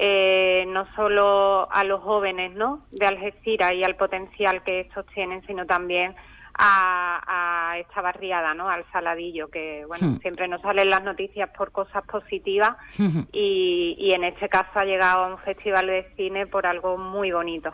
eh, 0.00 0.64
no 0.68 0.86
solo 0.94 1.68
a 1.72 1.82
los 1.82 2.00
jóvenes, 2.00 2.52
¿no? 2.52 2.84
De 2.92 3.04
Algeciras 3.04 3.74
y 3.74 3.82
al 3.82 3.96
potencial 3.96 4.62
que 4.62 4.80
estos 4.80 5.04
tienen, 5.06 5.44
sino 5.44 5.66
también 5.66 6.14
a, 6.58 7.76
esta 7.78 8.02
barriada, 8.02 8.54
¿no? 8.54 8.68
Al 8.68 8.84
Saladillo, 8.90 9.48
que 9.48 9.84
bueno, 9.86 10.08
hmm. 10.08 10.18
siempre 10.20 10.48
nos 10.48 10.60
salen 10.62 10.90
las 10.90 11.04
noticias 11.04 11.48
por 11.56 11.70
cosas 11.70 12.04
positivas 12.04 12.76
hmm. 12.98 13.20
y, 13.32 13.96
y 13.98 14.12
en 14.12 14.24
este 14.24 14.48
caso 14.48 14.70
ha 14.74 14.84
llegado 14.84 15.24
a 15.24 15.28
un 15.28 15.38
festival 15.38 15.86
de 15.86 16.10
cine 16.16 16.46
por 16.46 16.66
algo 16.66 16.96
muy 16.98 17.30
bonito. 17.30 17.72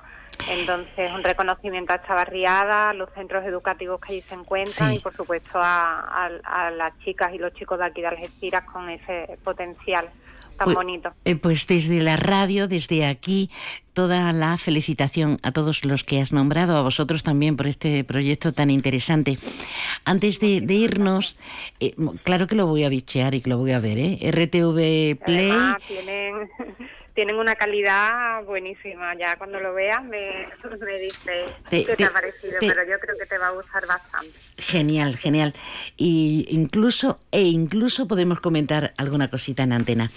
Entonces, 0.50 1.10
un 1.12 1.22
reconocimiento 1.22 1.92
a 1.92 1.96
esta 1.96 2.14
barriada, 2.14 2.90
a 2.90 2.94
los 2.94 3.08
centros 3.14 3.44
educativos 3.44 4.00
que 4.00 4.12
allí 4.12 4.20
se 4.22 4.34
encuentran 4.34 4.92
y, 4.92 4.98
por 4.98 5.16
supuesto, 5.16 5.58
a, 5.62 6.28
a, 6.44 6.70
las 6.70 6.98
chicas 6.98 7.32
y 7.32 7.38
los 7.38 7.54
chicos 7.54 7.78
de 7.78 7.86
aquí 7.86 8.02
de 8.02 8.08
Algeciras 8.08 8.64
con 8.64 8.90
ese 8.90 9.38
potencial 9.42 10.10
tan 10.54 10.64
pues, 10.64 10.76
bonito. 10.76 11.10
Eh, 11.24 11.36
pues 11.36 11.66
desde 11.66 12.00
la 12.00 12.16
radio, 12.16 12.68
desde 12.68 13.06
aquí, 13.06 13.50
toda 13.92 14.32
la 14.32 14.56
felicitación 14.56 15.38
a 15.42 15.52
todos 15.52 15.84
los 15.84 16.04
que 16.04 16.20
has 16.20 16.32
nombrado, 16.32 16.76
a 16.76 16.82
vosotros 16.82 17.22
también 17.22 17.56
por 17.56 17.66
este 17.66 18.04
proyecto 18.04 18.52
tan 18.52 18.70
interesante. 18.70 19.38
Antes 20.04 20.40
de, 20.40 20.64
irnos, 20.68 21.36
eh, 21.80 21.94
claro 22.22 22.46
que 22.46 22.56
lo 22.56 22.66
voy 22.66 22.84
a 22.84 22.88
bichear 22.88 23.34
y 23.34 23.40
que 23.40 23.50
lo 23.50 23.58
voy 23.58 23.72
a 23.72 23.78
ver, 23.78 23.98
¿eh? 23.98 24.18
RTV 24.30 25.24
Play 25.24 25.52
tienen 25.86 26.48
una 27.16 27.54
calidad 27.54 28.42
buenísima. 28.44 29.14
Ya 29.16 29.36
cuando 29.36 29.60
lo 29.60 29.72
veas 29.74 30.02
me, 30.04 30.48
me 30.80 30.98
dices 30.98 31.50
qué 31.70 31.94
te, 31.96 32.04
ha 32.04 32.10
parecido, 32.10 32.56
pero 32.60 32.82
yo 32.84 32.98
creo 32.98 33.16
que 33.18 33.26
te 33.26 33.38
va 33.38 33.48
a 33.48 33.50
gustar 33.50 33.86
bastante. 33.86 34.32
Genial, 34.56 35.16
genial. 35.16 35.54
Y 35.96 36.46
incluso, 36.50 37.20
e 37.30 37.42
incluso 37.42 38.08
podemos 38.08 38.40
comentar 38.40 38.94
alguna 38.96 39.30
cosita 39.30 39.62
en 39.62 39.72
antena. 39.72 40.10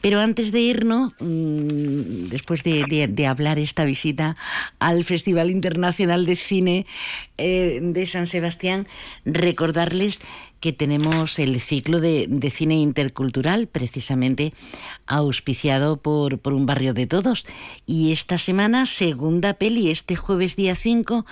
Pero 0.00 0.20
antes 0.20 0.52
de 0.52 0.60
irnos, 0.60 1.12
mm, 1.20 2.28
después 2.28 2.62
de, 2.62 3.06
de, 3.08 3.26
hablar 3.26 3.58
esta 3.58 3.84
visita 3.84 4.36
al 4.78 5.04
Festival 5.04 5.50
Internacional 5.50 6.24
de 6.24 6.36
Cine 6.36 6.86
eh, 7.36 7.80
de 7.82 8.06
San 8.06 8.26
Sebastián, 8.26 8.86
recordarles 9.24 10.20
que 10.60 10.72
tenemos 10.72 11.38
el 11.38 11.60
ciclo 11.60 12.00
de, 12.00 12.28
cine 12.50 12.76
intercultural, 12.76 13.66
precisamente 13.66 14.52
auspiciado 15.06 15.98
por, 15.98 16.38
por, 16.38 16.52
un 16.52 16.66
barrio 16.66 16.94
de 16.94 17.06
todos. 17.06 17.46
Y 17.86 18.12
esta 18.12 18.38
semana, 18.38 18.86
segunda 18.86 19.54
peli, 19.54 19.90
este 19.90 20.16
jueves 20.16 20.56
día 20.56 20.74
5, 20.74 21.26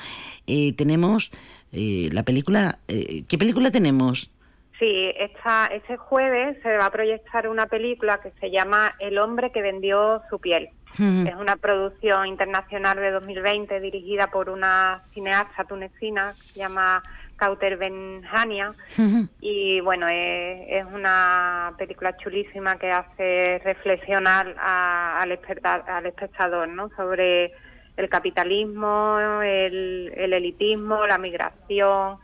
eh, 0.47 0.73
tenemos 0.75 1.31
eh, 1.73 2.09
la 2.13 2.23
película... 2.23 2.79
Eh, 2.89 3.25
¿Qué 3.29 3.39
película 3.39 3.71
tenemos? 3.71 4.31
Sí, 4.79 5.13
esta, 5.19 5.67
este 5.67 5.97
jueves 5.97 6.59
se 6.63 6.77
va 6.77 6.87
a 6.87 6.91
proyectar 6.91 7.49
una 7.49 7.67
película 7.67 8.21
que 8.21 8.31
se 8.41 8.51
llama 8.51 8.95
El 8.99 9.19
hombre 9.19 9.51
que 9.51 9.63
vendió 9.63 10.23
su 10.29 10.39
piel. 10.39 10.71
Es 10.99 11.35
una 11.35 11.57
producción 11.57 12.27
internacional 12.27 12.97
de 12.97 13.11
2020 13.11 13.81
dirigida 13.81 14.29
por 14.29 14.49
una 14.49 15.03
cineasta 15.13 15.65
tunecina 15.65 16.35
que 16.41 16.55
se 16.55 16.59
llama 16.61 17.03
Ujú. 18.99 19.29
Y 19.41 19.81
bueno, 19.81 20.09
es, 20.09 20.67
es 20.69 20.85
una 20.87 21.75
película 21.79 22.17
chulísima 22.17 22.77
que 22.79 22.91
hace 22.91 23.61
reflexionar 23.65 24.55
a- 24.59 25.21
al, 25.21 25.39
al 25.87 26.07
espectador 26.07 26.69
¿no? 26.69 26.91
sobre 26.97 27.53
el 27.97 28.09
capitalismo, 28.09 29.19
el, 29.43 30.13
el 30.17 30.33
elitismo, 30.33 31.07
la 31.07 31.19
migración. 31.19 32.19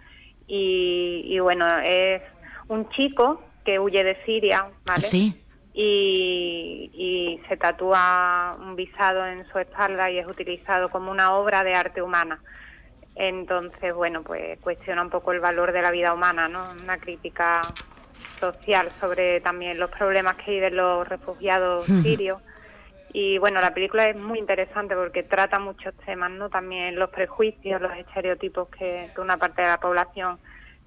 Y, 0.47 1.23
y 1.27 1.39
bueno, 1.41 1.67
es 1.79 2.21
un 2.69 2.89
chico 2.91 3.43
que 3.65 3.79
huye 3.79 4.03
de 4.05 4.17
Siria, 4.25 4.67
¿vale? 4.85 5.03
Sí. 5.07 5.39
y, 5.75 6.91
y 6.93 7.41
se 7.49 7.57
tatúa 7.57 8.57
un 8.61 8.77
visado 8.77 9.27
en 9.27 9.47
su 9.47 9.59
espalda 9.59 10.11
y 10.11 10.19
es 10.19 10.27
utilizado 10.27 10.91
como 10.91 11.11
una 11.11 11.33
obra 11.35 11.63
de 11.65 11.75
arte 11.75 12.03
humana. 12.03 12.41
Entonces, 13.15 13.95
bueno, 13.95 14.23
pues 14.23 14.59
cuestiona 14.61 15.03
un 15.03 15.11
poco 15.11 15.33
el 15.33 15.41
valor 15.41 15.73
de 15.73 15.83
la 15.83 15.91
vida 15.91 16.15
humana, 16.15 16.49
¿no? 16.49 16.67
Una 16.83 16.99
crítica 16.99 17.61
social 18.41 18.91
sobre 19.01 19.41
también 19.41 19.79
los 19.79 19.91
problemas 19.91 20.37
que 20.37 20.53
viven 20.53 20.77
los 20.77 21.09
refugiados 21.09 21.87
sirios. 22.03 22.41
Y 23.13 23.37
bueno, 23.39 23.61
la 23.61 23.75
película 23.75 24.09
es 24.09 24.17
muy 24.17 24.39
interesante 24.39 24.95
porque 24.95 25.23
trata 25.23 25.59
muchos 25.59 25.95
temas, 26.07 26.31
¿no? 26.31 26.49
También 26.49 26.99
los 26.99 27.11
prejuicios, 27.11 27.81
los 27.81 27.93
estereotipos 27.97 28.69
que, 28.71 29.11
que 29.15 29.21
una 29.21 29.37
parte 29.37 29.61
de 29.61 29.69
la 29.69 29.79
población 29.79 30.39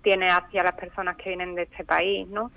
tiene 0.01 0.29
hacia 0.29 0.63
las 0.63 0.73
personas 0.73 1.17
que 1.17 1.29
vienen 1.29 1.55
de 1.55 1.63
este 1.63 1.83
país, 1.83 2.27
¿no? 2.27 2.51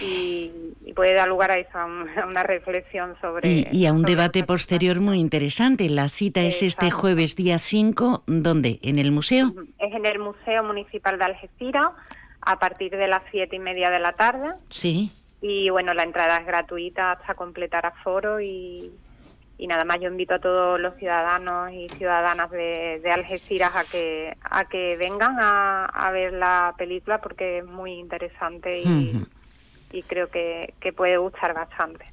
Y, 0.00 0.50
y 0.84 0.92
puede 0.94 1.14
dar 1.14 1.28
lugar 1.28 1.50
a 1.50 1.58
eso, 1.58 1.78
a 1.78 1.84
un- 1.84 2.08
a 2.18 2.26
una 2.26 2.42
reflexión 2.42 3.16
sobre... 3.20 3.48
Y, 3.48 3.66
y 3.72 3.86
a 3.86 3.92
un 3.92 4.02
debate 4.02 4.44
posterior 4.44 5.00
muy 5.00 5.18
interesante. 5.20 5.88
La 5.88 6.08
cita 6.08 6.42
es 6.42 6.62
este 6.62 6.90
jueves 6.90 7.36
día 7.36 7.58
5, 7.58 8.24
¿dónde? 8.26 8.78
¿En 8.82 8.98
el 8.98 9.12
museo? 9.12 9.52
Es 9.78 9.92
en 9.94 10.06
el 10.06 10.18
Museo 10.18 10.62
Municipal 10.64 11.18
de 11.18 11.24
Algeciras 11.24 11.90
a 12.40 12.58
partir 12.58 12.90
de 12.96 13.06
las 13.08 13.22
siete 13.30 13.56
y 13.56 13.60
media 13.60 13.90
de 13.90 14.00
la 14.00 14.12
tarde 14.14 14.48
Sí. 14.70 15.12
y 15.40 15.70
bueno, 15.70 15.94
la 15.94 16.02
entrada 16.02 16.38
es 16.38 16.46
gratuita 16.46 17.12
hasta 17.12 17.34
completar 17.34 17.86
aforo 17.86 18.40
y, 18.40 18.90
y 19.58 19.66
nada 19.68 19.84
más 19.84 20.00
yo 20.00 20.08
invito 20.08 20.34
a 20.34 20.40
todos 20.40 20.80
los 20.80 20.96
ciudadanos 20.96 21.70
y 21.72 21.88
ciudadanas 21.98 22.50
de, 22.50 23.00
de 23.02 23.10
Algeciras 23.12 23.70
a 23.76 23.84
que 23.84 24.36
a 24.42 24.64
que 24.64 24.96
vengan 24.96 25.36
a, 25.40 25.84
a 25.84 26.10
ver 26.10 26.32
la 26.32 26.74
película 26.76 27.20
porque 27.20 27.58
es 27.58 27.64
muy 27.64 27.92
interesante 27.92 28.80
y, 28.82 29.12
Ujú. 29.14 29.26
Y 29.92 30.02
creo 30.02 30.28
que, 30.28 30.74
que 30.80 30.92
puede 30.92 31.16
gustar 31.18 31.54
bastante. 31.54 32.04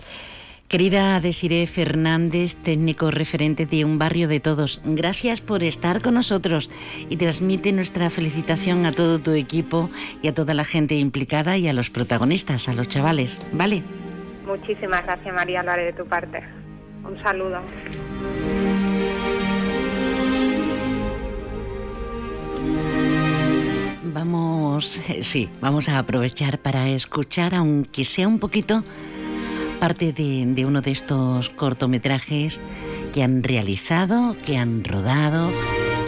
Querida 0.70 1.20
Desiree 1.20 1.66
Fernández, 1.66 2.56
técnico 2.58 3.10
referente 3.10 3.66
de 3.66 3.86
Un 3.86 3.98
Barrio 3.98 4.28
de 4.28 4.40
Todos, 4.40 4.82
gracias 4.86 5.42
por 5.42 5.64
estar 5.64 6.00
con 6.04 6.14
nosotros 6.14 6.70
y 7.10 7.18
transmite 7.18 7.72
nuestra 7.72 8.12
felicitación 8.12 8.86
a 8.86 8.92
todo 8.92 9.18
tu 9.18 9.32
equipo 9.32 9.90
y 10.22 10.28
a 10.28 10.36
toda 10.36 10.54
la 10.54 10.66
gente 10.66 10.94
implicada 10.94 11.58
y 11.58 11.68
a 11.68 11.74
los 11.74 11.90
protagonistas, 11.90 12.70
a 12.70 12.74
los 12.74 12.88
chavales, 12.88 13.40
¿vale? 13.52 13.82
Muchísimas 14.46 15.04
gracias 15.06 15.34
María, 15.34 15.64
lo 15.64 15.72
haré 15.72 15.86
de 15.86 15.94
tu 15.94 16.06
parte. 16.06 16.44
Un 17.04 17.20
saludo. 17.24 17.62
Vamos, 24.04 24.98
eh, 25.10 25.24
sí, 25.24 25.50
vamos 25.60 25.90
a 25.90 26.00
aprovechar 26.00 26.60
para 26.60 26.90
escuchar, 26.90 27.54
aunque 27.54 28.06
sea 28.06 28.28
un 28.28 28.40
poquito, 28.40 28.84
parte 29.80 30.14
de, 30.14 30.66
uno 30.66 30.82
de 30.82 30.92
estos 30.92 31.50
cortometrajes 31.50 32.62
que 33.14 33.24
han 33.24 33.44
realizado, 33.44 34.36
que 34.46 34.58
han 34.58 34.84
rodado 34.84 35.52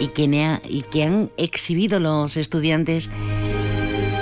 y 0.00 0.08
que, 0.08 0.60
y 0.68 0.82
que 0.82 1.04
han 1.04 1.30
exhibido 1.36 2.00
los 2.00 2.36
estudiantes 2.36 3.10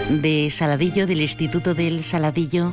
de 0.08 0.50
Saladillo, 0.50 1.06
del 1.06 1.20
Instituto 1.20 1.74
del 1.74 2.02
Saladillo 2.02 2.72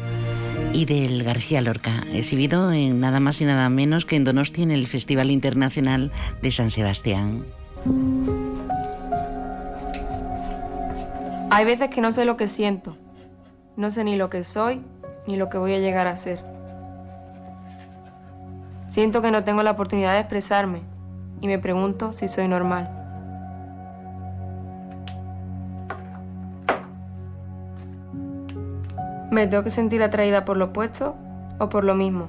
y 0.74 0.86
del 0.86 1.24
García 1.24 1.62
Lorca, 1.62 2.06
exhibido 2.12 2.72
en 2.72 3.00
nada 3.00 3.20
más 3.20 3.40
y 3.42 3.46
nada 3.46 3.70
menos 3.70 4.06
que 4.06 4.16
en 4.16 4.24
Donosti 4.24 4.64
en 4.64 4.72
el 4.72 4.88
Festival 4.88 5.32
Internacional 5.32 6.12
de 6.42 6.52
San 6.52 6.72
Sebastián. 6.72 7.44
Hay 11.50 11.64
veces 11.64 11.90
que 11.90 12.02
no 12.02 12.12
sé 12.12 12.26
lo 12.26 12.36
que 12.36 12.48
siento. 12.48 12.98
No 13.78 13.90
sé 13.90 14.04
ni 14.04 14.18
lo 14.18 14.30
que 14.30 14.44
soy 14.44 14.82
ni 15.28 15.38
lo 15.38 15.50
que 15.50 15.58
voy 15.58 15.74
a 15.74 15.80
llegar 15.80 16.08
a 16.08 16.16
ser. 16.16 16.44
Siento 18.90 19.22
que 19.22 19.32
no 19.32 19.44
tengo 19.44 19.64
la 19.64 19.72
oportunidad 19.72 20.14
de 20.14 20.20
expresarme 20.20 20.82
y 21.40 21.48
me 21.48 21.58
pregunto 21.58 22.12
si 22.12 22.28
soy 22.28 22.48
normal. 22.48 22.90
¿Me 29.32 29.48
tengo 29.48 29.64
que 29.64 29.70
sentir 29.70 30.02
atraída 30.04 30.46
por 30.46 30.58
lo 30.58 30.66
opuesto 30.66 31.16
o 31.60 31.70
por 31.70 31.84
lo 31.84 31.96
mismo? 31.96 32.28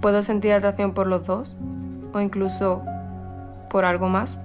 ¿Puedo 0.00 0.22
sentir 0.22 0.52
atracción 0.52 0.92
por 0.92 1.06
los 1.06 1.26
dos? 1.26 1.56
¿O 2.12 2.20
incluso 2.20 2.82
por 3.68 3.84
algo 3.84 4.08
más? 4.08 4.40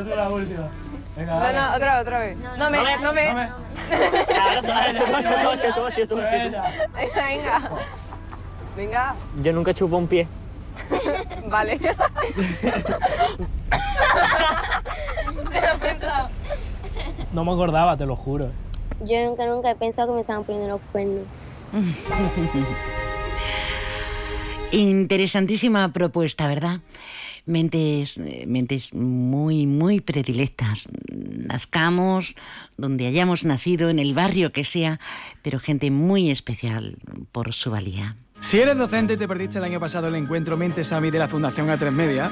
Ha 0.00 0.02
sido 0.04 0.16
la 0.16 0.28
última. 0.30 0.68
Venga, 1.16 1.34
No, 1.34 1.40
dale. 1.40 1.58
no, 1.58 1.74
otra, 1.76 2.00
otra 2.00 2.18
vez. 2.18 2.36
No 2.36 2.70
me. 2.70 2.78
No 3.02 3.12
me. 3.12 3.28
Ahora 3.30 3.50
tú, 4.60 4.66
tú, 4.66 5.22
tú, 5.74 5.90
tú, 6.06 6.06
tú. 6.08 6.16
Venga, 6.16 6.62
venga. 7.14 7.70
Venga, 8.76 9.14
Yo 9.42 9.52
nunca 9.54 9.72
chupo 9.72 9.96
un 9.96 10.06
pie. 10.06 10.28
vale. 11.46 11.78
Me 15.50 15.60
lo 15.60 15.66
he 15.66 15.78
pensado. 15.78 16.28
No 17.32 17.44
me 17.44 17.52
acordaba, 17.52 17.96
te 17.96 18.04
lo 18.06 18.16
juro. 18.16 18.50
Yo 19.00 19.24
nunca, 19.24 19.46
nunca 19.46 19.70
he 19.70 19.74
pensado 19.76 20.08
que 20.08 20.14
me 20.16 20.20
estaban 20.20 20.44
poniendo 20.44 20.68
los 20.68 20.80
cuernos. 20.92 21.24
Interesantísima 24.72 25.88
propuesta, 25.92 26.46
¿verdad? 26.48 26.80
Mentes, 27.46 28.18
mentes 28.46 28.92
muy, 28.92 29.66
muy 29.66 30.00
predilectas. 30.00 30.88
Nazcamos 31.10 32.34
donde 32.76 33.06
hayamos 33.06 33.44
nacido, 33.44 33.88
en 33.88 33.98
el 33.98 34.14
barrio 34.14 34.52
que 34.52 34.64
sea, 34.64 35.00
pero 35.42 35.58
gente 35.58 35.90
muy 35.90 36.30
especial 36.30 36.98
por 37.32 37.52
su 37.52 37.70
valía. 37.70 38.16
Si 38.40 38.58
eres 38.58 38.76
docente 38.76 39.16
te 39.16 39.26
perdiste 39.26 39.58
el 39.58 39.64
año 39.64 39.80
pasado 39.80 40.08
el 40.08 40.14
encuentro 40.14 40.56
Mentes 40.56 40.92
AMI 40.92 41.10
de 41.10 41.18
la 41.18 41.28
Fundación 41.28 41.68
A3 41.68 41.90
Media, 41.90 42.30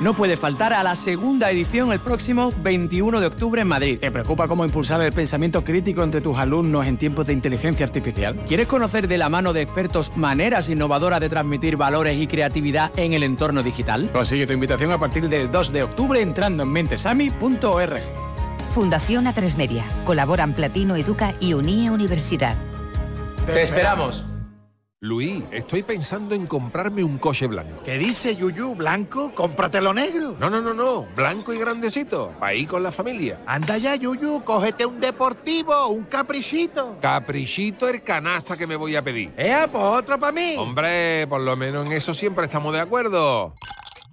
no 0.00 0.14
puedes 0.14 0.38
faltar 0.38 0.72
a 0.72 0.82
la 0.82 0.94
segunda 0.94 1.50
edición 1.50 1.92
el 1.92 1.98
próximo 1.98 2.52
21 2.62 3.20
de 3.20 3.26
octubre 3.26 3.62
en 3.62 3.68
Madrid. 3.68 3.98
¿Te 3.98 4.10
preocupa 4.10 4.46
cómo 4.48 4.64
impulsar 4.64 5.00
el 5.00 5.12
pensamiento 5.12 5.64
crítico 5.64 6.02
entre 6.02 6.20
tus 6.20 6.36
alumnos 6.36 6.86
en 6.86 6.96
tiempos 6.96 7.26
de 7.26 7.32
inteligencia 7.32 7.86
artificial? 7.86 8.36
¿Quieres 8.46 8.66
conocer 8.66 9.08
de 9.08 9.18
la 9.18 9.28
mano 9.28 9.52
de 9.52 9.62
expertos 9.62 10.12
maneras 10.16 10.68
innovadoras 10.68 11.20
de 11.20 11.28
transmitir 11.28 11.76
valores 11.76 12.18
y 12.18 12.26
creatividad 12.26 12.92
en 12.98 13.14
el 13.14 13.22
entorno 13.22 13.62
digital? 13.62 14.10
Consigue 14.12 14.46
tu 14.46 14.52
invitación 14.52 14.90
a 14.92 14.98
partir 14.98 15.28
del 15.28 15.50
2 15.50 15.72
de 15.72 15.82
octubre 15.82 16.20
entrando 16.20 16.64
en 16.64 16.70
mentesami.org. 16.70 18.00
Fundación 18.74 19.24
A3 19.24 19.56
Media. 19.56 19.84
Colaboran 20.04 20.52
Platino 20.52 20.96
Educa 20.96 21.34
y 21.40 21.54
UNIE 21.54 21.90
Universidad. 21.90 22.56
Te 23.46 23.62
esperamos. 23.62 24.24
Luis, 25.06 25.44
estoy 25.52 25.82
pensando 25.82 26.34
en 26.34 26.48
comprarme 26.48 27.04
un 27.04 27.18
coche 27.18 27.46
blanco. 27.46 27.80
¿Qué 27.84 27.96
dice 27.96 28.34
Yuyu? 28.34 28.74
¿Blanco? 28.74 29.30
Cómpratelo 29.36 29.94
negro. 29.94 30.34
No, 30.40 30.50
no, 30.50 30.60
no, 30.60 30.74
no. 30.74 31.02
Blanco 31.14 31.54
y 31.54 31.58
grandecito. 31.58 32.32
Para 32.40 32.54
ir 32.54 32.66
con 32.66 32.82
la 32.82 32.90
familia. 32.90 33.38
Anda 33.46 33.78
ya, 33.78 33.94
Yuyu, 33.94 34.42
cógete 34.42 34.84
un 34.84 34.98
deportivo, 34.98 35.86
un 35.86 36.02
caprichito. 36.06 36.98
Caprichito 37.00 37.88
el 37.88 38.02
canasta 38.02 38.56
que 38.56 38.66
me 38.66 38.74
voy 38.74 38.96
a 38.96 39.02
pedir. 39.02 39.30
¡Ea, 39.36 39.68
pues 39.70 39.84
otro 39.84 40.18
para 40.18 40.32
mí! 40.32 40.56
Hombre, 40.58 41.24
por 41.28 41.40
lo 41.40 41.54
menos 41.56 41.86
en 41.86 41.92
eso 41.92 42.12
siempre 42.12 42.46
estamos 42.46 42.72
de 42.72 42.80
acuerdo. 42.80 43.54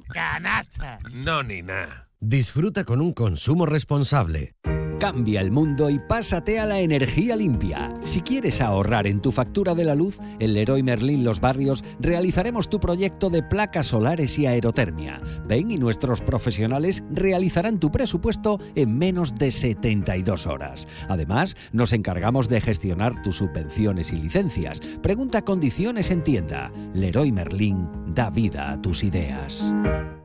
¡Canasta! 0.09 0.99
No, 1.11 1.41
ni 1.41 1.63
nada. 1.63 2.02
Disfruta 2.25 2.85
con 2.85 3.01
un 3.01 3.11
consumo 3.11 3.65
responsable. 3.65 4.55
Cambia 4.97 5.41
el 5.41 5.51
mundo 5.51 5.89
y 5.89 5.99
pásate 5.99 6.57
a 6.57 6.65
la 6.65 6.79
energía 6.79 7.35
limpia. 7.35 7.93
Si 7.99 8.21
quieres 8.21 8.61
ahorrar 8.61 9.07
en 9.07 9.21
tu 9.21 9.33
factura 9.33 9.75
de 9.75 9.83
la 9.83 9.93
luz, 9.93 10.17
en 10.39 10.53
Leroy 10.53 10.83
Merlin 10.83 11.25
Los 11.25 11.41
Barrios 11.41 11.83
realizaremos 11.99 12.69
tu 12.69 12.79
proyecto 12.79 13.29
de 13.29 13.43
placas 13.43 13.87
solares 13.87 14.39
y 14.39 14.45
aerotermia. 14.45 15.21
Ven 15.49 15.69
y 15.69 15.75
nuestros 15.75 16.21
profesionales 16.21 17.03
realizarán 17.09 17.81
tu 17.81 17.91
presupuesto 17.91 18.57
en 18.73 18.97
menos 18.97 19.35
de 19.35 19.51
72 19.51 20.47
horas. 20.47 20.87
Además, 21.09 21.57
nos 21.73 21.91
encargamos 21.91 22.47
de 22.47 22.61
gestionar 22.61 23.21
tus 23.21 23.35
subvenciones 23.35 24.13
y 24.13 24.15
licencias. 24.15 24.79
Pregunta 25.01 25.43
condiciones 25.43 26.09
en 26.09 26.23
tienda. 26.23 26.71
Leroy 26.93 27.33
Merlin 27.33 27.85
da 28.15 28.29
vida 28.29 28.71
a 28.71 28.81
tus 28.81 29.03
ideas. 29.03 29.73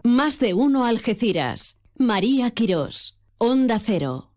Más 0.05 0.39
de 0.39 0.55
uno 0.55 0.85
Algeciras. 0.85 1.79
María 1.99 2.53
Quirós. 2.53 3.19
Onda 3.39 3.81
Cero. 3.85 4.31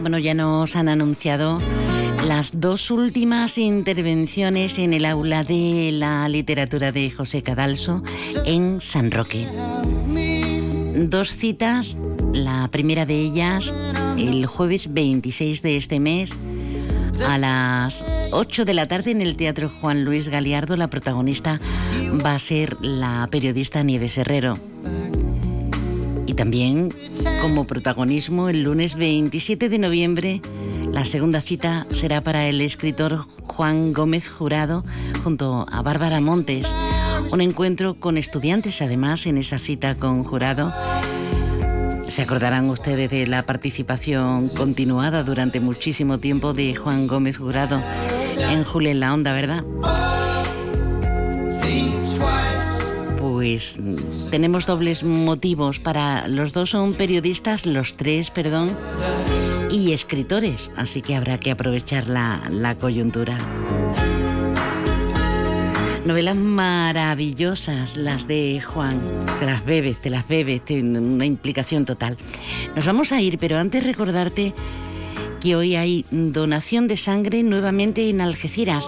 Bueno, 0.00 0.18
ya 0.18 0.32
nos 0.32 0.76
han 0.76 0.88
anunciado 0.88 1.58
las 2.26 2.60
dos 2.62 2.90
últimas 2.90 3.58
intervenciones 3.58 4.78
en 4.78 4.94
el 4.94 5.04
aula 5.04 5.44
de 5.44 5.90
la 5.92 6.26
literatura 6.30 6.92
de 6.92 7.10
José 7.10 7.42
Cadalso 7.42 8.02
en 8.46 8.80
San 8.80 9.10
Roque. 9.10 9.46
Dos 10.96 11.36
citas, 11.36 11.98
la 12.32 12.68
primera 12.72 13.04
de 13.04 13.20
ellas 13.20 13.70
el 14.28 14.46
jueves 14.46 14.92
26 14.92 15.62
de 15.62 15.76
este 15.76 16.00
mes 16.00 16.30
a 17.26 17.38
las 17.38 18.04
8 18.32 18.64
de 18.64 18.74
la 18.74 18.88
tarde 18.88 19.10
en 19.10 19.20
el 19.20 19.36
Teatro 19.36 19.68
Juan 19.68 20.04
Luis 20.04 20.28
Galiardo. 20.28 20.76
La 20.76 20.88
protagonista 20.88 21.60
va 22.24 22.34
a 22.34 22.38
ser 22.38 22.76
la 22.80 23.28
periodista 23.30 23.82
Nieves 23.82 24.18
Herrero. 24.18 24.56
Y 26.26 26.34
también 26.34 26.90
como 27.42 27.66
protagonismo 27.66 28.48
el 28.48 28.62
lunes 28.62 28.94
27 28.94 29.68
de 29.68 29.78
noviembre 29.78 30.40
la 30.92 31.04
segunda 31.04 31.40
cita 31.40 31.86
será 31.92 32.20
para 32.20 32.48
el 32.48 32.60
escritor 32.60 33.24
Juan 33.46 33.92
Gómez 33.92 34.28
Jurado 34.28 34.84
junto 35.22 35.64
a 35.70 35.82
Bárbara 35.82 36.20
Montes. 36.20 36.66
Un 37.30 37.40
encuentro 37.40 37.94
con 37.94 38.18
estudiantes 38.18 38.82
además 38.82 39.24
en 39.26 39.38
esa 39.38 39.58
cita 39.58 39.94
con 39.94 40.24
Jurado. 40.24 40.72
Se 42.10 42.22
acordarán 42.22 42.68
ustedes 42.68 43.08
de 43.08 43.28
la 43.28 43.44
participación 43.44 44.48
continuada 44.48 45.22
durante 45.22 45.60
muchísimo 45.60 46.18
tiempo 46.18 46.52
de 46.52 46.74
Juan 46.74 47.06
Gómez 47.06 47.38
Jurado 47.38 47.80
en 48.36 48.64
Julio 48.64 48.90
en 48.90 48.98
la 48.98 49.14
Onda, 49.14 49.32
¿verdad? 49.32 49.62
Pues 53.20 53.78
tenemos 54.32 54.66
dobles 54.66 55.04
motivos 55.04 55.78
para 55.78 56.26
los 56.26 56.52
dos 56.52 56.70
son 56.70 56.94
periodistas, 56.94 57.64
los 57.64 57.96
tres, 57.96 58.30
perdón, 58.30 58.76
y 59.70 59.92
escritores, 59.92 60.72
así 60.76 61.02
que 61.02 61.14
habrá 61.14 61.38
que 61.38 61.52
aprovechar 61.52 62.08
la, 62.08 62.42
la 62.50 62.74
coyuntura. 62.74 63.38
Novelas 66.04 66.36
maravillosas 66.36 67.96
las 67.96 68.26
de 68.26 68.60
Juan. 68.60 68.98
Te 69.38 69.46
las 69.46 69.64
bebes, 69.64 70.00
te 70.00 70.08
las 70.08 70.26
bebes, 70.26 70.64
tiene 70.64 70.98
una 70.98 71.26
implicación 71.26 71.84
total. 71.84 72.16
Nos 72.74 72.86
vamos 72.86 73.12
a 73.12 73.20
ir, 73.20 73.38
pero 73.38 73.58
antes 73.58 73.84
recordarte 73.84 74.54
que 75.40 75.56
hoy 75.56 75.76
hay 75.76 76.06
donación 76.10 76.88
de 76.88 76.96
sangre 76.96 77.42
nuevamente 77.42 78.08
en 78.08 78.20
Algeciras. 78.22 78.84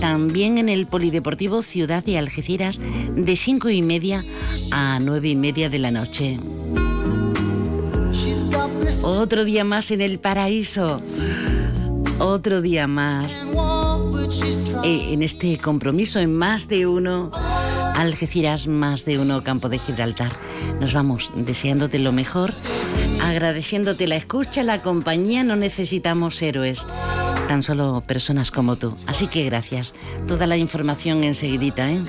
También 0.00 0.58
en 0.58 0.68
el 0.68 0.86
Polideportivo 0.86 1.62
Ciudad 1.62 2.04
de 2.04 2.18
Algeciras 2.18 2.80
de 3.14 3.36
cinco 3.36 3.70
y 3.70 3.82
media 3.82 4.24
a 4.72 4.98
nueve 5.00 5.28
y 5.28 5.36
media 5.36 5.70
de 5.70 5.78
la 5.78 5.90
noche. 5.90 6.38
Otro 9.04 9.44
día 9.44 9.64
más 9.64 9.90
en 9.90 10.00
el 10.00 10.18
paraíso. 10.18 11.00
Otro 12.18 12.60
día 12.60 12.86
más 12.86 13.42
en 14.84 15.22
este 15.22 15.58
compromiso 15.58 16.18
en 16.18 16.34
más 16.34 16.68
de 16.68 16.86
uno. 16.86 17.30
Algeciras, 17.94 18.66
más 18.66 19.04
de 19.04 19.18
uno, 19.18 19.44
Campo 19.44 19.68
de 19.68 19.78
Gibraltar. 19.78 20.32
Nos 20.80 20.94
vamos 20.94 21.30
deseándote 21.36 21.98
lo 21.98 22.12
mejor, 22.12 22.52
agradeciéndote 23.22 24.06
la 24.06 24.16
escucha, 24.16 24.62
la 24.62 24.82
compañía. 24.82 25.44
No 25.44 25.56
necesitamos 25.56 26.40
héroes, 26.42 26.84
tan 27.48 27.62
solo 27.62 28.02
personas 28.06 28.50
como 28.50 28.76
tú. 28.76 28.94
Así 29.06 29.26
que 29.26 29.44
gracias. 29.44 29.94
Toda 30.26 30.46
la 30.46 30.56
información 30.56 31.22
enseguidita, 31.22 31.90
¿eh? 31.90 32.02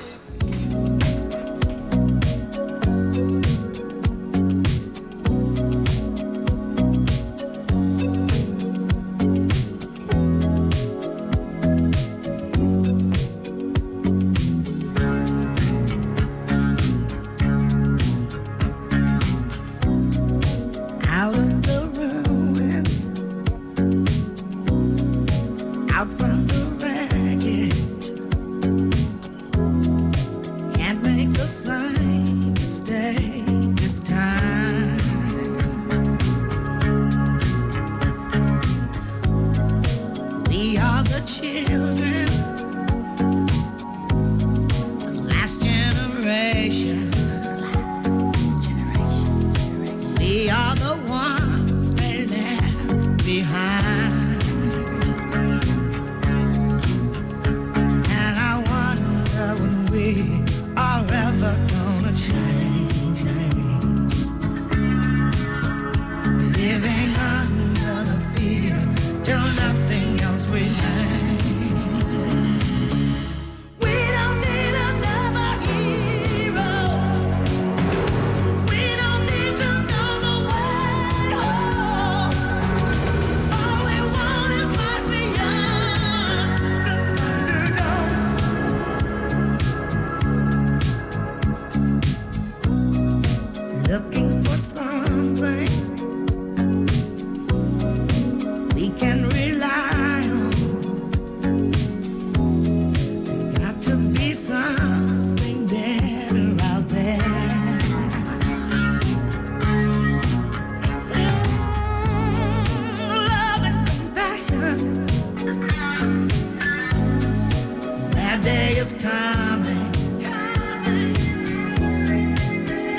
Is 118.84 118.92
coming. 119.02 119.86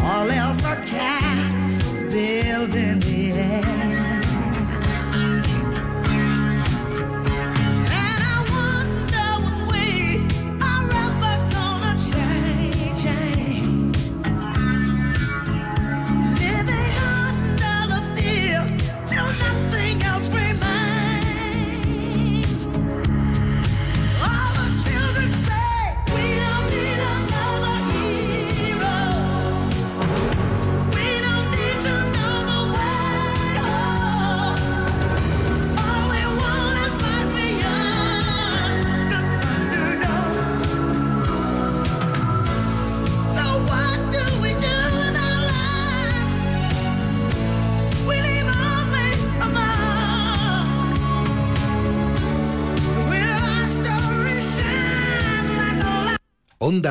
All 0.02 0.30
else 0.32 0.64
are 0.66 0.78
castles 0.78 2.02
built 2.04 2.74
in 2.74 3.00
the 3.00 3.32
air. 3.34 3.85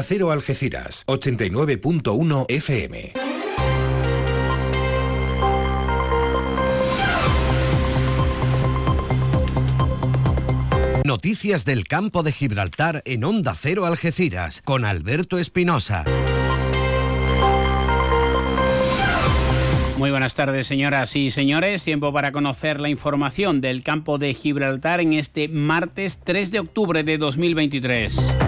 Cero 0.05 0.31
Algeciras, 0.31 1.06
89.1 1.06 2.44
FM. 2.51 3.12
Noticias 11.05 11.64
del 11.64 11.89
campo 11.89 12.22
de 12.22 12.32
Gibraltar 12.32 13.02
en 13.06 13.24
Onda 13.24 13.55
Cero 13.59 13.86
Algeciras 13.86 14.60
con 14.62 14.85
Alberto 14.85 15.39
Espinosa. 15.39 16.05
Muy 19.97 20.10
buenas 20.10 20.35
tardes, 20.35 20.66
señoras 20.66 21.16
y 21.16 21.31
señores. 21.31 21.82
Tiempo 21.82 22.12
para 22.12 22.31
conocer 22.31 22.78
la 22.78 22.90
información 22.90 23.62
del 23.62 23.82
campo 23.82 24.18
de 24.18 24.35
Gibraltar 24.35 25.01
en 25.01 25.14
este 25.14 25.48
martes 25.48 26.20
3 26.22 26.51
de 26.51 26.60
octubre 26.60 27.05
de 27.05 27.16
2023. 27.16 28.44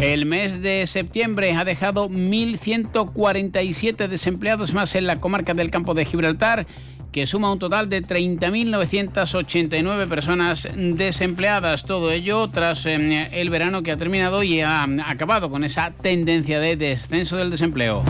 El 0.00 0.26
mes 0.26 0.62
de 0.62 0.86
septiembre 0.86 1.54
ha 1.54 1.64
dejado 1.64 2.08
1.147 2.08 4.06
desempleados 4.06 4.72
más 4.72 4.94
en 4.94 5.08
la 5.08 5.16
comarca 5.16 5.54
del 5.54 5.72
campo 5.72 5.92
de 5.92 6.04
Gibraltar, 6.04 6.68
que 7.10 7.26
suma 7.26 7.50
un 7.50 7.58
total 7.58 7.88
de 7.88 8.04
30.989 8.04 10.08
personas 10.08 10.68
desempleadas. 10.76 11.84
Todo 11.84 12.12
ello 12.12 12.48
tras 12.48 12.86
eh, 12.86 13.28
el 13.32 13.50
verano 13.50 13.82
que 13.82 13.90
ha 13.90 13.96
terminado 13.96 14.44
y 14.44 14.60
ha 14.60 14.84
acabado 15.04 15.50
con 15.50 15.64
esa 15.64 15.90
tendencia 15.90 16.60
de 16.60 16.76
descenso 16.76 17.36
del 17.36 17.50
desempleo. 17.50 18.04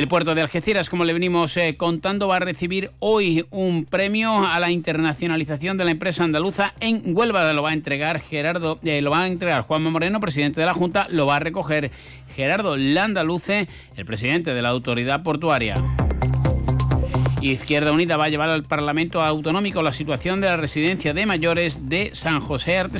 El 0.00 0.08
puerto 0.08 0.34
de 0.34 0.40
Algeciras, 0.40 0.88
como 0.88 1.04
le 1.04 1.12
venimos 1.12 1.54
eh, 1.58 1.76
contando, 1.76 2.26
va 2.26 2.36
a 2.36 2.40
recibir 2.40 2.90
hoy 3.00 3.44
un 3.50 3.84
premio 3.84 4.46
a 4.46 4.58
la 4.58 4.70
internacionalización 4.70 5.76
de 5.76 5.84
la 5.84 5.90
empresa 5.90 6.24
andaluza 6.24 6.72
en 6.80 7.14
Huelva. 7.14 7.52
Lo 7.52 7.62
va 7.62 7.68
a 7.68 7.74
entregar 7.74 8.18
Gerardo, 8.18 8.78
eh, 8.82 9.02
lo 9.02 9.10
va 9.10 9.24
a 9.24 9.26
entregar 9.26 9.60
Juanma 9.60 9.90
Moreno, 9.90 10.18
presidente 10.18 10.58
de 10.58 10.64
la 10.64 10.72
Junta, 10.72 11.06
lo 11.10 11.26
va 11.26 11.36
a 11.36 11.40
recoger 11.40 11.90
Gerardo 12.34 12.78
Landaluce, 12.78 13.68
el 13.94 14.06
presidente 14.06 14.54
de 14.54 14.62
la 14.62 14.70
autoridad 14.70 15.22
portuaria. 15.22 15.74
Izquierda 17.42 17.92
Unida 17.92 18.18
va 18.18 18.24
a 18.24 18.28
llevar 18.28 18.50
al 18.50 18.64
Parlamento 18.64 19.22
Autonómico 19.22 19.80
la 19.80 19.92
situación 19.92 20.42
de 20.42 20.46
la 20.46 20.56
residencia 20.58 21.14
de 21.14 21.24
mayores 21.24 21.88
de 21.88 22.10
San 22.14 22.40
José 22.40 22.76
Artes 22.76 22.98